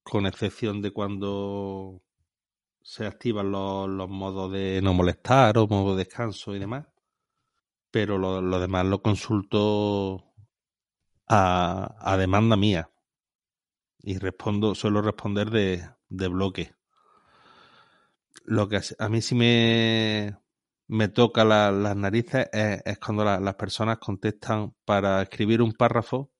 con 0.05 0.25
excepción 0.25 0.81
de 0.81 0.91
cuando 0.91 2.01
se 2.81 3.05
activan 3.05 3.51
los, 3.51 4.09
modos 4.09 4.53
de 4.53 4.81
no 4.81 4.93
molestar 4.93 5.57
o 5.57 5.67
modo 5.67 5.97
de 5.97 6.05
descanso 6.05 6.55
y 6.55 6.59
demás 6.59 6.85
pero 7.95 8.17
lo, 8.17 8.59
demás 8.59 8.85
lo 8.85 9.01
consulto 9.01 10.33
a, 11.29 12.17
demanda 12.19 12.57
mía 12.57 12.91
y 13.99 14.17
respondo, 14.17 14.75
suelo 14.75 15.01
responder 15.01 15.49
de, 15.49 16.27
bloque. 16.27 16.75
Lo 18.43 18.67
que 18.67 18.81
a 18.99 19.07
mí 19.07 19.21
sí 19.21 19.33
me, 19.33 20.37
me 20.87 21.07
toca 21.07 21.45
las 21.45 21.95
narices 21.95 22.49
es, 22.51 22.99
cuando 22.99 23.23
las 23.23 23.55
personas 23.55 23.99
contestan 23.99 24.75
para 24.83 25.21
escribir 25.21 25.61
un 25.61 25.71
párrafo, 25.71 26.33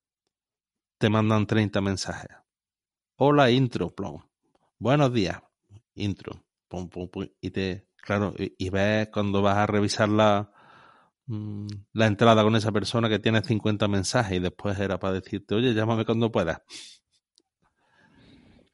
te 0.98 1.10
mandan 1.10 1.48
30 1.48 1.80
mensajes. 1.80 2.45
Hola, 3.18 3.50
intro, 3.52 3.94
plom. 3.94 4.22
Buenos 4.78 5.14
días, 5.14 5.42
intro, 5.94 6.44
pum, 6.68 6.90
pum, 6.90 7.10
pum. 7.10 7.28
Y 7.42 7.52
te, 7.52 7.88
claro, 7.96 8.34
y, 8.38 8.56
y 8.58 8.70
ves 8.70 9.10
cuando 9.10 9.42
vas 9.42 9.58
a 9.58 9.66
revisar 9.68 10.10
la, 10.10 10.52
Mm, 11.28 11.68
la 11.94 12.06
entrada 12.06 12.44
con 12.44 12.56
esa 12.56 12.72
persona 12.72 13.10
que 13.10 13.20
tiene 13.20 13.42
50 13.42 13.88
mensajes 13.88 14.38
y 14.38 14.40
después 14.40 14.80
era 14.80 15.00
para 15.00 15.16
decirte, 15.16 15.56
oye, 15.56 15.74
llámame 15.74 16.06
cuando 16.06 16.32
puedas. 16.32 16.62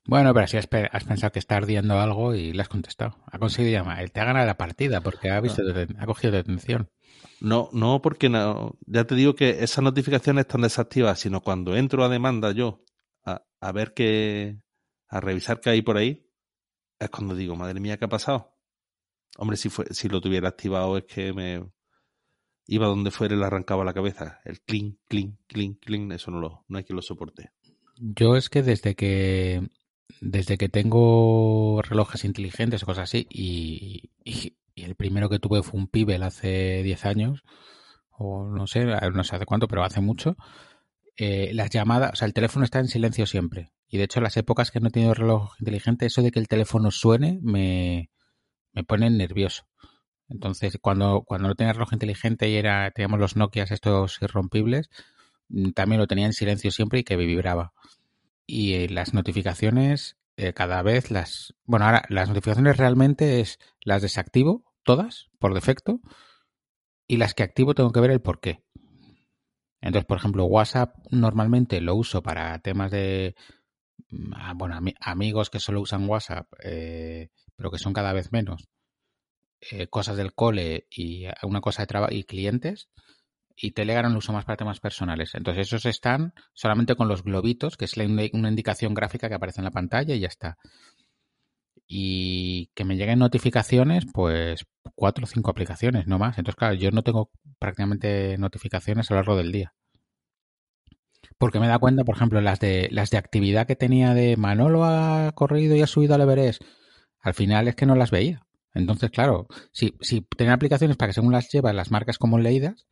Bueno, 0.05 0.33
pero 0.33 0.47
si 0.47 0.57
has, 0.57 0.67
pensado 0.67 1.31
que 1.31 1.39
está 1.39 1.57
ardiendo 1.57 1.99
algo 1.99 2.33
y 2.33 2.51
le 2.51 2.61
has 2.61 2.67
contestado. 2.67 3.17
Ha 3.31 3.37
conseguido 3.37 3.71
llamar. 3.71 4.01
Él 4.01 4.11
te 4.11 4.19
ha 4.19 4.25
ganado 4.25 4.45
la 4.45 4.57
partida 4.57 4.99
porque 5.01 5.29
ha 5.29 5.39
visto, 5.39 5.61
ha 5.99 6.05
cogido 6.05 6.33
detención. 6.33 6.89
No, 7.39 7.69
no, 7.71 8.01
porque 8.01 8.27
no, 8.27 8.77
ya 8.87 9.05
te 9.05 9.15
digo 9.15 9.35
que 9.35 9.63
esas 9.63 9.83
notificaciones 9.83 10.45
están 10.45 10.61
desactivadas, 10.61 11.19
sino 11.19 11.41
cuando 11.41 11.75
entro 11.75 12.03
a 12.03 12.09
demanda 12.09 12.51
yo 12.51 12.83
a, 13.61 13.71
ver 13.71 13.93
qué, 13.93 14.61
a 15.07 15.21
revisar 15.21 15.61
qué 15.61 15.69
hay 15.69 15.81
por 15.81 15.97
ahí, 15.97 16.27
es 16.99 17.09
cuando 17.09 17.35
digo, 17.35 17.55
madre 17.55 17.79
mía, 17.79 17.97
¿qué 17.97 18.05
ha 18.05 18.09
pasado? 18.09 18.53
Hombre, 19.37 19.55
si, 19.57 19.69
fue, 19.69 19.85
si 19.91 20.09
lo 20.09 20.19
tuviera 20.19 20.49
activado 20.49 20.97
es 20.97 21.05
que 21.05 21.31
me, 21.31 21.63
iba 22.67 22.87
donde 22.87 23.11
fuera 23.11 23.35
y 23.35 23.37
le 23.37 23.45
arrancaba 23.45 23.85
la 23.85 23.93
cabeza. 23.93 24.41
El 24.43 24.61
clink, 24.61 24.99
clink, 25.07 25.39
clink, 25.47 25.79
clink, 25.79 26.11
eso 26.13 26.31
no, 26.31 26.39
lo, 26.39 26.65
no 26.67 26.77
hay 26.77 26.83
quien 26.83 26.95
lo 26.95 27.01
soporte. 27.01 27.51
Yo 27.97 28.35
es 28.35 28.49
que 28.49 28.63
desde 28.63 28.95
que 28.95 29.69
desde 30.19 30.57
que 30.57 30.69
tengo 30.69 31.81
relojes 31.81 32.25
inteligentes 32.25 32.83
o 32.83 32.85
cosas 32.85 33.03
así, 33.03 33.27
y, 33.29 34.11
el 34.75 34.95
primero 34.95 35.29
que 35.29 35.39
tuve 35.39 35.63
fue 35.63 35.79
un 35.79 35.87
Pibel 35.87 36.23
hace 36.23 36.81
10 36.83 37.05
años, 37.05 37.43
o 38.09 38.45
no 38.45 38.67
sé, 38.67 38.85
no 38.85 39.23
sé 39.23 39.35
hace 39.35 39.45
cuánto, 39.45 39.67
pero 39.67 39.83
hace 39.83 40.01
mucho, 40.01 40.35
eh, 41.17 41.51
las 41.53 41.69
llamadas, 41.69 42.11
o 42.13 42.15
sea, 42.15 42.25
el 42.25 42.33
teléfono 42.33 42.65
está 42.65 42.79
en 42.79 42.87
silencio 42.87 43.25
siempre. 43.25 43.71
Y 43.87 43.97
de 43.97 44.05
hecho, 44.05 44.21
las 44.21 44.37
épocas 44.37 44.71
que 44.71 44.79
no 44.79 44.87
he 44.87 44.91
tenido 44.91 45.13
reloj 45.13 45.53
inteligente, 45.59 46.05
eso 46.05 46.21
de 46.21 46.31
que 46.31 46.39
el 46.39 46.47
teléfono 46.47 46.91
suene 46.91 47.39
me, 47.41 48.09
me 48.73 48.83
pone 48.83 49.09
nervioso. 49.09 49.67
Entonces, 50.29 50.77
cuando, 50.81 51.23
cuando 51.23 51.49
no 51.49 51.55
tenía 51.55 51.73
reloj 51.73 51.91
inteligente 51.93 52.49
y 52.49 52.55
era, 52.55 52.89
teníamos 52.91 53.19
los 53.19 53.35
Nokia 53.35 53.63
estos 53.63 54.17
irrompibles, 54.21 54.89
mm, 55.49 55.71
también 55.71 55.99
lo 55.99 56.07
tenía 56.07 56.25
en 56.25 56.33
silencio 56.33 56.71
siempre 56.71 56.99
y 56.99 57.03
que 57.03 57.17
vibraba. 57.17 57.73
Y 58.47 58.73
eh, 58.75 58.89
las 58.89 59.13
notificaciones, 59.13 60.17
eh, 60.37 60.53
cada 60.53 60.81
vez 60.81 61.11
las. 61.11 61.53
Bueno, 61.65 61.85
ahora 61.85 62.03
las 62.09 62.29
notificaciones 62.29 62.77
realmente 62.77 63.41
es 63.41 63.59
las 63.81 64.01
desactivo, 64.01 64.63
todas, 64.83 65.29
por 65.39 65.53
defecto, 65.53 65.99
y 67.07 67.17
las 67.17 67.33
que 67.33 67.43
activo 67.43 67.75
tengo 67.75 67.91
que 67.91 67.99
ver 67.99 68.11
el 68.11 68.21
por 68.21 68.39
qué. 68.39 68.63
Entonces, 69.81 70.05
por 70.05 70.17
ejemplo, 70.17 70.45
WhatsApp 70.45 70.95
normalmente 71.09 71.81
lo 71.81 71.95
uso 71.95 72.21
para 72.21 72.57
temas 72.59 72.91
de. 72.91 73.35
Mm, 74.09 74.33
ah, 74.35 74.53
bueno, 74.55 74.79
amigos 74.99 75.49
que 75.49 75.59
solo 75.59 75.81
usan 75.81 76.07
WhatsApp, 76.07 76.47
eh, 76.63 77.29
pero 77.55 77.71
que 77.71 77.79
son 77.79 77.93
cada 77.93 78.13
vez 78.13 78.31
menos 78.31 78.69
eh, 79.71 79.87
cosas 79.87 80.17
del 80.17 80.33
cole 80.33 80.87
y 80.89 81.25
una 81.43 81.61
cosa 81.61 81.83
de 81.83 81.87
trabajo 81.87 82.13
y 82.13 82.23
clientes. 82.23 82.89
Y 83.55 83.71
Telegram 83.71 84.11
lo 84.11 84.19
uso 84.19 84.33
más 84.33 84.45
para 84.45 84.57
temas 84.57 84.79
personales. 84.79 85.35
Entonces 85.35 85.67
esos 85.67 85.85
están 85.85 86.33
solamente 86.53 86.95
con 86.95 87.07
los 87.07 87.23
globitos, 87.23 87.77
que 87.77 87.85
es 87.85 87.95
una 87.97 88.49
indicación 88.49 88.93
gráfica 88.93 89.29
que 89.29 89.35
aparece 89.35 89.61
en 89.61 89.65
la 89.65 89.71
pantalla 89.71 90.15
y 90.15 90.19
ya 90.19 90.27
está. 90.27 90.57
Y 91.93 92.69
que 92.73 92.85
me 92.85 92.95
lleguen 92.95 93.19
notificaciones, 93.19 94.05
pues 94.13 94.65
cuatro 94.95 95.25
o 95.25 95.27
cinco 95.27 95.51
aplicaciones, 95.51 96.07
no 96.07 96.19
más. 96.19 96.37
Entonces, 96.37 96.55
claro, 96.55 96.73
yo 96.75 96.89
no 96.91 97.03
tengo 97.03 97.31
prácticamente 97.59 98.37
notificaciones 98.37 99.11
a 99.11 99.13
lo 99.13 99.19
largo 99.19 99.35
del 99.35 99.51
día. 99.51 99.73
Porque 101.37 101.59
me 101.59 101.67
da 101.67 101.79
cuenta, 101.79 102.05
por 102.05 102.15
ejemplo, 102.15 102.39
las 102.39 102.61
de 102.61 102.87
las 102.91 103.09
de 103.09 103.17
actividad 103.17 103.67
que 103.67 103.75
tenía 103.75 104.13
de 104.13 104.37
Manolo 104.37 104.85
ha 104.85 105.33
corrido 105.35 105.75
y 105.75 105.81
ha 105.81 105.87
subido 105.87 106.15
al 106.15 106.21
Everest. 106.21 106.63
Al 107.19 107.33
final 107.33 107.67
es 107.67 107.75
que 107.75 107.85
no 107.85 107.95
las 107.95 108.09
veía. 108.09 108.47
Entonces, 108.73 109.11
claro, 109.11 109.47
si, 109.73 109.93
si 109.99 110.21
tener 110.21 110.53
aplicaciones 110.53 110.95
para 110.95 111.09
que 111.09 111.15
según 111.15 111.33
las 111.33 111.49
llevas 111.51 111.75
las 111.75 111.91
marcas 111.91 112.17
como 112.17 112.39
leídas, 112.39 112.87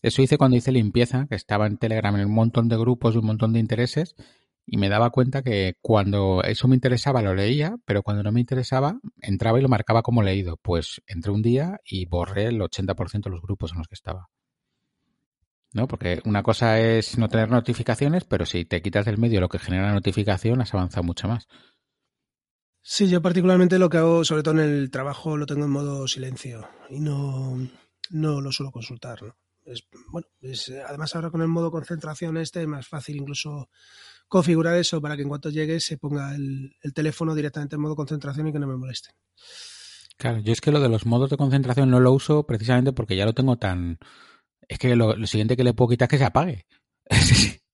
eso 0.00 0.22
hice 0.22 0.38
cuando 0.38 0.56
hice 0.56 0.72
limpieza, 0.72 1.26
que 1.28 1.34
estaba 1.34 1.66
en 1.66 1.76
Telegram 1.76 2.16
en 2.16 2.24
un 2.24 2.34
montón 2.34 2.68
de 2.68 2.78
grupos 2.78 3.14
y 3.14 3.18
un 3.18 3.26
montón 3.26 3.52
de 3.52 3.60
intereses, 3.60 4.14
y 4.66 4.78
me 4.78 4.88
daba 4.88 5.10
cuenta 5.10 5.42
que 5.42 5.76
cuando 5.80 6.42
eso 6.42 6.66
me 6.66 6.74
interesaba 6.74 7.22
lo 7.22 7.34
leía, 7.34 7.76
pero 7.84 8.02
cuando 8.02 8.24
no 8.24 8.32
me 8.32 8.40
interesaba 8.40 8.98
entraba 9.22 9.58
y 9.58 9.62
lo 9.62 9.68
marcaba 9.68 10.02
como 10.02 10.22
leído. 10.22 10.56
Pues 10.60 11.00
entré 11.06 11.30
un 11.30 11.42
día 11.42 11.78
y 11.84 12.06
borré 12.06 12.46
el 12.46 12.60
80% 12.60 13.24
de 13.24 13.30
los 13.30 13.42
grupos 13.42 13.72
en 13.72 13.78
los 13.78 13.86
que 13.86 13.94
estaba. 13.94 14.28
¿No? 15.72 15.86
Porque 15.86 16.20
una 16.24 16.42
cosa 16.42 16.80
es 16.80 17.16
no 17.16 17.28
tener 17.28 17.50
notificaciones, 17.50 18.24
pero 18.24 18.44
si 18.44 18.64
te 18.64 18.82
quitas 18.82 19.04
del 19.06 19.18
medio 19.18 19.40
lo 19.40 19.48
que 19.48 19.58
genera 19.58 19.92
notificación, 19.92 20.60
has 20.60 20.74
avanzado 20.74 21.04
mucho 21.04 21.28
más. 21.28 21.46
Sí, 22.82 23.08
yo 23.08 23.20
particularmente 23.20 23.78
lo 23.78 23.88
que 23.88 23.98
hago, 23.98 24.24
sobre 24.24 24.42
todo 24.42 24.54
en 24.54 24.60
el 24.60 24.90
trabajo, 24.90 25.36
lo 25.36 25.46
tengo 25.46 25.64
en 25.64 25.70
modo 25.70 26.08
silencio 26.08 26.68
y 26.88 27.00
no, 27.00 27.56
no 28.10 28.40
lo 28.40 28.52
suelo 28.52 28.72
consultar. 28.72 29.22
¿no? 29.22 29.36
Es, 29.64 29.86
bueno, 30.10 30.28
es, 30.40 30.72
además 30.88 31.14
ahora 31.14 31.30
con 31.30 31.42
el 31.42 31.48
modo 31.48 31.70
concentración 31.70 32.36
este 32.36 32.62
es 32.62 32.68
más 32.68 32.86
fácil 32.86 33.16
incluso 33.16 33.68
configurar 34.28 34.76
eso 34.76 35.00
para 35.00 35.16
que 35.16 35.22
en 35.22 35.28
cuanto 35.28 35.50
llegue 35.50 35.80
se 35.80 35.98
ponga 35.98 36.34
el, 36.34 36.74
teléfono 36.94 37.34
directamente 37.34 37.76
en 37.76 37.82
modo 37.82 37.96
concentración 37.96 38.48
y 38.48 38.52
que 38.52 38.58
no 38.58 38.66
me 38.66 38.76
molesten. 38.76 39.14
Claro, 40.16 40.40
yo 40.40 40.52
es 40.52 40.60
que 40.60 40.72
lo 40.72 40.80
de 40.80 40.88
los 40.88 41.06
modos 41.06 41.30
de 41.30 41.36
concentración 41.36 41.90
no 41.90 42.00
lo 42.00 42.12
uso 42.12 42.46
precisamente 42.46 42.92
porque 42.92 43.16
ya 43.16 43.26
lo 43.26 43.34
tengo 43.34 43.58
tan... 43.58 43.98
Es 44.68 44.78
que 44.78 44.96
lo, 44.96 45.16
lo 45.16 45.26
siguiente 45.26 45.56
que 45.56 45.64
le 45.64 45.74
puedo 45.74 45.90
quitar 45.90 46.06
es 46.06 46.10
que 46.10 46.18
se 46.18 46.24
apague. 46.24 46.66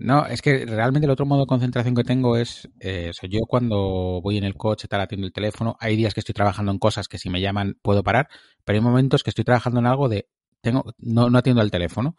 No, 0.00 0.26
es 0.26 0.42
que 0.42 0.64
realmente 0.64 1.06
el 1.06 1.10
otro 1.10 1.26
modo 1.26 1.40
de 1.40 1.46
concentración 1.48 1.96
que 1.96 2.04
tengo 2.04 2.36
es, 2.36 2.68
eh, 2.78 3.10
yo 3.28 3.40
cuando 3.48 4.20
voy 4.22 4.38
en 4.38 4.44
el 4.44 4.54
coche, 4.54 4.86
tal, 4.86 5.00
atiendo 5.00 5.26
el 5.26 5.32
teléfono, 5.32 5.76
hay 5.80 5.96
días 5.96 6.14
que 6.14 6.20
estoy 6.20 6.34
trabajando 6.34 6.70
en 6.70 6.78
cosas 6.78 7.08
que 7.08 7.18
si 7.18 7.30
me 7.30 7.40
llaman 7.40 7.76
puedo 7.82 8.04
parar, 8.04 8.28
pero 8.64 8.78
hay 8.78 8.80
momentos 8.80 9.24
que 9.24 9.30
estoy 9.30 9.44
trabajando 9.44 9.80
en 9.80 9.86
algo 9.86 10.08
de, 10.08 10.28
tengo, 10.60 10.94
no, 10.98 11.30
no 11.30 11.38
atiendo 11.38 11.62
al 11.62 11.72
teléfono. 11.72 12.14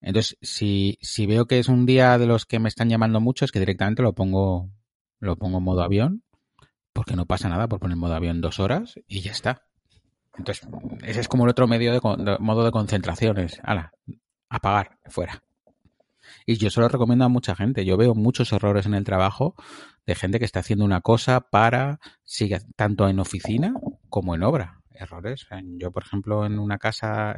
Entonces, 0.00 0.38
si, 0.40 0.98
si 1.02 1.26
veo 1.26 1.46
que 1.46 1.58
es 1.58 1.68
un 1.68 1.86
día 1.86 2.16
de 2.18 2.26
los 2.26 2.46
que 2.46 2.58
me 2.58 2.68
están 2.68 2.88
llamando 2.88 3.20
mucho, 3.20 3.44
es 3.44 3.52
que 3.52 3.60
directamente 3.60 4.02
lo 4.02 4.14
pongo, 4.14 4.70
lo 5.18 5.36
pongo 5.36 5.58
en 5.58 5.64
modo 5.64 5.82
avión 5.82 6.22
porque 6.92 7.16
no 7.16 7.26
pasa 7.26 7.48
nada 7.48 7.68
por 7.68 7.80
poner 7.80 7.96
modo 7.96 8.14
avión 8.14 8.40
dos 8.40 8.60
horas 8.60 8.94
y 9.06 9.20
ya 9.20 9.32
está. 9.32 9.62
Entonces, 10.36 10.68
ese 11.02 11.20
es 11.20 11.28
como 11.28 11.44
el 11.44 11.50
otro 11.50 11.66
medio 11.66 11.92
de, 11.92 12.00
modo 12.40 12.64
de 12.64 12.70
concentración, 12.70 13.38
es, 13.38 13.60
ala, 13.62 13.92
apagar, 14.48 14.98
fuera. 15.06 15.42
Y 16.46 16.56
yo 16.56 16.70
se 16.70 16.80
lo 16.80 16.88
recomiendo 16.88 17.24
a 17.24 17.28
mucha 17.28 17.54
gente. 17.54 17.84
Yo 17.84 17.96
veo 17.96 18.14
muchos 18.14 18.52
errores 18.52 18.86
en 18.86 18.94
el 18.94 19.04
trabajo 19.04 19.54
de 20.06 20.14
gente 20.14 20.38
que 20.38 20.44
está 20.44 20.60
haciendo 20.60 20.84
una 20.84 21.00
cosa 21.00 21.40
para, 21.40 22.00
tanto 22.76 23.08
en 23.08 23.18
oficina 23.18 23.74
como 24.08 24.34
en 24.34 24.42
obra. 24.42 24.80
Errores. 24.92 25.46
Yo, 25.78 25.90
por 25.92 26.04
ejemplo, 26.04 26.44
en 26.44 26.58
una 26.58 26.78
casa 26.78 27.34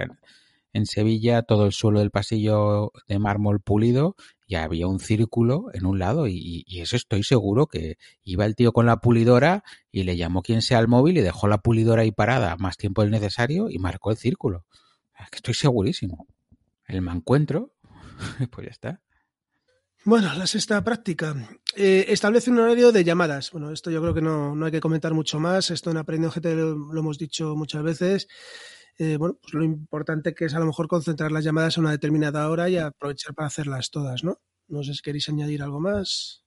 en 0.72 0.86
Sevilla, 0.86 1.42
todo 1.42 1.66
el 1.66 1.72
suelo 1.72 2.00
del 2.00 2.10
pasillo 2.10 2.92
de 3.06 3.18
mármol 3.18 3.60
pulido 3.60 4.16
y 4.46 4.54
había 4.56 4.86
un 4.86 5.00
círculo 5.00 5.66
en 5.72 5.86
un 5.86 5.98
lado 5.98 6.26
y, 6.28 6.64
eso 6.68 6.96
estoy 6.96 7.22
seguro 7.22 7.66
que 7.66 7.96
iba 8.24 8.44
el 8.44 8.54
tío 8.54 8.72
con 8.72 8.86
la 8.86 8.96
pulidora 8.98 9.64
y 9.90 10.02
le 10.02 10.16
llamó 10.16 10.42
quien 10.42 10.62
sea 10.62 10.78
al 10.78 10.88
móvil 10.88 11.18
y 11.18 11.20
dejó 11.20 11.48
la 11.48 11.58
pulidora 11.58 12.02
ahí 12.02 12.12
parada 12.12 12.56
más 12.56 12.76
tiempo 12.76 13.02
del 13.02 13.10
necesario 13.10 13.70
y 13.70 13.78
marcó 13.78 14.10
el 14.10 14.16
círculo. 14.16 14.64
Estoy 15.32 15.54
segurísimo. 15.54 16.26
El 16.86 17.02
me 17.02 17.12
encuentro, 17.12 17.72
pues 18.50 18.66
ya 18.66 18.70
está. 18.70 19.00
Bueno, 20.04 20.34
la 20.34 20.46
sexta 20.48 20.82
práctica. 20.82 21.34
Eh, 21.76 22.06
establece 22.08 22.50
un 22.50 22.58
horario 22.58 22.90
de 22.90 23.04
llamadas. 23.04 23.52
Bueno, 23.52 23.70
esto 23.70 23.90
yo 23.90 24.00
creo 24.00 24.12
que 24.12 24.20
no, 24.20 24.56
no 24.56 24.66
hay 24.66 24.72
que 24.72 24.80
comentar 24.80 25.14
mucho 25.14 25.38
más. 25.38 25.70
Esto 25.70 25.92
en 25.92 25.96
Aprendiendo 25.96 26.34
GT 26.34 26.54
lo 26.92 26.98
hemos 26.98 27.18
dicho 27.18 27.54
muchas 27.54 27.84
veces. 27.84 28.28
Eh, 28.98 29.16
bueno, 29.16 29.38
pues 29.40 29.54
lo 29.54 29.64
importante 29.64 30.34
que 30.34 30.44
es 30.44 30.54
a 30.54 30.58
lo 30.58 30.66
mejor 30.66 30.88
concentrar 30.88 31.32
las 31.32 31.44
llamadas 31.44 31.76
a 31.76 31.80
una 31.80 31.90
determinada 31.90 32.48
hora 32.48 32.68
y 32.68 32.76
aprovechar 32.76 33.34
para 33.34 33.46
hacerlas 33.46 33.90
todas, 33.90 34.22
¿no? 34.22 34.38
No 34.68 34.82
sé 34.82 34.94
si 34.94 35.02
queréis 35.02 35.28
añadir 35.28 35.62
algo 35.62 35.80
más. 35.80 36.44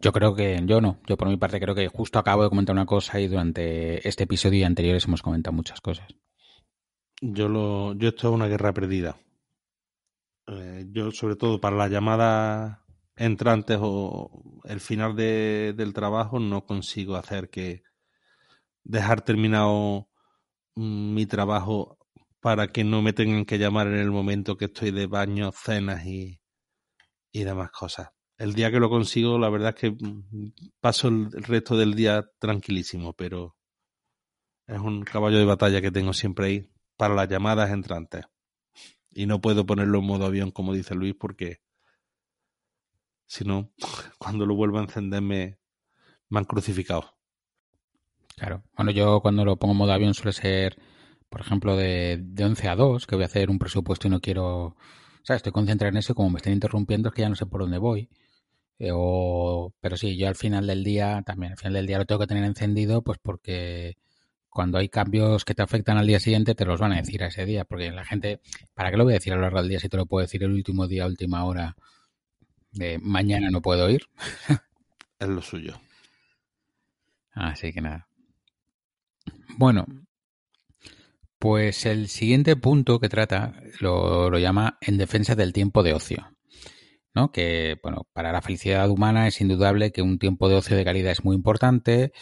Yo 0.00 0.12
creo 0.12 0.34
que 0.34 0.62
yo 0.64 0.80
no. 0.80 1.00
Yo 1.06 1.16
por 1.16 1.28
mi 1.28 1.36
parte 1.36 1.60
creo 1.60 1.74
que 1.74 1.88
justo 1.88 2.18
acabo 2.18 2.44
de 2.44 2.48
comentar 2.48 2.74
una 2.74 2.86
cosa 2.86 3.20
y 3.20 3.28
durante 3.28 4.06
este 4.08 4.24
episodio 4.24 4.60
y 4.60 4.64
anteriores 4.64 5.04
hemos 5.06 5.22
comentado 5.22 5.54
muchas 5.54 5.80
cosas. 5.80 6.06
Yo 7.20 7.48
lo, 7.48 7.94
yo 7.94 8.08
esto 8.08 8.28
es 8.28 8.34
una 8.34 8.46
guerra 8.46 8.72
perdida. 8.72 9.16
Eh, 10.46 10.86
yo 10.90 11.10
sobre 11.10 11.36
todo 11.36 11.60
para 11.60 11.76
las 11.76 11.90
llamadas 11.90 12.78
entrantes 13.16 13.78
o 13.80 14.62
el 14.64 14.80
final 14.80 15.16
del 15.16 15.92
trabajo 15.92 16.38
no 16.38 16.64
consigo 16.64 17.16
hacer 17.16 17.50
que 17.50 17.82
dejar 18.84 19.22
terminado 19.22 20.07
mi 20.78 21.26
trabajo 21.26 21.98
para 22.40 22.68
que 22.68 22.84
no 22.84 23.02
me 23.02 23.12
tengan 23.12 23.44
que 23.44 23.58
llamar 23.58 23.88
en 23.88 23.96
el 23.96 24.10
momento 24.10 24.56
que 24.56 24.66
estoy 24.66 24.90
de 24.92 25.06
baño, 25.06 25.50
cenas 25.52 26.06
y, 26.06 26.40
y 27.32 27.44
demás 27.44 27.70
cosas. 27.72 28.10
El 28.36 28.54
día 28.54 28.70
que 28.70 28.78
lo 28.78 28.88
consigo, 28.88 29.38
la 29.38 29.50
verdad 29.50 29.74
es 29.74 29.80
que 29.80 29.90
mm, 29.90 30.52
paso 30.80 31.08
el 31.08 31.30
resto 31.32 31.76
del 31.76 31.94
día 31.94 32.24
tranquilísimo, 32.38 33.12
pero 33.14 33.56
es 34.68 34.78
un 34.78 35.02
caballo 35.02 35.38
de 35.38 35.44
batalla 35.44 35.80
que 35.80 35.90
tengo 35.90 36.12
siempre 36.12 36.46
ahí 36.46 36.70
para 36.96 37.14
las 37.14 37.28
llamadas 37.28 37.70
entrantes. 37.70 38.24
Y 39.10 39.26
no 39.26 39.40
puedo 39.40 39.66
ponerlo 39.66 39.98
en 39.98 40.06
modo 40.06 40.26
avión, 40.26 40.52
como 40.52 40.74
dice 40.74 40.94
Luis, 40.94 41.16
porque 41.18 41.60
si 43.26 43.44
no, 43.44 43.72
cuando 44.18 44.46
lo 44.46 44.54
vuelvo 44.54 44.78
a 44.78 44.82
encender 44.82 45.22
me, 45.22 45.58
me 46.28 46.38
han 46.38 46.44
crucificado. 46.44 47.17
Claro. 48.38 48.62
Bueno, 48.76 48.90
yo 48.92 49.20
cuando 49.20 49.44
lo 49.44 49.56
pongo 49.56 49.72
en 49.72 49.78
modo 49.78 49.92
avión 49.92 50.14
suele 50.14 50.32
ser, 50.32 50.76
por 51.28 51.40
ejemplo, 51.40 51.76
de, 51.76 52.18
de 52.22 52.44
11 52.44 52.68
a 52.68 52.76
2, 52.76 53.06
que 53.06 53.16
voy 53.16 53.24
a 53.24 53.26
hacer 53.26 53.50
un 53.50 53.58
presupuesto 53.58 54.08
y 54.08 54.10
no 54.10 54.20
quiero... 54.20 54.66
O 54.66 54.76
sea, 55.24 55.36
estoy 55.36 55.52
concentrado 55.52 55.90
en 55.90 55.98
eso 55.98 56.12
y 56.12 56.14
como 56.14 56.30
me 56.30 56.38
están 56.38 56.52
interrumpiendo 56.52 57.08
es 57.08 57.14
que 57.14 57.22
ya 57.22 57.28
no 57.28 57.34
sé 57.34 57.46
por 57.46 57.60
dónde 57.60 57.78
voy. 57.78 58.08
Eh, 58.78 58.90
o, 58.94 59.74
pero 59.80 59.96
sí, 59.96 60.16
yo 60.16 60.28
al 60.28 60.36
final 60.36 60.66
del 60.66 60.84
día, 60.84 61.22
también 61.26 61.52
al 61.52 61.58
final 61.58 61.74
del 61.74 61.86
día 61.86 61.98
lo 61.98 62.06
tengo 62.06 62.20
que 62.20 62.26
tener 62.28 62.44
encendido, 62.44 63.02
pues 63.02 63.18
porque 63.20 63.96
cuando 64.48 64.78
hay 64.78 64.88
cambios 64.88 65.44
que 65.44 65.54
te 65.54 65.62
afectan 65.62 65.98
al 65.98 66.06
día 66.06 66.20
siguiente, 66.20 66.54
te 66.54 66.64
los 66.64 66.80
van 66.80 66.92
a 66.92 66.96
decir 66.96 67.22
a 67.22 67.28
ese 67.28 67.44
día. 67.44 67.64
Porque 67.64 67.90
la 67.90 68.04
gente, 68.04 68.40
¿para 68.74 68.90
qué 68.90 68.96
lo 68.96 69.04
voy 69.04 69.14
a 69.14 69.16
decir 69.16 69.32
a 69.32 69.36
lo 69.36 69.42
largo 69.42 69.60
del 69.60 69.68
día 69.68 69.80
si 69.80 69.88
te 69.88 69.96
lo 69.96 70.06
puedo 70.06 70.22
decir 70.22 70.42
el 70.44 70.52
último 70.52 70.86
día, 70.86 71.06
última 71.06 71.44
hora 71.44 71.76
de 72.72 72.98
mañana 72.98 73.50
no 73.50 73.60
puedo 73.62 73.88
ir? 73.90 74.02
es 75.18 75.28
lo 75.28 75.42
suyo. 75.42 75.80
Así 77.32 77.72
que 77.72 77.80
nada. 77.80 78.07
Bueno, 79.56 79.86
pues 81.38 81.86
el 81.86 82.08
siguiente 82.08 82.56
punto 82.56 83.00
que 83.00 83.08
trata 83.08 83.54
lo, 83.80 84.36
llama 84.38 84.78
en 84.80 84.98
defensa 84.98 85.34
del 85.34 85.52
tiempo 85.52 85.82
de 85.82 85.94
ocio. 85.94 86.28
¿no? 87.14 87.32
Que, 87.32 87.78
bueno, 87.82 88.06
para 88.12 88.32
la 88.32 88.42
felicidad 88.42 88.88
humana 88.90 89.26
es 89.26 89.40
indudable 89.40 89.92
que 89.92 90.02
un 90.02 90.18
tiempo 90.18 90.48
de 90.48 90.56
ocio 90.56 90.76
de 90.76 90.84
calidad 90.84 91.12
es 91.12 91.24
muy 91.24 91.36
importante 91.36 92.12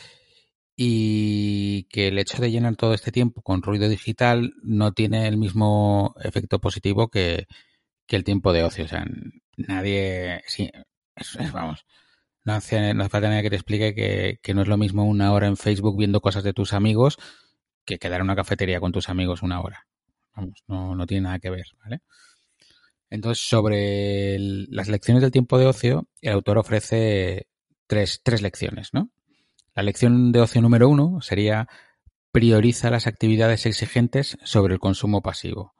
y 0.77 1.85
que 1.91 2.09
el 2.09 2.19
hecho 2.19 2.41
de 2.41 2.51
llenar 2.51 2.77
todo 2.77 2.95
este 2.95 3.13
tiempo 3.13 3.43
con 3.43 3.63
ruido 3.63 3.89
digital 3.89 4.55
no 4.63 4.93
tiene 4.93 5.27
el 5.29 5.39
mismo 5.39 6.15
efecto 6.23 6.61
positivo 6.61 7.09
que, 7.09 7.47
el 8.09 8.25
tiempo 8.25 8.53
de 8.53 8.65
ocio. 8.65 8.85
O 8.85 8.89
sea, 8.89 9.05
nadie, 9.57 10.43
sí, 10.47 10.71
vamos, 11.53 11.85
no 12.47 12.55
hace, 12.55 12.95
no 12.95 13.09
falta 13.09 13.29
nadie 13.29 13.43
que 13.43 13.51
te 13.51 13.57
explique 13.57 14.39
que, 14.41 14.55
no 14.55 14.63
es 14.63 14.69
lo 14.69 14.77
mismo 14.77 15.05
una 15.05 15.33
hora 15.33 15.49
en 15.49 15.57
Facebook 15.57 15.99
viendo 15.99 16.21
cosas 16.21 16.45
de 16.45 16.53
tus 16.53 16.73
amigos 16.73 17.19
que 17.85 17.99
quedar 17.99 18.21
en 18.21 18.27
una 18.27 18.37
cafetería 18.37 18.79
con 18.79 18.93
tus 18.93 19.09
amigos 19.09 19.43
una 19.43 19.61
hora. 19.61 19.89
Vamos, 20.35 20.63
no, 20.69 20.95
no 20.95 21.07
tiene 21.07 21.23
nada 21.23 21.41
que 21.41 21.51
ver, 21.51 21.67
¿vale? 21.83 22.03
Entonces, 23.11 23.45
sobre 23.45 24.39
las 24.39 24.87
lecciones 24.89 25.23
del 25.23 25.33
tiempo 25.33 25.59
de 25.59 25.67
ocio, 25.67 26.09
el 26.21 26.35
autor 26.35 26.59
ofrece 26.59 27.49
tres, 27.89 28.21
tres 28.23 28.43
lecciones, 28.43 28.95
¿no? 28.95 29.11
La 29.75 29.83
lección 29.83 30.31
de 30.31 30.41
ocio 30.41 30.63
número 30.63 30.89
uno 30.89 31.21
sería 31.23 31.67
prioriza 32.31 32.91
las 32.91 33.09
actividades 33.09 33.67
exigentes 33.67 34.39
sobre 34.45 34.75
el 34.75 34.81
consumo 34.81 35.21
pasivo. 35.21 35.75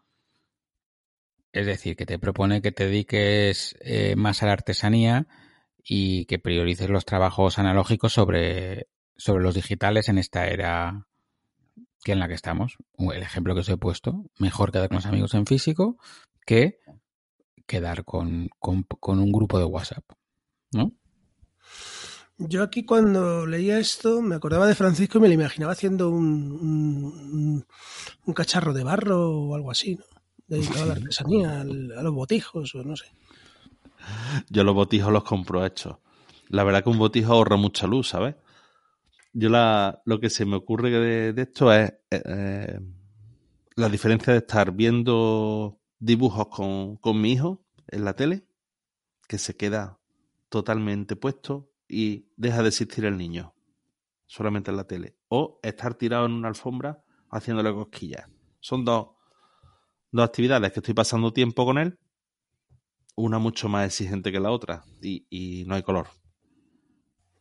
Es 1.53 1.67
decir, 1.67 1.95
que 1.95 2.07
te 2.07 2.19
propone 2.19 2.61
que 2.61 2.73
te 2.73 2.87
dediques 2.87 3.77
eh, 3.81 4.17
más 4.17 4.43
a 4.43 4.47
la 4.47 4.53
artesanía 4.53 5.29
y 5.89 6.27
que 6.27 6.39
priorices 6.39 6.91
los 6.91 7.05
trabajos 7.05 7.59
analógicos 7.59 8.13
sobre, 8.13 8.89
sobre 9.17 9.45
los 9.45 9.55
digitales 9.55 10.09
en 10.09 10.19
esta 10.19 10.49
era 10.49 11.07
que 12.03 12.13
en 12.13 12.19
la 12.19 12.29
que 12.29 12.35
estamos. 12.35 12.77
El 12.99 13.23
ejemplo 13.23 13.55
que 13.55 13.61
os 13.61 13.69
he 13.69 13.77
puesto, 13.77 14.25
mejor 14.39 14.73
quedar 14.73 14.89
con 14.89 14.97
los 14.97 15.07
amigos 15.07 15.35
en 15.35 15.47
físico 15.47 15.97
que 16.45 16.81
quedar 17.67 18.05
con, 18.05 18.49
con, 18.59 18.85
un 19.19 19.33
grupo 19.33 19.59
de 19.59 19.65
WhatsApp, 19.65 20.05
¿no? 20.73 20.93
Yo 22.39 22.63
aquí 22.63 22.85
cuando 22.85 23.47
leía 23.47 23.79
esto 23.79 24.23
me 24.23 24.35
acordaba 24.35 24.67
de 24.67 24.75
Francisco 24.75 25.19
y 25.19 25.21
me 25.23 25.29
lo 25.29 25.35
imaginaba 25.35 25.73
haciendo 25.73 26.11
un, 26.11 27.65
un, 28.25 28.35
cacharro 28.35 28.75
de 28.75 28.85
barro 28.85 29.31
o 29.31 29.55
algo 29.55 29.71
así, 29.71 29.97
¿no? 29.97 30.05
dedicado 30.47 30.85
a 30.85 30.87
la 30.87 30.93
artesanía, 30.93 31.61
a 31.63 31.65
los 31.65 32.15
botijos 32.15 32.75
o 32.75 32.85
no 32.85 32.95
sé. 32.95 33.07
Yo 34.49 34.65
los 34.65 34.75
botijos 34.75 35.13
los 35.13 35.25
compro 35.25 35.65
hechos. 35.65 35.97
La 36.49 36.65
verdad 36.65 36.83
que 36.85 36.91
un 36.91 36.99
botijo 36.99 37.33
ahorra 37.33 37.57
mucha 37.57 37.87
luz, 37.87 38.09
¿sabes? 38.09 38.37
Yo 39.33 39.49
la, 39.49 40.01
lo 40.05 40.21
que 40.21 40.31
se 40.31 40.47
me 40.47 40.57
ocurre 40.57 40.91
de, 40.91 41.43
esto 41.43 41.73
es 41.73 41.91
eh, 42.11 42.23
eh, 42.25 42.81
la 43.75 43.89
diferencia 43.89 44.33
de 44.33 44.39
estar 44.39 44.73
viendo 44.73 45.79
dibujos 45.99 46.49
con, 46.49 46.97
con 46.97 47.21
mi 47.21 47.33
hijo 47.33 47.65
en 47.89 48.05
la 48.05 48.15
tele, 48.15 48.47
que 49.29 49.39
se 49.39 49.57
queda 49.57 49.99
totalmente 50.49 51.17
puesto 51.17 51.71
y 51.89 52.29
deja 52.37 52.63
de 52.63 52.69
existir 52.69 53.05
el 53.05 53.19
niño, 53.19 53.55
solamente 54.27 54.71
en 54.71 54.77
la 54.77 54.87
tele. 54.87 55.17
O 55.29 55.59
estar 55.63 55.95
tirado 55.95 56.27
en 56.27 56.33
una 56.33 56.49
alfombra 56.49 57.03
haciéndole 57.31 57.73
cosquillas. 57.73 58.29
Son 58.61 58.85
dos, 58.85 59.09
dos 60.13 60.25
actividades 60.25 60.73
que 60.73 60.81
estoy 60.81 60.95
pasando 60.95 61.33
tiempo 61.33 61.67
con 61.67 61.79
él 61.79 61.99
una 63.17 63.39
mucho 63.39 63.69
más 63.69 63.87
exigente 63.87 64.31
que 64.31 64.41
la 64.41 64.51
otra 64.51 64.85
y, 65.03 65.65
no 65.67 65.75
hay 65.75 65.83
color. 65.83 66.09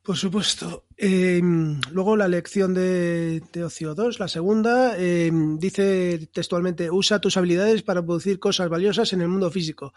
Por 0.02 0.18
supuesto. 0.18 0.86
Em, 0.98 1.82
luego 1.92 2.16
la 2.16 2.28
lección 2.28 2.76
de, 2.76 3.42
Ocio 3.64 3.96
2, 3.96 4.20
la 4.20 4.28
segunda, 4.28 4.96
em, 4.98 5.58
dice 5.58 6.30
textualmente, 6.32 6.92
usa 6.92 7.20
tus 7.20 7.38
habilidades 7.38 7.82
para 7.82 8.04
producir 8.04 8.40
cosas 8.40 8.70
valiosas 8.70 9.12
en 9.14 9.22
el 9.22 9.28
mundo 9.28 9.50
físico. 9.50 9.94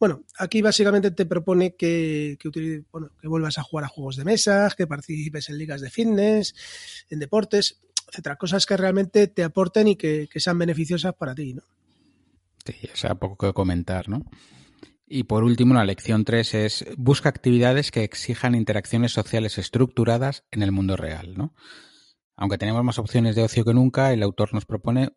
Bueno, 0.00 0.24
aquí 0.38 0.62
básicamente 0.62 1.10
te 1.10 1.26
propone 1.26 1.76
que, 1.76 2.38
que, 2.40 2.84
vuelvas 3.24 3.58
a 3.58 3.62
jugar 3.62 3.84
a 3.84 3.88
juegos 3.88 4.16
de 4.16 4.24
mesa, 4.24 4.72
que 4.76 4.86
participes 4.86 5.50
en 5.50 5.58
ligas 5.58 5.82
de 5.82 5.90
fitness, 5.90 6.54
en 7.10 7.18
deportes, 7.18 7.78
etcétera. 8.08 8.36
Cosas 8.36 8.64
que 8.64 8.76
realmente 8.76 9.26
te 9.26 9.44
aporten 9.44 9.88
y 9.88 9.96
que, 9.96 10.28
que 10.32 10.40
sean 10.40 10.58
beneficiosas 10.58 11.14
para 11.14 11.34
ti, 11.34 11.52
¿no? 11.52 11.62
Sí, 12.64 12.88
o 12.92 12.96
sea, 12.96 13.16
poco 13.16 13.48
que 13.48 13.52
comentar, 13.52 14.08
¿no? 14.08 14.24
Y 15.14 15.24
por 15.24 15.44
último, 15.44 15.74
la 15.74 15.84
lección 15.84 16.24
3 16.24 16.54
es 16.54 16.86
busca 16.96 17.28
actividades 17.28 17.90
que 17.90 18.02
exijan 18.02 18.54
interacciones 18.54 19.12
sociales 19.12 19.58
estructuradas 19.58 20.46
en 20.50 20.62
el 20.62 20.72
mundo 20.72 20.96
real. 20.96 21.34
¿no? 21.36 21.54
Aunque 22.34 22.56
tenemos 22.56 22.82
más 22.82 22.98
opciones 22.98 23.36
de 23.36 23.42
ocio 23.42 23.62
que 23.62 23.74
nunca, 23.74 24.14
el 24.14 24.22
autor 24.22 24.54
nos 24.54 24.64
propone 24.64 25.10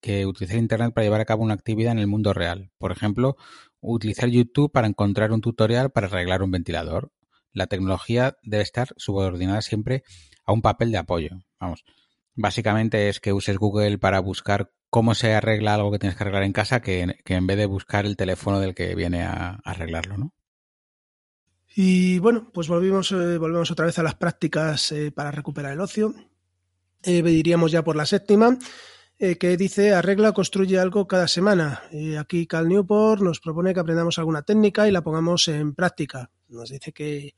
que 0.00 0.24
utilizar 0.24 0.56
Internet 0.56 0.94
para 0.94 1.04
llevar 1.04 1.20
a 1.20 1.26
cabo 1.26 1.42
una 1.42 1.52
actividad 1.52 1.92
en 1.92 1.98
el 1.98 2.06
mundo 2.06 2.32
real. 2.32 2.70
Por 2.78 2.90
ejemplo, 2.90 3.36
utilizar 3.80 4.30
YouTube 4.30 4.72
para 4.72 4.86
encontrar 4.86 5.30
un 5.30 5.42
tutorial 5.42 5.90
para 5.90 6.06
arreglar 6.06 6.42
un 6.42 6.50
ventilador. 6.50 7.12
la 7.52 7.66
tecnología 7.66 8.38
debe 8.42 8.62
estar 8.62 8.94
subordinada 8.96 9.60
siempre 9.60 10.04
a 10.46 10.54
un 10.54 10.62
papel 10.62 10.90
de 10.90 10.96
apoyo. 10.96 11.44
Vamos, 11.60 11.84
básicamente 12.34 13.10
es 13.10 13.20
que 13.20 13.34
uses 13.34 13.58
Google 13.58 13.98
para 13.98 14.20
buscar 14.20 14.72
cómo 14.94 15.16
se 15.16 15.34
arregla 15.34 15.74
algo 15.74 15.90
que 15.90 15.98
tienes 15.98 16.16
que 16.16 16.22
arreglar 16.22 16.44
en 16.44 16.52
casa 16.52 16.80
que, 16.80 17.16
en 17.24 17.46
vez 17.48 17.56
de 17.56 17.66
buscar 17.66 18.06
el 18.06 18.16
teléfono 18.16 18.60
del 18.60 18.76
que 18.76 18.94
viene 18.94 19.24
a, 19.24 19.58
arreglarlo, 19.64 20.16
¿no? 20.16 20.32
Y 21.74 22.20
bueno, 22.20 22.48
pues 22.54 22.68
volvimos, 22.68 23.10
eh, 23.10 23.36
volvemos 23.38 23.72
otra 23.72 23.86
vez 23.86 23.98
a 23.98 24.04
las 24.04 24.14
prácticas 24.14 24.92
eh, 24.92 25.10
para 25.10 25.32
recuperar 25.32 25.72
el 25.72 25.80
ocio. 25.80 26.14
Eh, 27.02 27.24
diríamos 27.24 27.72
ya 27.72 27.82
por 27.82 27.96
la 27.96 28.06
séptima, 28.06 28.56
eh, 29.18 29.36
que 29.36 29.56
dice 29.56 29.94
arregla 29.94 30.30
construye 30.30 30.78
algo 30.78 31.08
cada 31.08 31.26
semana. 31.26 31.82
aquí 32.20 32.46
Cal 32.46 32.68
Newport 32.68 33.20
nos 33.20 33.40
propone 33.40 33.74
que 33.74 33.80
aprendamos 33.80 34.20
alguna 34.20 34.42
técnica 34.42 34.86
y 34.86 34.92
la 34.92 35.02
pongamos 35.02 35.48
en 35.48 35.74
práctica. 35.74 36.30
Nos 36.46 36.70
dice 36.70 36.92
que 36.92 37.34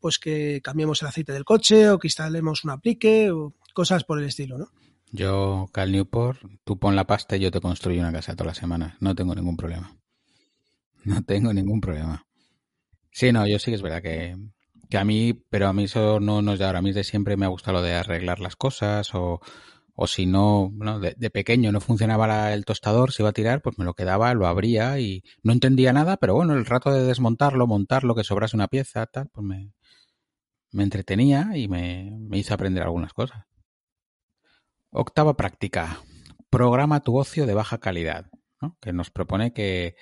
pues 0.00 0.18
que 0.18 0.60
cambiemos 0.64 1.00
el 1.02 1.08
aceite 1.08 1.32
del 1.32 1.44
coche 1.44 1.90
o 1.90 1.98
que 2.00 2.08
instalemos 2.08 2.64
un 2.64 2.70
aplique 2.70 3.30
o 3.30 3.54
cosas 3.72 4.02
por 4.02 4.18
el 4.18 4.24
estilo, 4.24 4.58
¿no? 4.58 4.72
Yo, 5.12 5.68
Cal 5.72 5.92
Newport, 5.92 6.40
tú 6.64 6.78
pon 6.78 6.96
la 6.96 7.06
pasta 7.06 7.36
y 7.36 7.40
yo 7.40 7.50
te 7.50 7.60
construyo 7.60 8.00
una 8.00 8.12
casa 8.12 8.34
todas 8.34 8.48
las 8.48 8.58
semanas. 8.58 8.96
No 9.00 9.14
tengo 9.14 9.34
ningún 9.34 9.56
problema. 9.56 9.96
No 11.04 11.22
tengo 11.26 11.52
ningún 11.52 11.80
problema. 11.80 12.26
Sí, 13.12 13.32
no, 13.32 13.46
yo 13.46 13.58
sí 13.58 13.70
que 13.70 13.76
es 13.76 13.82
verdad 13.82 14.02
que, 14.02 14.36
que 14.90 14.98
a 14.98 15.04
mí, 15.04 15.34
pero 15.50 15.68
a 15.68 15.72
mí 15.72 15.84
eso 15.84 16.20
no, 16.20 16.42
no 16.42 16.52
es 16.52 16.58
de 16.58 16.66
ahora. 16.66 16.80
A 16.80 16.82
mí 16.82 16.92
de 16.92 17.04
siempre 17.04 17.36
me 17.36 17.46
ha 17.46 17.48
gustado 17.48 17.78
lo 17.78 17.82
de 17.82 17.94
arreglar 17.94 18.40
las 18.40 18.56
cosas 18.56 19.14
o, 19.14 19.40
o 19.94 20.06
si 20.06 20.26
no, 20.26 20.70
no 20.74 21.00
de, 21.00 21.30
pequeño 21.30 21.72
no 21.72 21.80
funcionaba 21.80 22.52
el 22.54 22.64
tostador, 22.64 23.12
se 23.12 23.22
iba 23.22 23.30
a 23.30 23.32
tirar, 23.34 23.62
pues 23.62 23.78
me 23.78 23.84
lo 23.84 23.94
quedaba, 23.94 24.34
lo 24.34 24.46
abría 24.46 25.00
y 25.00 25.22
no 25.42 25.52
entendía 25.52 25.92
nada, 25.92 26.16
pero 26.18 26.34
bueno, 26.34 26.54
el 26.54 26.66
rato 26.66 26.92
de 26.92 27.04
desmontarlo, 27.04 27.66
montarlo, 27.66 28.14
que 28.14 28.24
sobrase 28.24 28.56
una 28.56 28.68
pieza, 28.68 29.06
tal, 29.06 29.28
pues 29.32 29.46
me, 29.46 29.72
me 30.72 30.82
entretenía 30.84 31.50
y 31.56 31.68
me, 31.68 32.10
me 32.20 32.38
hizo 32.38 32.54
aprender 32.54 32.82
algunas 32.82 33.12
cosas. 33.12 33.44
Octava 34.90 35.36
práctica. 35.36 36.00
Programa 36.50 37.00
tu 37.00 37.18
ocio 37.18 37.46
de 37.46 37.54
baja 37.54 37.78
calidad, 37.78 38.30
que 38.80 38.94
nos 38.94 39.10
propone 39.10 39.52
que, 39.52 39.96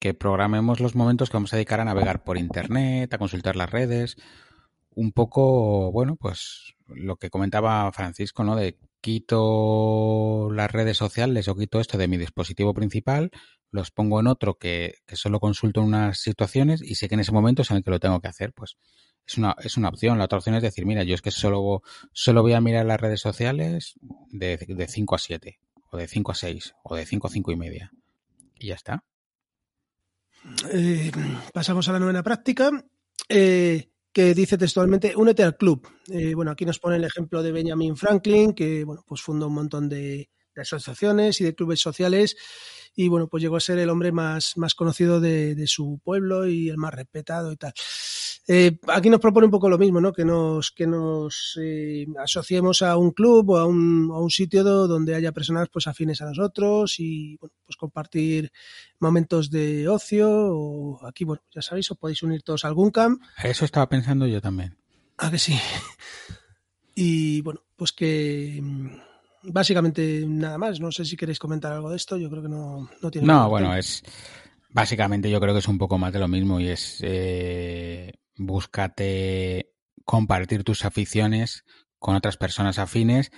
que 0.00 0.14
programemos 0.14 0.80
los 0.80 0.96
momentos 0.96 1.30
que 1.30 1.36
vamos 1.36 1.52
a 1.52 1.56
dedicar 1.56 1.80
a 1.80 1.84
navegar 1.84 2.24
por 2.24 2.36
Internet, 2.36 3.14
a 3.14 3.18
consultar 3.18 3.54
las 3.54 3.70
redes, 3.70 4.16
un 4.90 5.12
poco, 5.12 5.92
bueno, 5.92 6.16
pues 6.16 6.74
lo 6.88 7.16
que 7.16 7.30
comentaba 7.30 7.90
Francisco, 7.92 8.42
¿no? 8.42 8.56
De 8.56 8.78
quito 9.00 10.50
las 10.50 10.72
redes 10.72 10.96
sociales 10.96 11.46
o 11.46 11.54
quito 11.54 11.78
esto 11.78 11.96
de 11.96 12.08
mi 12.08 12.16
dispositivo 12.16 12.74
principal, 12.74 13.30
los 13.70 13.92
pongo 13.92 14.18
en 14.18 14.26
otro 14.26 14.58
que, 14.58 14.94
que 15.06 15.14
solo 15.14 15.38
consulto 15.38 15.80
en 15.80 15.86
unas 15.86 16.18
situaciones 16.18 16.82
y 16.82 16.96
sé 16.96 17.08
que 17.08 17.14
en 17.14 17.20
ese 17.20 17.32
momento 17.32 17.62
es 17.62 17.70
en 17.70 17.76
el 17.76 17.84
que 17.84 17.90
lo 17.92 18.00
tengo 18.00 18.20
que 18.20 18.28
hacer, 18.28 18.52
pues 18.52 18.76
es 19.26 19.38
una, 19.38 19.56
es 19.62 19.76
una 19.76 19.88
opción. 19.88 20.18
La 20.18 20.24
otra 20.24 20.38
opción 20.38 20.54
es 20.54 20.62
decir, 20.62 20.86
mira, 20.86 21.02
yo 21.02 21.14
es 21.14 21.22
que 21.22 21.30
solo, 21.30 21.82
solo 22.12 22.42
voy 22.42 22.52
a 22.52 22.60
mirar 22.60 22.86
las 22.86 23.00
redes 23.00 23.20
sociales 23.20 23.94
de, 24.30 24.56
de 24.56 24.88
5 24.88 25.14
a 25.14 25.18
7, 25.18 25.58
o 25.90 25.96
de 25.96 26.06
5 26.06 26.32
a 26.32 26.34
6, 26.34 26.74
o 26.84 26.96
de 26.96 27.06
5 27.06 27.26
a 27.26 27.30
5 27.30 27.52
y 27.52 27.56
media. 27.56 27.92
Y 28.58 28.68
ya 28.68 28.74
está. 28.74 29.04
Eh, 30.72 31.10
pasamos 31.52 31.88
a 31.88 31.92
la 31.92 31.98
novena 31.98 32.22
práctica, 32.22 32.70
eh, 33.28 33.90
que 34.12 34.32
dice 34.32 34.56
textualmente, 34.56 35.14
únete 35.16 35.42
al 35.42 35.56
club. 35.56 35.88
Eh, 36.08 36.34
bueno, 36.34 36.52
aquí 36.52 36.64
nos 36.64 36.78
pone 36.78 36.96
el 36.96 37.04
ejemplo 37.04 37.42
de 37.42 37.52
Benjamin 37.52 37.96
Franklin, 37.96 38.54
que 38.54 38.84
bueno, 38.84 39.04
pues 39.06 39.20
fundó 39.20 39.48
un 39.48 39.54
montón 39.54 39.88
de, 39.88 40.30
asociaciones 40.56 41.38
y 41.42 41.44
de 41.44 41.54
clubes 41.54 41.80
sociales 41.80 42.34
y 42.94 43.08
bueno, 43.08 43.28
pues 43.28 43.42
llegó 43.42 43.56
a 43.56 43.60
ser 43.60 43.78
el 43.78 43.90
hombre 43.90 44.10
más, 44.10 44.56
más 44.56 44.74
conocido 44.74 45.20
de 45.20 45.66
su 45.66 46.00
pueblo 46.02 46.48
y 46.48 46.70
el 46.70 46.78
más 46.78 46.94
respetado 46.94 47.52
y 47.52 47.56
tal. 47.56 47.74
Eh, 48.48 48.78
aquí 48.88 49.10
nos 49.10 49.20
propone 49.20 49.46
un 49.46 49.50
poco 49.50 49.68
lo 49.68 49.76
mismo, 49.76 50.00
¿no? 50.00 50.12
Que 50.12 50.24
nos, 50.24 50.70
que 50.70 50.86
nos 50.86 51.58
eh, 51.60 52.06
asociemos 52.22 52.80
a 52.82 52.96
un 52.96 53.10
club 53.10 53.50
o 53.50 53.58
a 53.58 53.66
un, 53.66 54.10
a 54.12 54.18
un 54.18 54.30
sitio 54.30 54.62
donde 54.62 55.16
haya 55.16 55.32
personas 55.32 55.68
pues 55.68 55.88
afines 55.88 56.22
a 56.22 56.26
nosotros 56.26 57.00
y 57.00 57.36
bueno, 57.38 57.54
pues 57.64 57.76
compartir 57.76 58.52
momentos 59.00 59.50
de 59.50 59.88
ocio. 59.88 60.30
O 60.30 61.06
aquí, 61.06 61.24
bueno, 61.24 61.42
ya 61.52 61.60
sabéis, 61.60 61.90
os 61.90 61.98
podéis 61.98 62.22
unir 62.22 62.42
todos 62.42 62.64
a 62.64 62.68
algún 62.68 62.90
camp. 62.90 63.20
Eso 63.42 63.64
estaba 63.64 63.88
pensando 63.88 64.26
yo 64.26 64.40
también. 64.40 64.76
Ah, 65.18 65.30
que 65.30 65.38
sí. 65.38 65.58
Y 66.98 67.42
bueno, 67.42 67.60
pues 67.76 67.92
que 67.92 68.58
mm, 68.62 68.88
básicamente 69.42 70.24
nada 70.26 70.56
más. 70.56 70.80
No 70.80 70.90
sé 70.90 71.04
si 71.04 71.14
queréis 71.14 71.38
comentar 71.38 71.70
algo 71.70 71.90
de 71.90 71.96
esto. 71.96 72.16
Yo 72.16 72.30
creo 72.30 72.42
que 72.42 72.48
no, 72.48 72.88
no 73.02 73.10
tiene. 73.10 73.26
No, 73.26 73.50
bueno, 73.50 73.76
es 73.76 74.02
básicamente 74.70 75.30
yo 75.30 75.38
creo 75.38 75.52
que 75.52 75.60
es 75.60 75.68
un 75.68 75.76
poco 75.76 75.98
más 75.98 76.12
de 76.12 76.18
lo 76.18 76.28
mismo 76.28 76.58
y 76.58 76.68
es 76.68 76.98
eh, 77.02 78.14
búscate 78.36 79.72
compartir 80.04 80.64
tus 80.64 80.84
aficiones 80.84 81.64
con 81.98 82.14
otras 82.14 82.36
personas 82.36 82.78
afines 82.78 83.32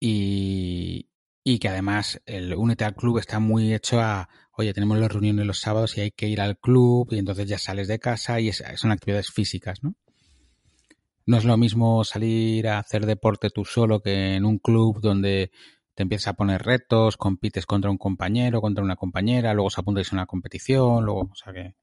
y, 0.00 1.08
y 1.44 1.58
que 1.58 1.68
además 1.68 2.20
el 2.26 2.54
Únete 2.54 2.84
al 2.84 2.94
Club 2.94 3.18
está 3.18 3.38
muy 3.38 3.72
hecho 3.74 4.00
a, 4.00 4.28
oye, 4.52 4.74
tenemos 4.74 4.98
las 4.98 5.10
reuniones 5.10 5.46
los 5.46 5.60
sábados 5.60 5.96
y 5.96 6.02
hay 6.02 6.10
que 6.10 6.28
ir 6.28 6.40
al 6.40 6.58
club 6.58 7.08
y 7.12 7.18
entonces 7.18 7.48
ya 7.48 7.58
sales 7.58 7.88
de 7.88 7.98
casa 7.98 8.40
y 8.40 8.48
es, 8.48 8.62
son 8.76 8.90
actividades 8.90 9.30
físicas, 9.30 9.82
¿no? 9.82 9.94
No 11.26 11.36
es 11.36 11.44
lo 11.44 11.56
mismo 11.56 12.04
salir 12.04 12.68
a 12.68 12.78
hacer 12.78 13.04
deporte 13.04 13.50
tú 13.50 13.64
solo 13.64 14.00
que 14.00 14.34
en 14.34 14.46
un 14.46 14.58
club 14.58 15.00
donde 15.00 15.50
te 15.94 16.02
empiezas 16.02 16.28
a 16.28 16.32
poner 16.34 16.62
retos, 16.62 17.16
compites 17.16 17.66
contra 17.66 17.90
un 17.90 17.98
compañero, 17.98 18.60
contra 18.60 18.82
una 18.82 18.96
compañera, 18.96 19.52
luego 19.52 19.68
se 19.68 19.80
apuntáis 19.80 20.12
a 20.12 20.16
una 20.16 20.26
competición, 20.26 21.04
luego, 21.04 21.28
o 21.32 21.34
sea 21.34 21.52
que 21.52 21.74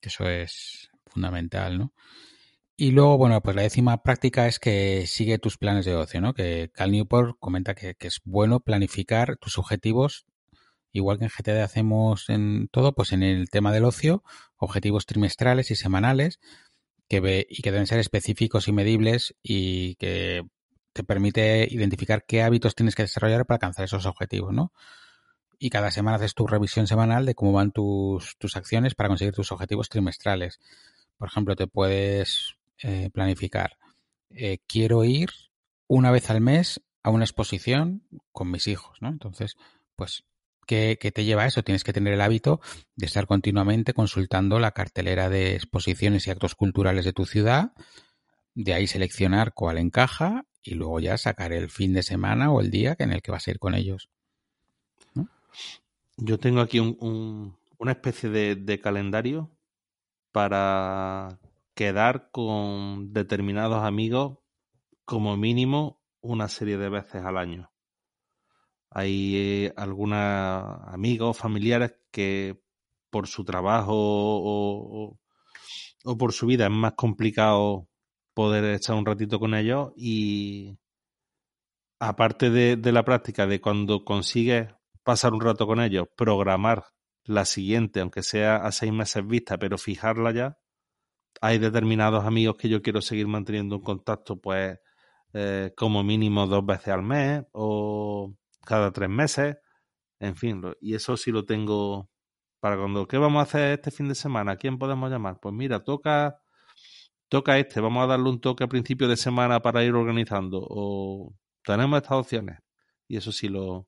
eso 0.00 0.28
es, 0.28 0.87
fundamental, 1.18 1.78
¿no? 1.78 1.92
Y 2.76 2.92
luego, 2.92 3.18
bueno, 3.18 3.42
pues 3.42 3.56
la 3.56 3.62
décima 3.62 4.04
práctica 4.04 4.46
es 4.46 4.60
que 4.60 5.04
sigue 5.08 5.38
tus 5.38 5.58
planes 5.58 5.84
de 5.84 5.96
ocio, 5.96 6.20
¿no? 6.20 6.32
Que 6.32 6.70
Cal 6.72 6.92
Newport 6.92 7.36
comenta 7.40 7.74
que, 7.74 7.96
es 7.98 8.20
bueno 8.24 8.60
planificar 8.60 9.36
tus 9.36 9.58
objetivos, 9.58 10.26
igual 10.92 11.18
que 11.18 11.24
en 11.24 11.30
GTD 11.30 11.60
hacemos 11.60 12.30
en 12.30 12.68
todo, 12.70 12.94
pues 12.94 13.12
en 13.12 13.24
el 13.24 13.50
tema 13.50 13.72
del 13.72 13.84
ocio, 13.84 14.22
objetivos 14.56 15.06
trimestrales 15.06 15.72
y 15.72 15.74
semanales, 15.74 16.38
que 17.08 17.18
ve, 17.18 17.46
y 17.50 17.62
que 17.62 17.72
deben 17.72 17.88
ser 17.88 17.98
específicos 17.98 18.68
y 18.68 18.72
medibles 18.72 19.34
y 19.42 19.96
que 19.96 20.44
te 20.92 21.02
permite 21.02 21.66
identificar 21.68 22.24
qué 22.26 22.42
hábitos 22.42 22.76
tienes 22.76 22.94
que 22.94 23.02
desarrollar 23.02 23.44
para 23.44 23.56
alcanzar 23.56 23.86
esos 23.86 24.06
objetivos, 24.06 24.52
¿no? 24.52 24.72
Y 25.58 25.70
cada 25.70 25.90
semana 25.90 26.18
haces 26.18 26.34
tu 26.34 26.46
revisión 26.46 26.86
semanal 26.86 27.26
de 27.26 27.34
cómo 27.34 27.52
van 27.52 27.72
tus, 27.72 28.36
tus 28.38 28.56
acciones 28.56 28.94
para 28.94 29.08
conseguir 29.08 29.34
tus 29.34 29.50
objetivos 29.50 29.88
trimestrales. 29.88 30.60
Por 31.18 31.28
ejemplo, 31.28 31.56
te 31.56 31.66
puedes 31.66 32.54
eh, 32.82 33.10
planificar. 33.12 33.76
Eh, 34.30 34.58
quiero 34.66 35.04
ir 35.04 35.30
una 35.88 36.10
vez 36.10 36.30
al 36.30 36.40
mes 36.40 36.80
a 37.02 37.10
una 37.10 37.24
exposición 37.24 38.02
con 38.32 38.50
mis 38.50 38.68
hijos, 38.68 38.98
¿no? 39.00 39.08
Entonces, 39.08 39.56
pues, 39.96 40.24
¿qué, 40.66 40.96
¿qué, 41.00 41.10
te 41.10 41.24
lleva 41.24 41.42
a 41.42 41.46
eso? 41.46 41.64
Tienes 41.64 41.82
que 41.82 41.92
tener 41.92 42.12
el 42.12 42.20
hábito 42.20 42.60
de 42.94 43.06
estar 43.06 43.26
continuamente 43.26 43.94
consultando 43.94 44.60
la 44.60 44.72
cartelera 44.72 45.28
de 45.28 45.56
exposiciones 45.56 46.26
y 46.26 46.30
actos 46.30 46.54
culturales 46.54 47.04
de 47.04 47.12
tu 47.12 47.26
ciudad, 47.26 47.72
de 48.54 48.74
ahí 48.74 48.86
seleccionar 48.86 49.54
cuál 49.54 49.78
encaja 49.78 50.44
y 50.62 50.74
luego 50.74 51.00
ya 51.00 51.16
sacar 51.18 51.52
el 51.52 51.70
fin 51.70 51.94
de 51.94 52.02
semana 52.02 52.52
o 52.52 52.60
el 52.60 52.70
día 52.70 52.94
en 52.98 53.12
el 53.12 53.22
que 53.22 53.32
vas 53.32 53.48
a 53.48 53.50
ir 53.50 53.58
con 53.58 53.74
ellos. 53.74 54.08
Yo 56.16 56.38
tengo 56.38 56.60
aquí 56.60 56.80
un, 56.80 56.96
un, 57.00 57.56
una 57.78 57.92
especie 57.92 58.28
de 58.28 58.80
calendario 58.80 59.50
para 60.38 61.40
quedar 61.74 62.30
con 62.30 63.12
determinados 63.12 63.82
amigos 63.82 64.38
como 65.04 65.36
mínimo 65.36 66.00
una 66.20 66.46
serie 66.46 66.78
de 66.78 66.88
veces 66.88 67.24
al 67.24 67.38
año. 67.38 67.72
Hay 68.88 69.34
eh, 69.34 69.72
algunos 69.76 70.16
amigos, 70.86 71.36
familiares 71.36 71.96
que 72.12 72.62
por 73.10 73.26
su 73.26 73.44
trabajo 73.44 73.94
o, 73.96 75.18
por 76.16 76.32
su 76.32 76.46
vida 76.46 76.66
es 76.66 76.72
más 76.72 76.92
complicado 76.92 77.88
poder 78.32 78.76
echar 78.76 78.94
un 78.94 79.06
ratito 79.06 79.40
con 79.40 79.54
ellos 79.56 79.90
y 79.96 80.78
aparte 81.98 82.48
de, 82.48 82.76
de 82.76 82.92
la 82.92 83.04
práctica 83.04 83.44
de 83.48 83.60
cuando 83.60 84.04
consigues 84.04 84.68
pasar 85.02 85.34
un 85.34 85.40
rato 85.40 85.66
con 85.66 85.80
ellos, 85.80 86.06
programar 86.14 86.84
la 87.28 87.44
siguiente, 87.44 88.00
aunque 88.00 88.22
sea 88.22 88.56
a 88.56 88.72
seis 88.72 88.92
meses 88.92 89.26
vista, 89.26 89.58
pero 89.58 89.78
fijarla 89.78 90.32
ya. 90.32 90.58
Hay 91.40 91.58
determinados 91.58 92.24
amigos 92.24 92.56
que 92.56 92.68
yo 92.68 92.82
quiero 92.82 93.02
seguir 93.02 93.28
manteniendo 93.28 93.76
un 93.76 93.82
contacto, 93.82 94.40
pues 94.40 94.78
eh, 95.34 95.72
como 95.76 96.02
mínimo 96.02 96.46
dos 96.46 96.64
veces 96.66 96.88
al 96.88 97.02
mes 97.02 97.44
o 97.52 98.34
cada 98.64 98.92
tres 98.92 99.10
meses. 99.10 99.58
En 100.20 100.36
fin, 100.36 100.62
y 100.80 100.94
eso 100.94 101.16
sí 101.16 101.30
lo 101.32 101.44
tengo 101.44 102.10
para 102.60 102.76
cuando, 102.78 103.06
¿qué 103.06 103.18
vamos 103.18 103.40
a 103.40 103.42
hacer 103.44 103.72
este 103.74 103.90
fin 103.90 104.08
de 104.08 104.14
semana? 104.14 104.52
¿A 104.52 104.56
quién 104.56 104.78
podemos 104.78 105.10
llamar? 105.10 105.38
Pues 105.40 105.54
mira, 105.54 105.84
toca, 105.84 106.40
toca 107.28 107.58
este, 107.58 107.80
vamos 107.80 108.04
a 108.04 108.08
darle 108.08 108.30
un 108.30 108.40
toque 108.40 108.64
a 108.64 108.68
principio 108.68 109.08
de 109.08 109.16
semana 109.16 109.60
para 109.60 109.84
ir 109.84 109.94
organizando. 109.94 110.60
O 110.68 111.34
tenemos 111.64 111.98
estas 111.98 112.18
opciones. 112.18 112.58
Y 113.08 113.16
eso 113.18 113.32
sí 113.32 113.48
lo, 113.48 113.87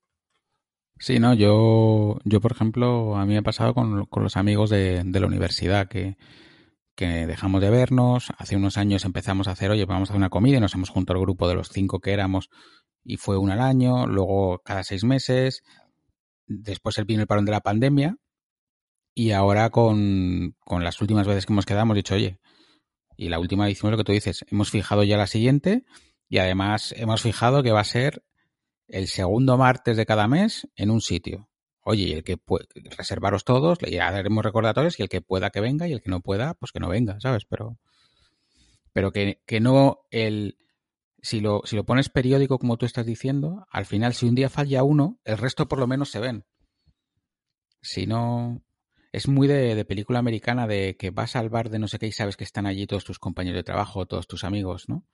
Sí, 0.99 1.19
no, 1.19 1.33
yo, 1.35 2.19
yo 2.25 2.41
por 2.41 2.53
ejemplo, 2.53 3.17
a 3.17 3.25
mí 3.25 3.33
me 3.33 3.39
ha 3.39 3.43
pasado 3.43 3.73
con, 3.75 4.07
los 4.11 4.37
amigos 4.37 4.71
de, 4.71 5.03
de 5.05 5.21
la 5.21 5.27
universidad, 5.27 5.89
que, 5.89 6.17
dejamos 6.97 7.63
de 7.63 7.71
vernos. 7.71 8.31
Hace 8.37 8.57
unos 8.57 8.77
años 8.77 9.07
empezamos 9.07 9.49
a 9.49 9.53
hacer, 9.53 9.71
oye, 9.71 9.87
vamos 9.87 10.11
a 10.11 10.13
hacer 10.13 10.19
una 10.19 10.29
comida 10.29 10.59
y 10.59 10.61
nos 10.61 10.75
hemos 10.75 10.91
juntado 10.91 11.19
al 11.19 11.25
grupo 11.25 11.49
de 11.49 11.55
los 11.55 11.71
cinco 11.71 12.01
que 12.01 12.13
éramos 12.13 12.51
y 13.05 13.17
fue 13.17 13.39
una 13.39 13.55
al 13.55 13.63
año, 13.63 14.07
luego 14.07 14.61
cada 14.65 14.85
seis 14.85 15.05
meses. 15.05 15.63
Después 16.47 17.01
vino 17.07 17.23
el 17.23 17.27
parón 17.27 17.47
de 17.47 17.53
la 17.53 17.61
pandemia 17.61 18.17
y 19.15 19.33
ahora 19.33 19.71
con, 19.71 20.57
con 20.61 20.85
las 20.85 21.01
últimas 21.01 21.27
veces 21.27 21.47
que 21.47 21.53
hemos 21.53 21.67
quedado 21.67 21.85
hemos 21.85 21.97
dicho, 21.97 22.15
oye, 22.15 22.39
y 23.17 23.29
la 23.29 23.39
última 23.39 23.69
es 23.69 23.83
lo 23.83 23.97
que 23.97 24.05
tú 24.05 24.13
dices, 24.13 24.45
hemos 24.51 24.71
fijado 24.71 25.05
ya 25.05 25.17
la 25.17 25.27
siguiente 25.27 25.85
y 26.29 26.39
además 26.39 26.95
hemos 26.97 27.23
fijado 27.23 27.63
que 27.63 27.73
va 27.73 27.81
a 27.81 27.85
ser 27.85 28.23
el 28.91 29.09
segundo 29.09 29.57
martes 29.57 29.97
de 29.97 30.07
cada 30.07 30.29
mes 30.29 30.69
en 30.77 30.91
un 30.91 31.01
sitio. 31.01 31.49
Oye, 31.83 32.05
y 32.05 32.13
el 32.13 32.25
que 32.25 32.37
puede 32.37 32.67
reservaros 32.97 33.45
todos, 33.45 33.81
le 33.83 34.01
haremos 34.01 34.45
recordatorios 34.45 34.99
y 34.99 35.03
el 35.03 35.09
que 35.09 35.23
pueda 35.23 35.51
que 35.51 35.61
venga 35.61 35.89
y 35.89 35.93
el 35.93 36.03
que 36.03 36.11
no 36.11 36.21
pueda, 36.21 36.55
pues 36.55 36.73
que 36.73 36.81
no 36.81 36.89
venga, 36.89 37.19
¿sabes? 37.21 37.47
Pero, 37.47 37.79
pero 38.93 39.13
que, 39.13 39.43
que 39.47 39.61
no 39.61 40.01
el 40.11 40.59
si 41.23 41.41
lo, 41.41 41.63
si 41.65 41.77
lo 41.77 41.85
pones 41.85 42.09
periódico 42.09 42.59
como 42.59 42.77
tú 42.77 42.87
estás 42.87 43.07
diciendo, 43.07 43.67
al 43.71 43.87
final 43.87 44.15
si 44.15 44.27
un 44.27 44.35
día 44.35 44.49
falla 44.49 44.83
uno, 44.83 45.19
el 45.25 45.39
resto 45.39 45.69
por 45.69 45.79
lo 45.79 45.87
menos 45.87 46.11
se 46.11 46.21
ven. 46.21 46.45
Si 47.83 48.07
no, 48.07 48.63
es 49.13 49.29
muy 49.29 49.49
de, 49.49 49.75
de, 49.75 49.85
película 49.85 50.19
americana 50.19 50.67
de 50.67 50.97
que 50.99 51.11
vas 51.11 51.37
al 51.37 51.49
bar 51.49 51.71
de 51.71 51.79
no 51.79 51.89
sé 51.89 51.99
qué 51.99 52.07
y 52.07 52.13
sabes 52.13 52.37
que 52.37 52.45
están 52.45 52.67
allí 52.67 52.87
todos 52.87 53.05
tus 53.05 53.19
compañeros 53.19 53.59
de 53.59 53.65
trabajo, 53.65 54.07
todos 54.07 54.27
tus 54.27 54.45
amigos, 54.45 54.89
¿no? 54.89 55.07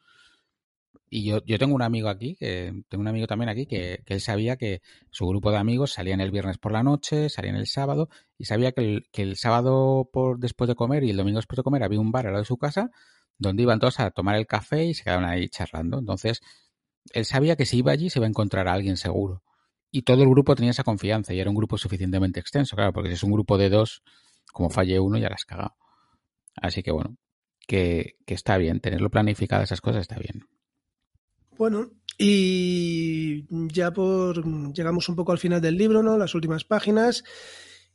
Y 1.09 1.24
yo, 1.24 1.44
yo 1.44 1.59
tengo 1.59 1.74
un 1.74 1.82
amigo 1.82 2.09
aquí, 2.09 2.34
que 2.36 2.72
tengo 2.88 3.02
un 3.02 3.09
amigo 3.09 3.26
también 3.26 3.48
aquí, 3.48 3.66
que, 3.66 4.02
que 4.04 4.14
él 4.14 4.20
sabía 4.20 4.57
que 4.57 4.82
su 5.11 5.26
grupo 5.26 5.50
de 5.50 5.59
amigos 5.59 5.92
salían 5.92 6.20
el 6.20 6.32
viernes 6.32 6.59
por 6.59 6.72
la 6.72 6.82
noche, 6.82 7.28
salían 7.28 7.57
el 7.57 7.66
sábado, 7.66 8.09
y 8.38 8.46
sabía 8.46 8.72
que 8.72 8.80
el, 8.80 9.09
que 9.12 9.22
el 9.22 9.36
sábado 9.36 10.09
por 10.12 10.38
después 10.40 10.66
de 10.68 10.74
comer 10.74 11.04
y 11.04 11.11
el 11.11 11.16
domingo 11.16 11.38
después 11.38 11.57
de 11.57 11.62
comer 11.62 11.84
había 11.84 12.00
un 12.00 12.11
bar 12.11 12.26
al 12.26 12.32
lado 12.32 12.42
de 12.42 12.46
su 12.46 12.59
casa 12.59 12.90
donde 13.38 13.62
iban 13.62 13.78
todos 13.78 14.00
a 14.00 14.11
tomar 14.11 14.36
el 14.36 14.46
café 14.46 14.84
y 14.84 14.94
se 14.94 15.04
quedaban 15.04 15.24
ahí 15.24 15.48
charlando. 15.48 15.98
Entonces, 15.98 16.40
él 17.12 17.24
sabía 17.24 17.57
que 17.57 17.66
si 17.66 17.78
iba 17.78 17.92
allí 17.92 18.11
se 18.11 18.18
iba 18.18 18.26
a 18.26 18.28
encontrar 18.28 18.68
a 18.68 18.72
alguien 18.72 18.96
seguro. 18.96 19.42
Y 19.90 20.02
todo 20.02 20.22
el 20.22 20.28
grupo 20.28 20.54
tenía 20.54 20.70
esa 20.70 20.84
confianza 20.84 21.32
y 21.32 21.40
era 21.40 21.50
un 21.50 21.57
grupo 21.57 21.78
suficientemente 21.78 22.40
extenso, 22.40 22.76
claro, 22.76 22.92
porque 22.92 23.11
si 23.11 23.14
es 23.14 23.22
un 23.22 23.32
grupo 23.32 23.57
de 23.59 23.70
dos, 23.70 24.02
como 24.52 24.70
falle 24.70 24.98
uno, 25.00 25.18
ya 25.18 25.28
la 25.28 25.36
has 25.36 25.44
cagado. 25.44 25.76
Así 26.57 26.82
que 26.82 26.90
bueno, 26.90 27.16
que, 27.66 28.16
que 28.26 28.34
está 28.34 28.57
bien, 28.59 28.80
tenerlo 28.80 29.11
planificado, 29.11 29.62
esas 29.62 29.80
cosas 29.80 30.02
está 30.02 30.18
bien. 30.18 30.46
Bueno, 31.59 31.90
y 32.18 33.44
ya 33.72 33.90
por 33.92 34.44
llegamos 34.74 35.09
un 35.09 35.16
poco 35.16 35.32
al 35.32 35.38
final 35.38 35.61
del 35.61 35.76
libro, 35.76 36.02
¿no? 36.02 36.18
Las 36.18 36.34
últimas 36.34 36.64
páginas. 36.64 37.24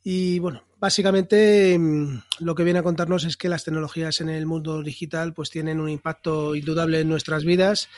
Y 0.04 0.40
bueno, 0.40 0.64
básicamente 0.80 1.78
mm, 1.78 2.22
lo 2.40 2.54
que 2.54 2.64
viene 2.64 2.80
a 2.80 2.82
contarnos 2.82 3.24
es 3.24 3.36
que 3.36 3.48
las 3.48 3.64
tecnologías 3.64 4.20
en 4.20 4.28
el 4.28 4.46
mundo 4.46 4.82
digital 4.82 5.32
pues 5.32 5.50
tienen 5.50 5.80
un 5.80 5.88
impacto 5.88 6.54
indudable 6.54 7.00
en 7.00 7.08
nuestras 7.08 7.44
vidas. 7.44 7.88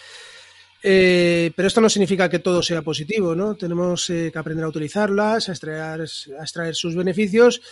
Eh, 0.82 1.50
pero 1.56 1.66
esto 1.66 1.80
no 1.80 1.88
significa 1.88 2.28
que 2.28 2.40
todo 2.40 2.62
sea 2.62 2.82
positivo, 2.82 3.34
¿no? 3.34 3.54
Tenemos 3.54 4.10
eh, 4.10 4.28
que 4.30 4.38
aprender 4.38 4.66
a 4.66 4.68
utilizarlas, 4.68 5.48
a 5.48 5.52
extraer, 5.52 6.02
a 6.02 6.42
extraer 6.42 6.74
sus 6.74 6.94
beneficios 6.94 7.62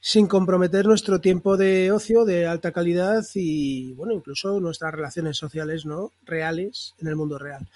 sin 0.00 0.26
comprometer 0.26 0.86
nuestro 0.86 1.20
tiempo 1.20 1.58
de 1.58 1.92
ocio 1.92 2.24
de 2.24 2.46
alta 2.46 2.72
calidad 2.72 3.22
y, 3.34 3.92
bueno, 3.92 4.14
incluso 4.14 4.58
nuestras 4.58 4.92
relaciones 4.92 5.36
sociales, 5.36 5.84
¿no? 5.84 6.10
Reales 6.24 6.94
en 6.98 7.08
el 7.08 7.16
mundo 7.16 7.38
real. 7.38 7.68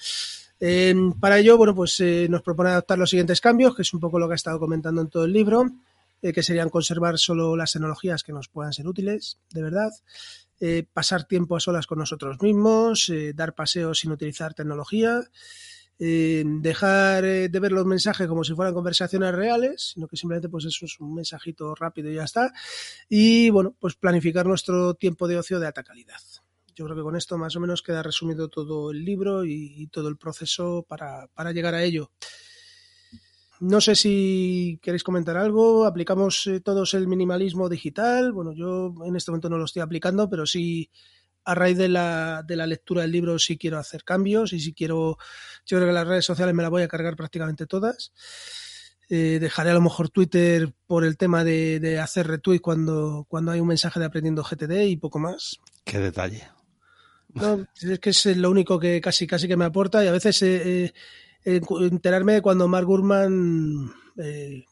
Eh, 0.59 0.95
para 1.21 1.39
ello, 1.39 1.59
bueno, 1.59 1.75
pues 1.75 2.01
eh, 2.01 2.27
nos 2.31 2.41
propone 2.41 2.71
adoptar 2.71 2.99
los 2.99 3.11
siguientes 3.11 3.41
cambios, 3.43 3.77
que 3.77 3.83
es 3.83 3.93
un 3.93 4.01
poco 4.01 4.19
lo 4.19 4.27
que 4.27 4.33
ha 4.33 4.37
estado 4.37 4.59
comentando 4.59 5.03
en 5.03 5.09
todo 5.09 5.27
el 5.27 5.33
libro, 5.33 5.71
eh, 6.23 6.33
que 6.33 6.43
serían 6.43 6.71
conservar 6.71 7.19
solo 7.19 7.55
las 7.57 7.73
tecnologías 7.73 8.23
que 8.23 8.33
nos 8.33 8.49
puedan 8.49 8.73
ser 8.73 8.87
útiles, 8.87 9.39
de 9.51 9.63
verdad, 9.63 9.93
eh, 10.61 10.87
pasar 10.91 11.25
tiempo 11.25 11.57
a 11.57 11.61
solas 11.61 11.87
con 11.87 11.99
nosotros 11.99 12.41
mismos, 12.41 13.13
dar 13.35 13.55
paseos 13.55 13.99
sin 13.99 14.13
utilizar 14.13 14.55
tecnología, 14.55 15.21
dejar 15.99 17.23
de 17.23 17.61
ver 17.61 17.73
los 17.73 17.87
mensajes 17.87 18.27
como 18.27 18.45
si 18.45 18.55
fueran 18.55 18.75
conversaciones 18.75 19.35
reales, 19.35 19.93
sino 19.95 20.09
que 20.09 20.17
simplemente 20.17 20.49
pues 20.49 20.65
eso 20.65 20.87
es 20.87 20.99
un 21.01 21.15
mensajito 21.15 21.75
rápido 21.75 22.11
y 22.11 22.15
ya 22.15 22.25
está, 22.25 22.53
y 23.09 23.51
bueno, 23.51 23.75
pues 23.79 23.95
planificar 23.95 24.47
nuestro 24.47 24.95
tiempo 24.95 25.29
de 25.29 25.39
ocio 25.39 25.61
de 25.61 25.67
alta 25.67 25.83
calidad. 25.83 26.21
Yo 26.75 26.85
creo 26.87 26.97
que 26.97 27.03
con 27.03 27.17
esto 27.17 27.39
más 27.39 27.55
o 27.55 27.61
menos 27.61 27.83
queda 27.83 28.03
resumido 28.03 28.49
todo 28.49 28.91
el 28.91 29.05
libro 29.05 29.45
y, 29.45 29.75
y 29.77 29.87
todo 29.87 30.09
el 30.09 30.17
proceso 30.17 30.85
para, 30.89 31.29
para, 31.29 31.53
llegar 31.53 31.75
a 31.75 31.85
ello. 31.85 32.11
No 33.61 33.81
sé 33.81 33.95
si 33.95 34.81
queréis 34.83 35.05
comentar 35.05 35.37
algo. 35.37 35.85
Aplicamos 35.85 36.49
eh, 36.49 36.61
todos 36.61 36.95
el 36.95 37.07
minimalismo 37.07 37.69
digital. 37.69 38.33
Bueno, 38.33 38.53
yo 38.53 38.93
en 39.05 39.15
este 39.15 39.31
momento 39.31 39.49
no 39.49 39.59
lo 39.59 39.67
estoy 39.67 39.83
aplicando, 39.83 40.29
pero 40.29 40.47
sí 40.47 40.91
a 41.45 41.55
raíz 41.55 41.77
de 41.77 41.89
la, 41.89 42.43
de 42.47 42.57
la 42.57 42.67
lectura 42.67 43.03
del 43.03 43.13
libro 43.13 43.39
sí 43.39 43.59
quiero 43.59 43.79
hacer 43.79 44.05
cambios 44.05 44.53
y 44.53 44.61
sí 44.61 44.73
quiero, 44.73 45.19
yo 45.67 45.79
creo 45.79 45.89
que 45.89 45.93
las 45.93 46.07
redes 46.07 46.25
sociales 46.25 46.55
me 46.55 46.63
las 46.63 46.71
voy 46.71 46.83
a 46.83 46.89
cargar 46.89 47.17
prácticamente 47.17 47.67
todas. 47.67 48.13
Eh, 49.11 49.39
dejaré 49.39 49.71
a 49.71 49.75
lo 49.75 49.83
mejor 49.83 50.09
Twitter 50.09 50.73
por 50.87 51.05
el 51.05 51.19
tema 51.19 51.45
de, 51.45 51.79
de, 51.79 51.99
hacer 51.99 52.27
retweet 52.27 52.61
cuando, 52.61 53.27
cuando 53.29 53.53
hay 53.53 53.61
un 53.61 53.69
mensaje 53.69 54.01
de 54.01 54.07
aprendiendo 54.07 54.43
GTD 54.43 54.87
y 54.87 54.97
poco 54.97 55.19
más. 55.19 55.59
Qué 55.85 55.99
detalle. 55.99 56.49
No, 57.35 57.67
es 57.83 57.99
que 57.99 58.11
es 58.11 58.27
lo 58.37 58.51
único 58.51 58.79
que 58.79 59.01
casi 59.01 59.27
casi 59.27 59.49
que 59.49 59.57
me 59.57 59.65
aporta 59.65 60.05
y 60.05 60.07
a 60.07 60.13
veces 60.13 60.41
eh, 60.43 60.95
eh, 61.45 61.61
enterarme 61.81 62.35
de 62.35 62.43
cuando 62.43 62.69
Mark 62.69 62.87
Gurman 62.87 63.93
eh, 64.17 64.65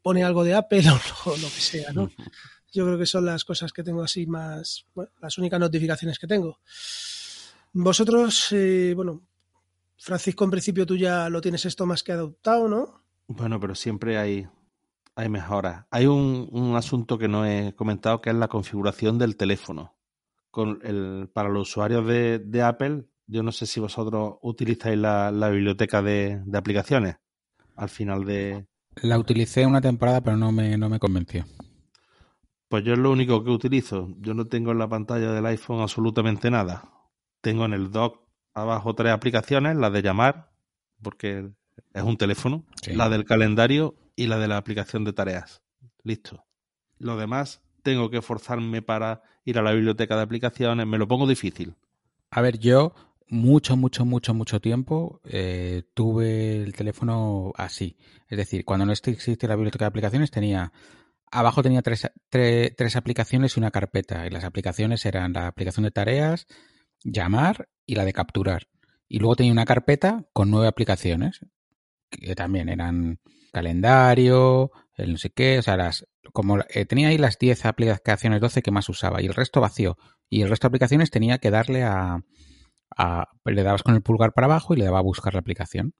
pone 0.00 0.22
algo 0.22 0.44
de 0.44 0.54
Apple 0.54 0.84
o 0.90 1.30
lo, 1.30 1.36
lo, 1.36 1.48
que 1.48 1.60
sea, 1.60 1.92
¿no? 1.92 2.10
Yo 2.76 2.84
creo 2.84 2.98
que 2.98 3.06
son 3.06 3.24
las 3.24 3.42
cosas 3.42 3.72
que 3.72 3.82
tengo 3.82 4.02
así 4.02 4.26
más, 4.26 4.84
bueno, 4.94 5.10
las 5.22 5.38
únicas 5.38 5.58
notificaciones 5.58 6.18
que 6.18 6.26
tengo. 6.26 6.60
Vosotros, 7.72 8.48
eh, 8.52 8.92
bueno, 8.94 9.22
Francisco, 9.96 10.44
en 10.44 10.50
principio 10.50 10.84
tú 10.84 10.94
ya 10.94 11.30
lo 11.30 11.40
tienes 11.40 11.64
esto 11.64 11.86
más 11.86 12.02
que 12.02 12.12
adoptado, 12.12 12.68
¿no? 12.68 13.00
Bueno, 13.28 13.58
pero 13.58 13.74
siempre 13.74 14.18
hay, 14.18 14.46
hay 15.14 15.28
mejoras. 15.30 15.86
Hay 15.90 16.04
un, 16.04 16.50
un 16.52 16.76
asunto 16.76 17.16
que 17.16 17.28
no 17.28 17.46
he 17.46 17.74
comentado 17.74 18.20
que 18.20 18.28
es 18.28 18.36
la 18.36 18.48
configuración 18.48 19.16
del 19.16 19.38
teléfono 19.38 19.96
con 20.50 20.78
el, 20.82 21.30
para 21.32 21.48
los 21.48 21.70
usuarios 21.70 22.06
de, 22.06 22.40
de, 22.40 22.62
Apple, 22.62 23.06
yo 23.26 23.42
no 23.42 23.52
sé 23.52 23.64
si 23.64 23.80
vosotros 23.80 24.36
utilizáis 24.42 24.98
la, 24.98 25.30
la 25.30 25.48
biblioteca 25.48 26.02
de, 26.02 26.42
de, 26.44 26.58
aplicaciones 26.58 27.16
al 27.74 27.88
final 27.88 28.26
de... 28.26 28.66
La 28.96 29.18
utilicé 29.18 29.64
una 29.64 29.80
temporada, 29.80 30.20
pero 30.20 30.36
no 30.36 30.52
me, 30.52 30.76
no 30.76 30.90
me 30.90 30.98
convenció. 30.98 31.46
Pues 32.68 32.84
yo 32.84 32.94
es 32.94 32.98
lo 32.98 33.10
único 33.10 33.44
que 33.44 33.50
utilizo. 33.50 34.08
Yo 34.18 34.34
no 34.34 34.46
tengo 34.46 34.72
en 34.72 34.78
la 34.78 34.88
pantalla 34.88 35.32
del 35.32 35.46
iPhone 35.46 35.80
absolutamente 35.80 36.50
nada. 36.50 36.90
Tengo 37.40 37.64
en 37.64 37.72
el 37.72 37.90
dock 37.90 38.26
abajo 38.54 38.94
tres 38.94 39.12
aplicaciones, 39.12 39.76
la 39.76 39.90
de 39.90 40.02
llamar, 40.02 40.50
porque 41.02 41.50
es 41.92 42.02
un 42.02 42.16
teléfono, 42.16 42.64
sí. 42.82 42.94
la 42.94 43.08
del 43.08 43.24
calendario 43.24 43.94
y 44.16 44.26
la 44.26 44.38
de 44.38 44.48
la 44.48 44.56
aplicación 44.56 45.04
de 45.04 45.12
tareas. 45.12 45.62
Listo. 46.02 46.44
Lo 46.98 47.16
demás 47.16 47.62
tengo 47.82 48.10
que 48.10 48.22
forzarme 48.22 48.82
para 48.82 49.22
ir 49.44 49.58
a 49.58 49.62
la 49.62 49.72
biblioteca 49.72 50.16
de 50.16 50.22
aplicaciones, 50.22 50.86
me 50.86 50.98
lo 50.98 51.06
pongo 51.06 51.26
difícil. 51.26 51.76
A 52.30 52.40
ver, 52.40 52.58
yo 52.58 52.94
mucho, 53.28 53.76
mucho, 53.76 54.04
mucho, 54.04 54.34
mucho 54.34 54.60
tiempo 54.60 55.20
eh, 55.24 55.84
tuve 55.94 56.62
el 56.62 56.74
teléfono 56.74 57.52
así. 57.56 57.96
Es 58.28 58.38
decir, 58.38 58.64
cuando 58.64 58.86
no 58.86 58.92
existe 58.92 59.46
la 59.46 59.54
biblioteca 59.54 59.84
de 59.84 59.90
aplicaciones 59.90 60.30
tenía... 60.30 60.72
Abajo 61.30 61.62
tenía 61.62 61.82
tres, 61.82 62.10
tres, 62.28 62.74
tres 62.76 62.96
aplicaciones 62.96 63.56
y 63.56 63.60
una 63.60 63.70
carpeta. 63.70 64.26
Y 64.26 64.30
las 64.30 64.44
aplicaciones 64.44 65.04
eran 65.06 65.32
la 65.32 65.48
aplicación 65.48 65.84
de 65.84 65.90
tareas, 65.90 66.46
llamar 67.02 67.68
y 67.84 67.94
la 67.94 68.04
de 68.04 68.12
capturar. 68.12 68.68
Y 69.08 69.18
luego 69.18 69.36
tenía 69.36 69.52
una 69.52 69.64
carpeta 69.64 70.26
con 70.32 70.50
nueve 70.50 70.68
aplicaciones, 70.68 71.40
que 72.10 72.34
también 72.34 72.68
eran 72.68 73.20
calendario, 73.52 74.70
el 74.96 75.12
no 75.12 75.18
sé 75.18 75.30
qué, 75.30 75.58
o 75.58 75.62
sea, 75.62 75.76
las, 75.76 76.06
como 76.32 76.58
eh, 76.68 76.84
tenía 76.86 77.08
ahí 77.08 77.18
las 77.18 77.38
10 77.38 77.66
aplicaciones 77.66 78.40
12 78.40 78.62
que 78.62 78.70
más 78.70 78.88
usaba 78.88 79.22
y 79.22 79.26
el 79.26 79.34
resto 79.34 79.60
vacío. 79.60 79.96
Y 80.28 80.42
el 80.42 80.48
resto 80.48 80.66
de 80.66 80.70
aplicaciones 80.70 81.10
tenía 81.10 81.38
que 81.38 81.50
darle 81.50 81.82
a, 81.84 82.20
le 83.44 83.62
dabas 83.62 83.82
con 83.82 83.94
el 83.94 84.02
pulgar 84.02 84.32
para 84.32 84.46
abajo 84.46 84.74
y 84.74 84.78
le 84.78 84.84
daba 84.84 84.98
a 84.98 85.02
buscar 85.02 85.34
la 85.34 85.40
aplicación. 85.40 85.94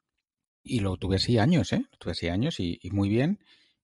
Y 0.62 0.80
lo 0.80 0.96
tuve 0.96 1.16
así 1.16 1.38
años, 1.38 1.72
¿eh? 1.72 1.84
Lo 1.92 1.98
tuve 1.98 2.12
así 2.12 2.28
años 2.28 2.58
y, 2.58 2.78
muy 2.90 3.08
bien. 3.08 3.38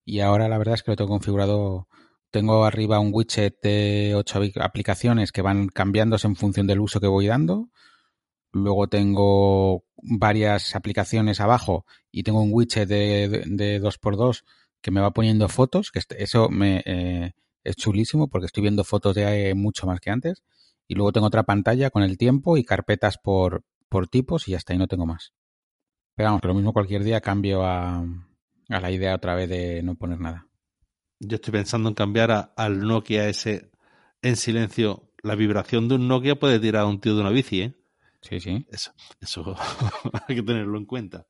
Y 0.05 0.19
ahora 0.19 0.49
la 0.49 0.57
verdad 0.57 0.75
es 0.75 0.83
que 0.83 0.91
lo 0.91 0.97
tengo 0.97 1.11
configurado. 1.11 1.87
Tengo 2.31 2.65
arriba 2.65 2.99
un 2.99 3.11
widget 3.13 3.61
de 3.61 4.13
8 4.15 4.41
aplicaciones 4.61 5.31
que 5.31 5.41
van 5.41 5.67
cambiándose 5.67 6.27
en 6.27 6.35
función 6.35 6.67
del 6.67 6.79
uso 6.79 6.99
que 6.99 7.07
voy 7.07 7.27
dando. 7.27 7.69
Luego 8.51 8.87
tengo 8.87 9.85
varias 9.97 10.75
aplicaciones 10.75 11.39
abajo 11.39 11.85
y 12.11 12.23
tengo 12.23 12.41
un 12.41 12.51
widget 12.51 12.87
de, 12.87 13.29
de, 13.29 13.43
de 13.45 13.81
2x2 13.81 14.43
que 14.81 14.91
me 14.91 15.01
va 15.01 15.11
poniendo 15.11 15.47
fotos, 15.47 15.91
que 15.91 16.01
eso 16.17 16.49
me, 16.49 16.83
eh, 16.85 17.31
es 17.63 17.75
chulísimo 17.75 18.27
porque 18.27 18.47
estoy 18.47 18.61
viendo 18.61 18.83
fotos 18.83 19.15
de 19.15 19.49
eh, 19.49 19.55
mucho 19.55 19.87
más 19.87 19.99
que 19.99 20.11
antes. 20.11 20.43
Y 20.87 20.95
luego 20.95 21.13
tengo 21.13 21.27
otra 21.27 21.43
pantalla 21.43 21.89
con 21.89 22.03
el 22.03 22.17
tiempo 22.17 22.57
y 22.57 22.65
carpetas 22.65 23.17
por, 23.17 23.63
por 23.89 24.07
tipos 24.07 24.47
y 24.47 24.55
hasta 24.55 24.73
ahí 24.73 24.79
no 24.79 24.87
tengo 24.87 25.05
más. 25.05 25.33
Pero 26.15 26.29
vamos, 26.29 26.43
lo 26.43 26.53
mismo 26.53 26.73
cualquier 26.73 27.03
día 27.03 27.21
cambio 27.21 27.63
a, 27.63 28.05
a, 28.69 28.79
la 28.79 28.91
idea 28.91 29.15
otra 29.15 29.35
vez 29.35 29.49
de 29.49 29.81
no 29.83 29.95
poner 29.95 30.19
nada. 30.19 30.47
Yo 31.19 31.35
estoy 31.35 31.51
pensando 31.51 31.89
en 31.89 31.95
cambiar 31.95 32.31
a, 32.31 32.39
al 32.55 32.79
Nokia 32.79 33.27
ese 33.29 33.71
en 34.21 34.35
silencio 34.35 35.11
la 35.23 35.35
vibración 35.35 35.87
de 35.87 35.95
un 35.95 36.07
Nokia 36.07 36.35
puede 36.35 36.59
tirar 36.59 36.83
a 36.83 36.85
un 36.85 36.99
tío 36.99 37.15
de 37.15 37.21
una 37.21 37.29
bici, 37.29 37.61
¿eh? 37.61 37.73
Sí, 38.21 38.39
sí. 38.39 38.65
Eso, 38.69 38.91
eso 39.21 39.55
hay 40.27 40.35
que 40.35 40.43
tenerlo 40.43 40.77
en 40.77 40.85
cuenta. 40.85 41.25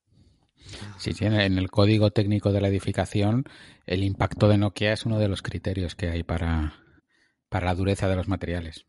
Sí, 0.98 1.14
sí, 1.14 1.26
en 1.26 1.58
el 1.58 1.70
código 1.70 2.12
técnico 2.12 2.52
de 2.52 2.62
la 2.62 2.70
edificación, 2.70 3.46
el 3.86 4.04
impacto 4.04 4.48
de 4.48 4.58
Nokia 4.58 4.94
es 4.94 5.06
uno 5.06 5.20
de 5.20 5.28
los 5.28 5.42
criterios 5.42 5.96
que 5.96 6.10
hay 6.10 6.24
para, 6.24 6.76
para 7.50 7.68
la 7.68 7.76
dureza 7.76 8.08
de 8.08 8.16
los 8.16 8.28
materiales. 8.28 8.86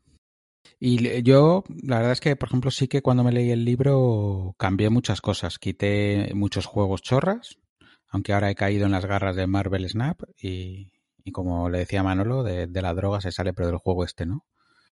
Y 0.80 1.22
yo, 1.22 1.64
la 1.82 1.96
verdad 1.96 2.12
es 2.12 2.20
que, 2.20 2.36
por 2.36 2.48
ejemplo, 2.48 2.70
sí 2.70 2.88
que 2.88 3.02
cuando 3.02 3.24
me 3.24 3.32
leí 3.32 3.50
el 3.50 3.64
libro 3.64 4.54
cambié 4.58 4.90
muchas 4.90 5.20
cosas. 5.20 5.58
Quité 5.58 6.32
muchos 6.34 6.66
juegos 6.66 7.02
chorras, 7.02 7.58
aunque 8.14 8.32
ahora 8.32 8.48
he 8.48 8.54
caído 8.54 8.86
en 8.86 8.92
las 8.92 9.06
garras 9.06 9.34
de 9.34 9.48
Marvel 9.48 9.88
Snap 9.88 10.22
y, 10.40 10.92
como 11.32 11.68
le 11.68 11.78
decía 11.78 12.04
Manolo, 12.04 12.44
de, 12.44 12.68
la 12.68 12.94
droga 12.94 13.20
se 13.20 13.32
sale, 13.32 13.52
pero 13.52 13.66
del 13.66 13.78
juego 13.78 14.04
este, 14.04 14.24
¿no? 14.24 14.46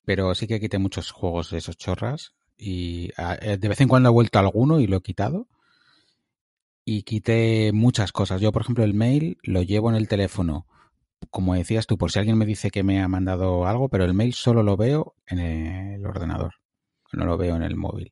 Pero 0.04 0.36
sí 0.36 0.48
que 0.48 0.60
quité 0.60 0.80
muchos 0.80 1.12
juegos 1.12 1.50
de 1.50 1.60
esos 1.60 1.78
chorras 1.78 2.34
y 2.58 3.12
eh, 3.18 3.58
de 3.58 3.70
vez 3.70 3.80
en 3.80 3.88
cuando 3.88 4.10
he 4.10 4.12
vuelto 4.12 4.38
alguno 4.38 4.82
y 4.82 4.88
lo 4.88 4.98
he 4.98 5.02
quitado. 5.02 5.48
Y 6.84 7.04
quité 7.04 7.72
muchas 7.72 8.12
cosas. 8.12 8.42
Yo, 8.42 8.52
por 8.52 8.64
ejemplo, 8.64 8.84
el 8.84 8.94
mail 8.94 9.38
lo 9.44 9.64
llevo 9.64 9.90
en 9.90 9.96
el 9.96 10.10
teléfono 10.10 10.68
como 11.30 11.56
decías 11.56 11.88
tú, 11.88 11.98
por 11.98 12.12
si 12.12 12.20
alguien 12.20 12.38
me 12.38 12.46
dice 12.46 12.70
que 12.70 12.84
me 12.84 13.02
ha 13.02 13.08
mandado 13.08 13.66
algo, 13.66 13.88
pero 13.88 14.04
el 14.04 14.14
mail 14.14 14.34
solo 14.34 14.62
lo 14.62 14.76
veo 14.78 15.16
en 15.26 15.40
el 15.40 16.06
ordenador, 16.06 16.56
no 17.14 17.26
lo 17.26 17.38
veo 17.38 17.56
en 17.56 17.64
el 17.64 17.78
móvil. 17.78 18.12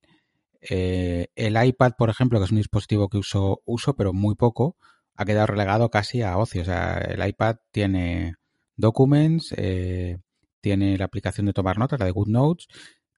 Eh, 0.62 1.28
el 1.36 1.64
iPad, 1.64 1.92
por 1.98 2.10
ejemplo, 2.10 2.40
que 2.40 2.46
es 2.46 2.52
un 2.52 2.58
dispositivo 2.58 3.10
que 3.10 3.18
uso, 3.18 3.62
uso, 3.66 3.96
pero 3.96 4.14
muy 4.14 4.36
poco, 4.36 4.78
ha 5.16 5.26
quedado 5.26 5.48
relegado 5.48 5.90
casi 5.90 6.22
a 6.22 6.38
ocio. 6.38 6.62
O 6.62 6.66
sea, 6.66 6.98
el 6.98 7.26
iPad 7.28 7.58
tiene 7.72 8.36
Documents, 8.76 9.54
eh, 9.58 10.18
tiene 10.62 10.98
la 10.98 11.06
aplicación 11.06 11.46
de 11.46 11.54
tomar 11.54 11.78
notas, 11.78 12.00
la 12.00 12.06
de 12.06 12.12
GoodNotes, 12.12 12.68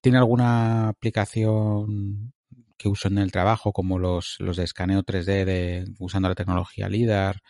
tiene 0.02 0.18
alguna 0.18 0.90
aplicación 0.90 2.34
que 2.78 2.90
uso 2.90 3.08
en 3.08 3.18
el 3.18 3.32
trabajo, 3.32 3.72
como 3.72 4.00
los, 4.00 4.36
los 4.40 4.58
de 4.58 4.64
escaneo 4.64 5.04
3D 5.04 5.46
de, 5.46 5.86
usando 6.00 6.28
la 6.30 6.36
tecnología 6.36 6.90
LIDAR, 6.90 7.42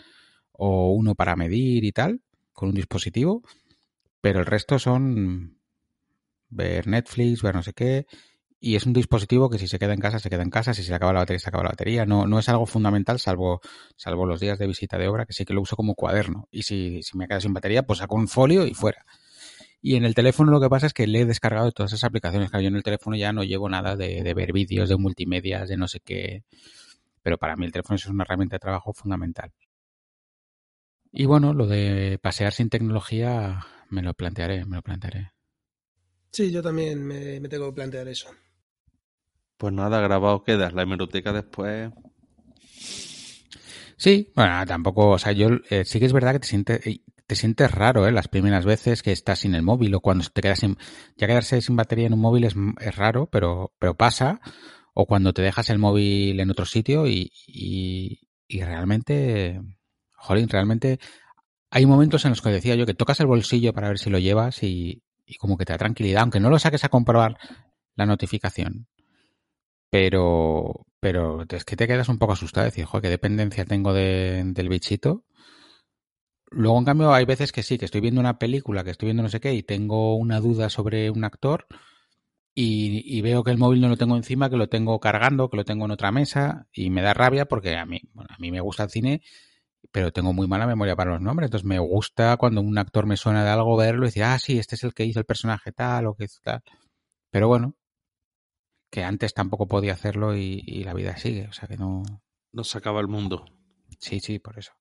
o 0.51 0.93
uno 0.93 1.15
para 1.15 1.35
medir 1.35 1.83
y 1.83 1.91
tal, 1.91 2.21
con 2.53 2.69
un 2.69 2.75
dispositivo, 2.75 3.43
pero 4.21 4.39
el 4.39 4.45
resto 4.45 4.79
son 4.79 5.59
ver 6.49 6.87
Netflix, 6.87 7.41
ver 7.41 7.55
no 7.55 7.63
sé 7.63 7.73
qué, 7.73 8.05
y 8.60 8.76
es 8.76 8.86
un 8.86 8.93
dispositivo 8.93 9.49
que 9.49 9.60
si 9.60 9.68
se 9.68 9.78
queda 9.78 9.93
en 9.93 9.99
casa, 9.99 10.20
se 10.20 10.30
queda 10.30 10.43
en 10.43 10.49
casa, 10.49 10.74
si 10.74 10.84
se 10.84 10.89
le 10.89 10.95
acaba 10.95 11.14
la 11.14 11.20
batería, 11.20 11.39
se 11.39 11.49
acaba 11.49 11.64
la 11.64 11.70
batería. 11.72 12.06
No, 12.06 12.26
no 12.26 12.39
es 12.39 12.49
algo 12.49 12.66
fundamental, 12.66 13.20
salvo, 13.20 13.62
salvo 13.95 14.26
los 14.26 14.39
días 14.39 14.58
de 14.58 14.68
visita 14.68 14.97
de 14.97 15.08
obra, 15.08 15.26
que 15.26 15.34
sí 15.34 15.45
que 15.45 15.53
lo 15.53 15.62
uso 15.62 15.76
como 15.76 15.95
cuaderno. 15.95 16.47
Y 16.51 16.64
si, 16.64 17.03
si 17.03 17.18
me 17.18 17.28
queda 17.28 17.41
sin 17.41 17.53
batería, 17.53 17.84
pues 17.84 17.99
saco 17.99 18.16
un 18.16 18.28
folio 18.28 18.66
y 18.66 18.74
fuera. 18.74 19.06
Y 19.88 19.97
en 19.97 20.03
el 20.03 20.16
teléfono 20.16 20.51
lo 20.51 20.60
que 20.60 20.68
pasa 20.68 20.88
es 20.88 20.93
que 20.93 21.06
le 21.06 21.22
he 21.22 21.26
descargado 21.26 21.72
todas 21.72 21.93
esas 21.93 22.06
aplicaciones. 22.06 22.49
Claro, 22.49 22.64
yo 22.64 22.70
en 22.70 22.76
el 22.76 22.82
teléfono 22.82 23.16
ya 23.16 23.32
no 23.32 23.43
llevo 23.43 23.70
nada 23.70 23.95
de, 23.95 24.34
ver 24.34 24.51
vídeos, 24.51 24.89
de 24.89 24.97
multimedia, 24.97 25.64
de 25.66 25.78
no 25.78 25.88
sé 25.88 25.99
qué. 25.99 26.43
Pero 27.22 27.38
para 27.38 27.56
mí 27.56 27.68
el 27.68 27.72
teléfono 27.72 27.95
es 27.95 28.08
una 28.08 28.24
herramienta 28.24 28.56
de 28.56 28.62
trabajo 28.62 28.93
fundamental. 28.93 29.53
Y 31.12 31.26
bueno, 31.26 31.53
lo 31.53 31.68
de 31.68 32.18
pasear 32.20 32.51
sin 32.51 32.70
tecnología 32.70 33.60
me 33.91 34.01
lo 34.01 34.16
plantearé, 34.16 34.66
me 34.66 34.78
lo 34.78 34.82
plantearé. 34.82 35.34
Sí, 36.32 36.51
yo 36.51 36.64
también 36.64 37.06
me, 37.06 37.39
tengo 37.47 37.68
que 37.68 37.76
plantear 37.76 38.08
eso. 38.08 38.30
Pues 39.58 39.74
nada, 39.74 40.01
grabado 40.01 40.43
queda. 40.43 40.70
La 40.72 40.84
hemeroteca 40.84 41.34
después. 41.34 41.91
Sí, 43.97 44.32
bueno, 44.36 44.66
tampoco, 44.66 45.12
o 45.12 45.18
sea, 45.18 45.32
yo 45.32 45.49
eh, 45.70 45.86
sí 45.86 45.99
que 45.99 46.06
es 46.06 46.14
verdad 46.14 46.34
que 46.34 46.39
te 46.39 46.47
sientes, 46.47 46.82
te 47.26 47.36
sientes 47.36 47.72
raro, 47.72 48.08
¿eh? 48.08 48.12
Las 48.12 48.28
primeras 48.28 48.66
veces 48.66 49.01
que 49.01 49.14
estás 49.14 49.39
sin 49.39 49.56
el 49.56 49.62
móvil 49.62 49.95
o 49.95 50.01
cuando 50.01 50.26
te 50.26 50.41
quedas 50.41 50.60
sin, 50.60 50.78
ya 51.16 51.28
quedarse 51.28 51.62
sin 51.62 51.76
batería 51.78 52.08
en 52.08 52.14
un 52.14 52.20
móvil 52.20 52.43
es, 52.43 52.56
es 52.82 52.95
raro, 52.95 53.28
pero, 53.28 53.74
pero 53.80 53.95
pasa. 53.95 54.41
O 54.93 55.06
cuando 55.06 55.34
te 55.34 55.41
dejas 55.41 55.70
el 55.70 55.80
móvil 55.80 56.39
en 56.39 56.49
otro 56.51 56.66
sitio 56.66 57.08
y, 57.08 57.32
y, 57.47 58.20
y 58.47 58.62
realmente 58.64 59.62
jolín, 60.26 60.49
realmente 60.49 60.99
hay 61.70 61.86
momentos 61.86 62.26
en 62.26 62.32
los 62.32 62.41
que 62.41 62.49
decía 62.49 62.76
yo 62.76 62.86
que 62.86 62.93
tocas 62.93 63.20
el 63.20 63.28
bolsillo 63.28 63.74
para 63.74 63.89
ver 63.89 63.99
si 63.99 64.10
lo 64.10 64.18
llevas 64.18 64.64
y, 64.64 65.03
como 65.39 65.58
que 65.58 65.66
te 65.66 65.74
da 65.74 65.78
tranquilidad, 65.78 66.22
aunque 66.22 66.39
no 66.39 66.49
lo 66.49 66.60
saques 66.60 66.84
a 66.84 66.89
comprobar 66.89 67.38
la 67.95 68.06
notificación. 68.06 68.88
Pero, 69.95 70.87
pero 70.99 71.45
es 71.47 71.63
que 71.63 71.77
te 71.77 71.87
quedas 71.87 72.09
un 72.09 72.17
poco 72.17 72.33
asustado, 72.33 72.65
decir, 72.65 72.83
joder, 72.83 73.03
qué 73.03 73.09
dependencia 73.09 73.63
tengo 73.63 73.93
del 73.93 74.67
bichito. 74.67 75.23
Luego, 76.51 76.77
en 76.79 76.83
cambio, 76.83 77.13
hay 77.13 77.23
veces 77.23 77.53
que 77.53 77.63
sí, 77.63 77.77
que 77.77 77.85
estoy 77.85 78.01
viendo 78.01 78.19
una 78.19 78.37
película, 78.37 78.83
que 78.83 78.89
estoy 78.91 79.07
viendo 79.07 79.23
no 79.23 79.29
sé 79.29 79.39
qué, 79.39 79.53
y 79.53 79.63
tengo 79.63 80.17
una 80.17 80.41
duda 80.41 80.69
sobre 80.69 81.09
un 81.11 81.23
actor, 81.23 81.67
y, 82.53 83.21
veo 83.21 83.45
que 83.45 83.51
el 83.51 83.57
móvil 83.57 83.79
no 83.79 83.87
lo 83.87 83.95
tengo 83.95 84.17
encima, 84.17 84.49
que 84.49 84.57
lo 84.57 84.67
tengo 84.67 84.99
cargando, 84.99 85.49
que 85.49 85.55
lo 85.55 85.63
tengo 85.63 85.85
en 85.85 85.91
otra 85.91 86.11
mesa, 86.11 86.67
y 86.73 86.89
me 86.89 87.01
da 87.01 87.13
rabia 87.13 87.45
porque 87.45 87.77
a 87.77 87.85
mí, 87.85 88.01
a 88.17 88.37
mí 88.37 88.51
me 88.51 88.59
gusta 88.59 88.83
el 88.83 88.89
cine 88.89 89.21
pero 89.91 90.11
tengo 90.11 90.33
muy 90.33 90.47
mala 90.47 90.67
memoria 90.67 90.95
para 90.95 91.11
los 91.11 91.21
nombres. 91.21 91.47
Entonces 91.47 91.65
me 91.65 91.79
gusta 91.79 92.37
cuando 92.37 92.59
un 92.61 92.77
actor 92.77 93.05
me 93.05 93.17
suena 93.17 93.45
de 93.45 93.51
algo 93.51 93.77
verlo 93.77 94.05
y 94.05 94.07
decir, 94.07 94.23
ah, 94.23 94.39
sí, 94.39 94.57
este 94.59 94.75
es 94.75 94.83
el 94.83 94.93
que 94.93 95.05
hizo 95.05 95.19
el 95.19 95.25
personaje 95.25 95.71
tal 95.71 96.07
o 96.07 96.15
que 96.15 96.27
tal. 96.43 96.63
Pero 97.31 97.47
bueno, 97.47 97.75
que 98.95 99.03
antes 99.03 99.33
tampoco 99.33 99.67
podía 99.67 99.91
hacerlo 99.91 100.37
y, 100.37 100.61
la 100.85 100.93
vida 100.93 101.17
sigue. 101.17 101.49
O 101.49 101.51
sea 101.51 101.67
que 101.67 101.75
no. 101.75 102.01
No 102.53 102.63
se 102.63 102.77
acaba 102.77 103.01
el 103.01 103.09
mundo. 103.09 103.43
Sí, 103.99 104.21
sí, 104.21 104.39
por 104.39 104.57
eso. 104.57 104.71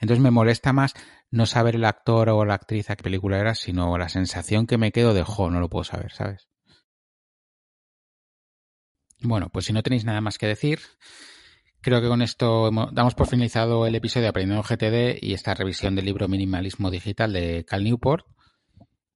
Entonces 0.00 0.22
me 0.22 0.30
molesta 0.30 0.72
más 0.72 0.94
no 1.30 1.44
saber 1.44 1.74
el 1.74 1.84
actor 1.84 2.30
o 2.30 2.46
la 2.46 2.54
actriz 2.54 2.88
a 2.88 2.96
qué 2.96 3.02
película 3.02 3.38
era, 3.38 3.54
sino 3.54 3.98
la 3.98 4.08
sensación 4.08 4.66
que 4.66 4.78
me 4.78 4.92
quedo 4.92 5.12
de, 5.12 5.24
jo, 5.24 5.50
no 5.50 5.60
lo 5.60 5.68
puedo 5.68 5.84
saber, 5.84 6.12
¿sabes? 6.12 6.48
Bueno, 9.20 9.50
pues 9.50 9.66
si 9.66 9.74
no 9.74 9.82
tenéis 9.82 10.06
nada 10.06 10.22
más 10.22 10.38
que 10.38 10.46
decir, 10.46 10.80
Creo 11.82 12.00
que 12.00 12.08
con 12.08 12.22
esto 12.22 12.70
damos 12.92 13.14
por 13.14 13.26
finalizado 13.26 13.86
el 13.86 13.94
episodio 13.94 14.22
de 14.22 14.28
Aprendiendo 14.30 14.62
GTD 14.62 15.18
y 15.20 15.34
esta 15.34 15.52
revisión 15.52 15.94
del 15.94 16.06
libro 16.06 16.28
Minimalismo 16.28 16.90
Digital 16.90 17.30
de 17.34 17.66
Cal 17.66 17.84
Newport. 17.84 18.24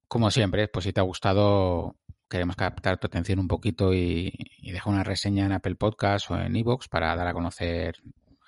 Como 0.06 0.30
siempre, 0.30 0.68
pues 0.68 0.84
si 0.84 0.92
te 0.92 1.00
ha 1.00 1.04
gustado, 1.04 1.96
queremos 2.28 2.56
captar 2.56 2.98
tu 2.98 3.06
atención 3.06 3.38
un 3.38 3.48
poquito 3.48 3.94
y, 3.94 4.30
y 4.58 4.72
dejar 4.72 4.92
una 4.92 5.04
reseña 5.04 5.46
en 5.46 5.52
Apple 5.52 5.76
Podcast 5.76 6.30
o 6.30 6.38
en 6.38 6.54
Evox 6.56 6.88
para 6.88 7.16
dar 7.16 7.26
a 7.26 7.32
conocer 7.32 7.96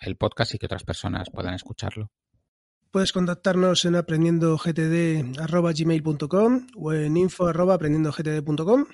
el 0.01 0.17
podcast 0.17 0.55
y 0.55 0.59
que 0.59 0.67
otras 0.67 0.85
personas 0.85 1.31
puedan 1.31 1.55
escucharlo. 1.55 2.11
Puedes 2.91 3.13
contactarnos 3.13 3.85
en 3.85 3.95
aprendiendogtd.gmail.com 3.97 6.67
o 6.77 6.93
en 6.93 7.17
info.aprendiendogtd.com 7.17 8.87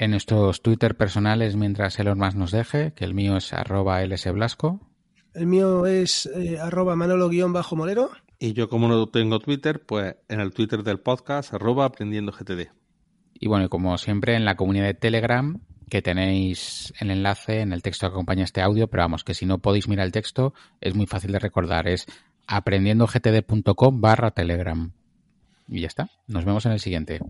en 0.00 0.12
nuestros 0.12 0.62
Twitter 0.62 0.96
personales 0.96 1.56
mientras 1.56 1.98
Elon 1.98 2.18
más 2.18 2.36
nos 2.36 2.52
deje, 2.52 2.92
que 2.94 3.04
el 3.04 3.14
mío 3.14 3.36
es 3.36 3.52
arroba 3.52 4.00
lsblasco. 4.04 4.80
El 5.34 5.46
mío 5.46 5.86
es 5.86 6.26
eh, 6.26 6.56
arroba 6.60 6.94
manolo-molero. 6.94 8.12
Y 8.38 8.52
yo 8.52 8.68
como 8.68 8.86
no 8.86 9.08
tengo 9.08 9.40
Twitter, 9.40 9.84
pues 9.84 10.14
en 10.28 10.38
el 10.38 10.52
Twitter 10.52 10.84
del 10.84 11.00
podcast 11.00 11.52
arroba 11.52 11.84
aprendiendo 11.84 12.30
GTD. 12.30 12.68
Y 13.38 13.48
bueno, 13.48 13.68
como 13.68 13.96
siempre 13.98 14.34
en 14.34 14.44
la 14.44 14.56
comunidad 14.56 14.86
de 14.86 14.94
Telegram, 14.94 15.60
que 15.88 16.02
tenéis 16.02 16.92
el 17.00 17.10
enlace 17.10 17.60
en 17.60 17.72
el 17.72 17.82
texto 17.82 18.06
que 18.06 18.12
acompaña 18.12 18.44
este 18.44 18.60
audio, 18.60 18.88
pero 18.88 19.04
vamos, 19.04 19.24
que 19.24 19.34
si 19.34 19.46
no 19.46 19.58
podéis 19.58 19.88
mirar 19.88 20.06
el 20.06 20.12
texto, 20.12 20.54
es 20.80 20.94
muy 20.94 21.06
fácil 21.06 21.32
de 21.32 21.38
recordar, 21.38 21.88
es 21.88 22.06
aprendiendogtd.com 22.46 24.00
barra 24.00 24.30
Telegram. 24.30 24.90
Y 25.68 25.80
ya 25.80 25.86
está, 25.86 26.10
nos 26.26 26.44
vemos 26.44 26.64
en 26.66 26.72
el 26.72 26.80
siguiente. 26.80 27.20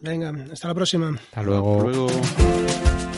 Venga, 0.00 0.32
hasta 0.52 0.68
la 0.68 0.74
próxima. 0.74 1.10
Hasta 1.10 1.42
luego. 1.42 1.88
Hasta 1.88 1.90
luego. 1.90 3.15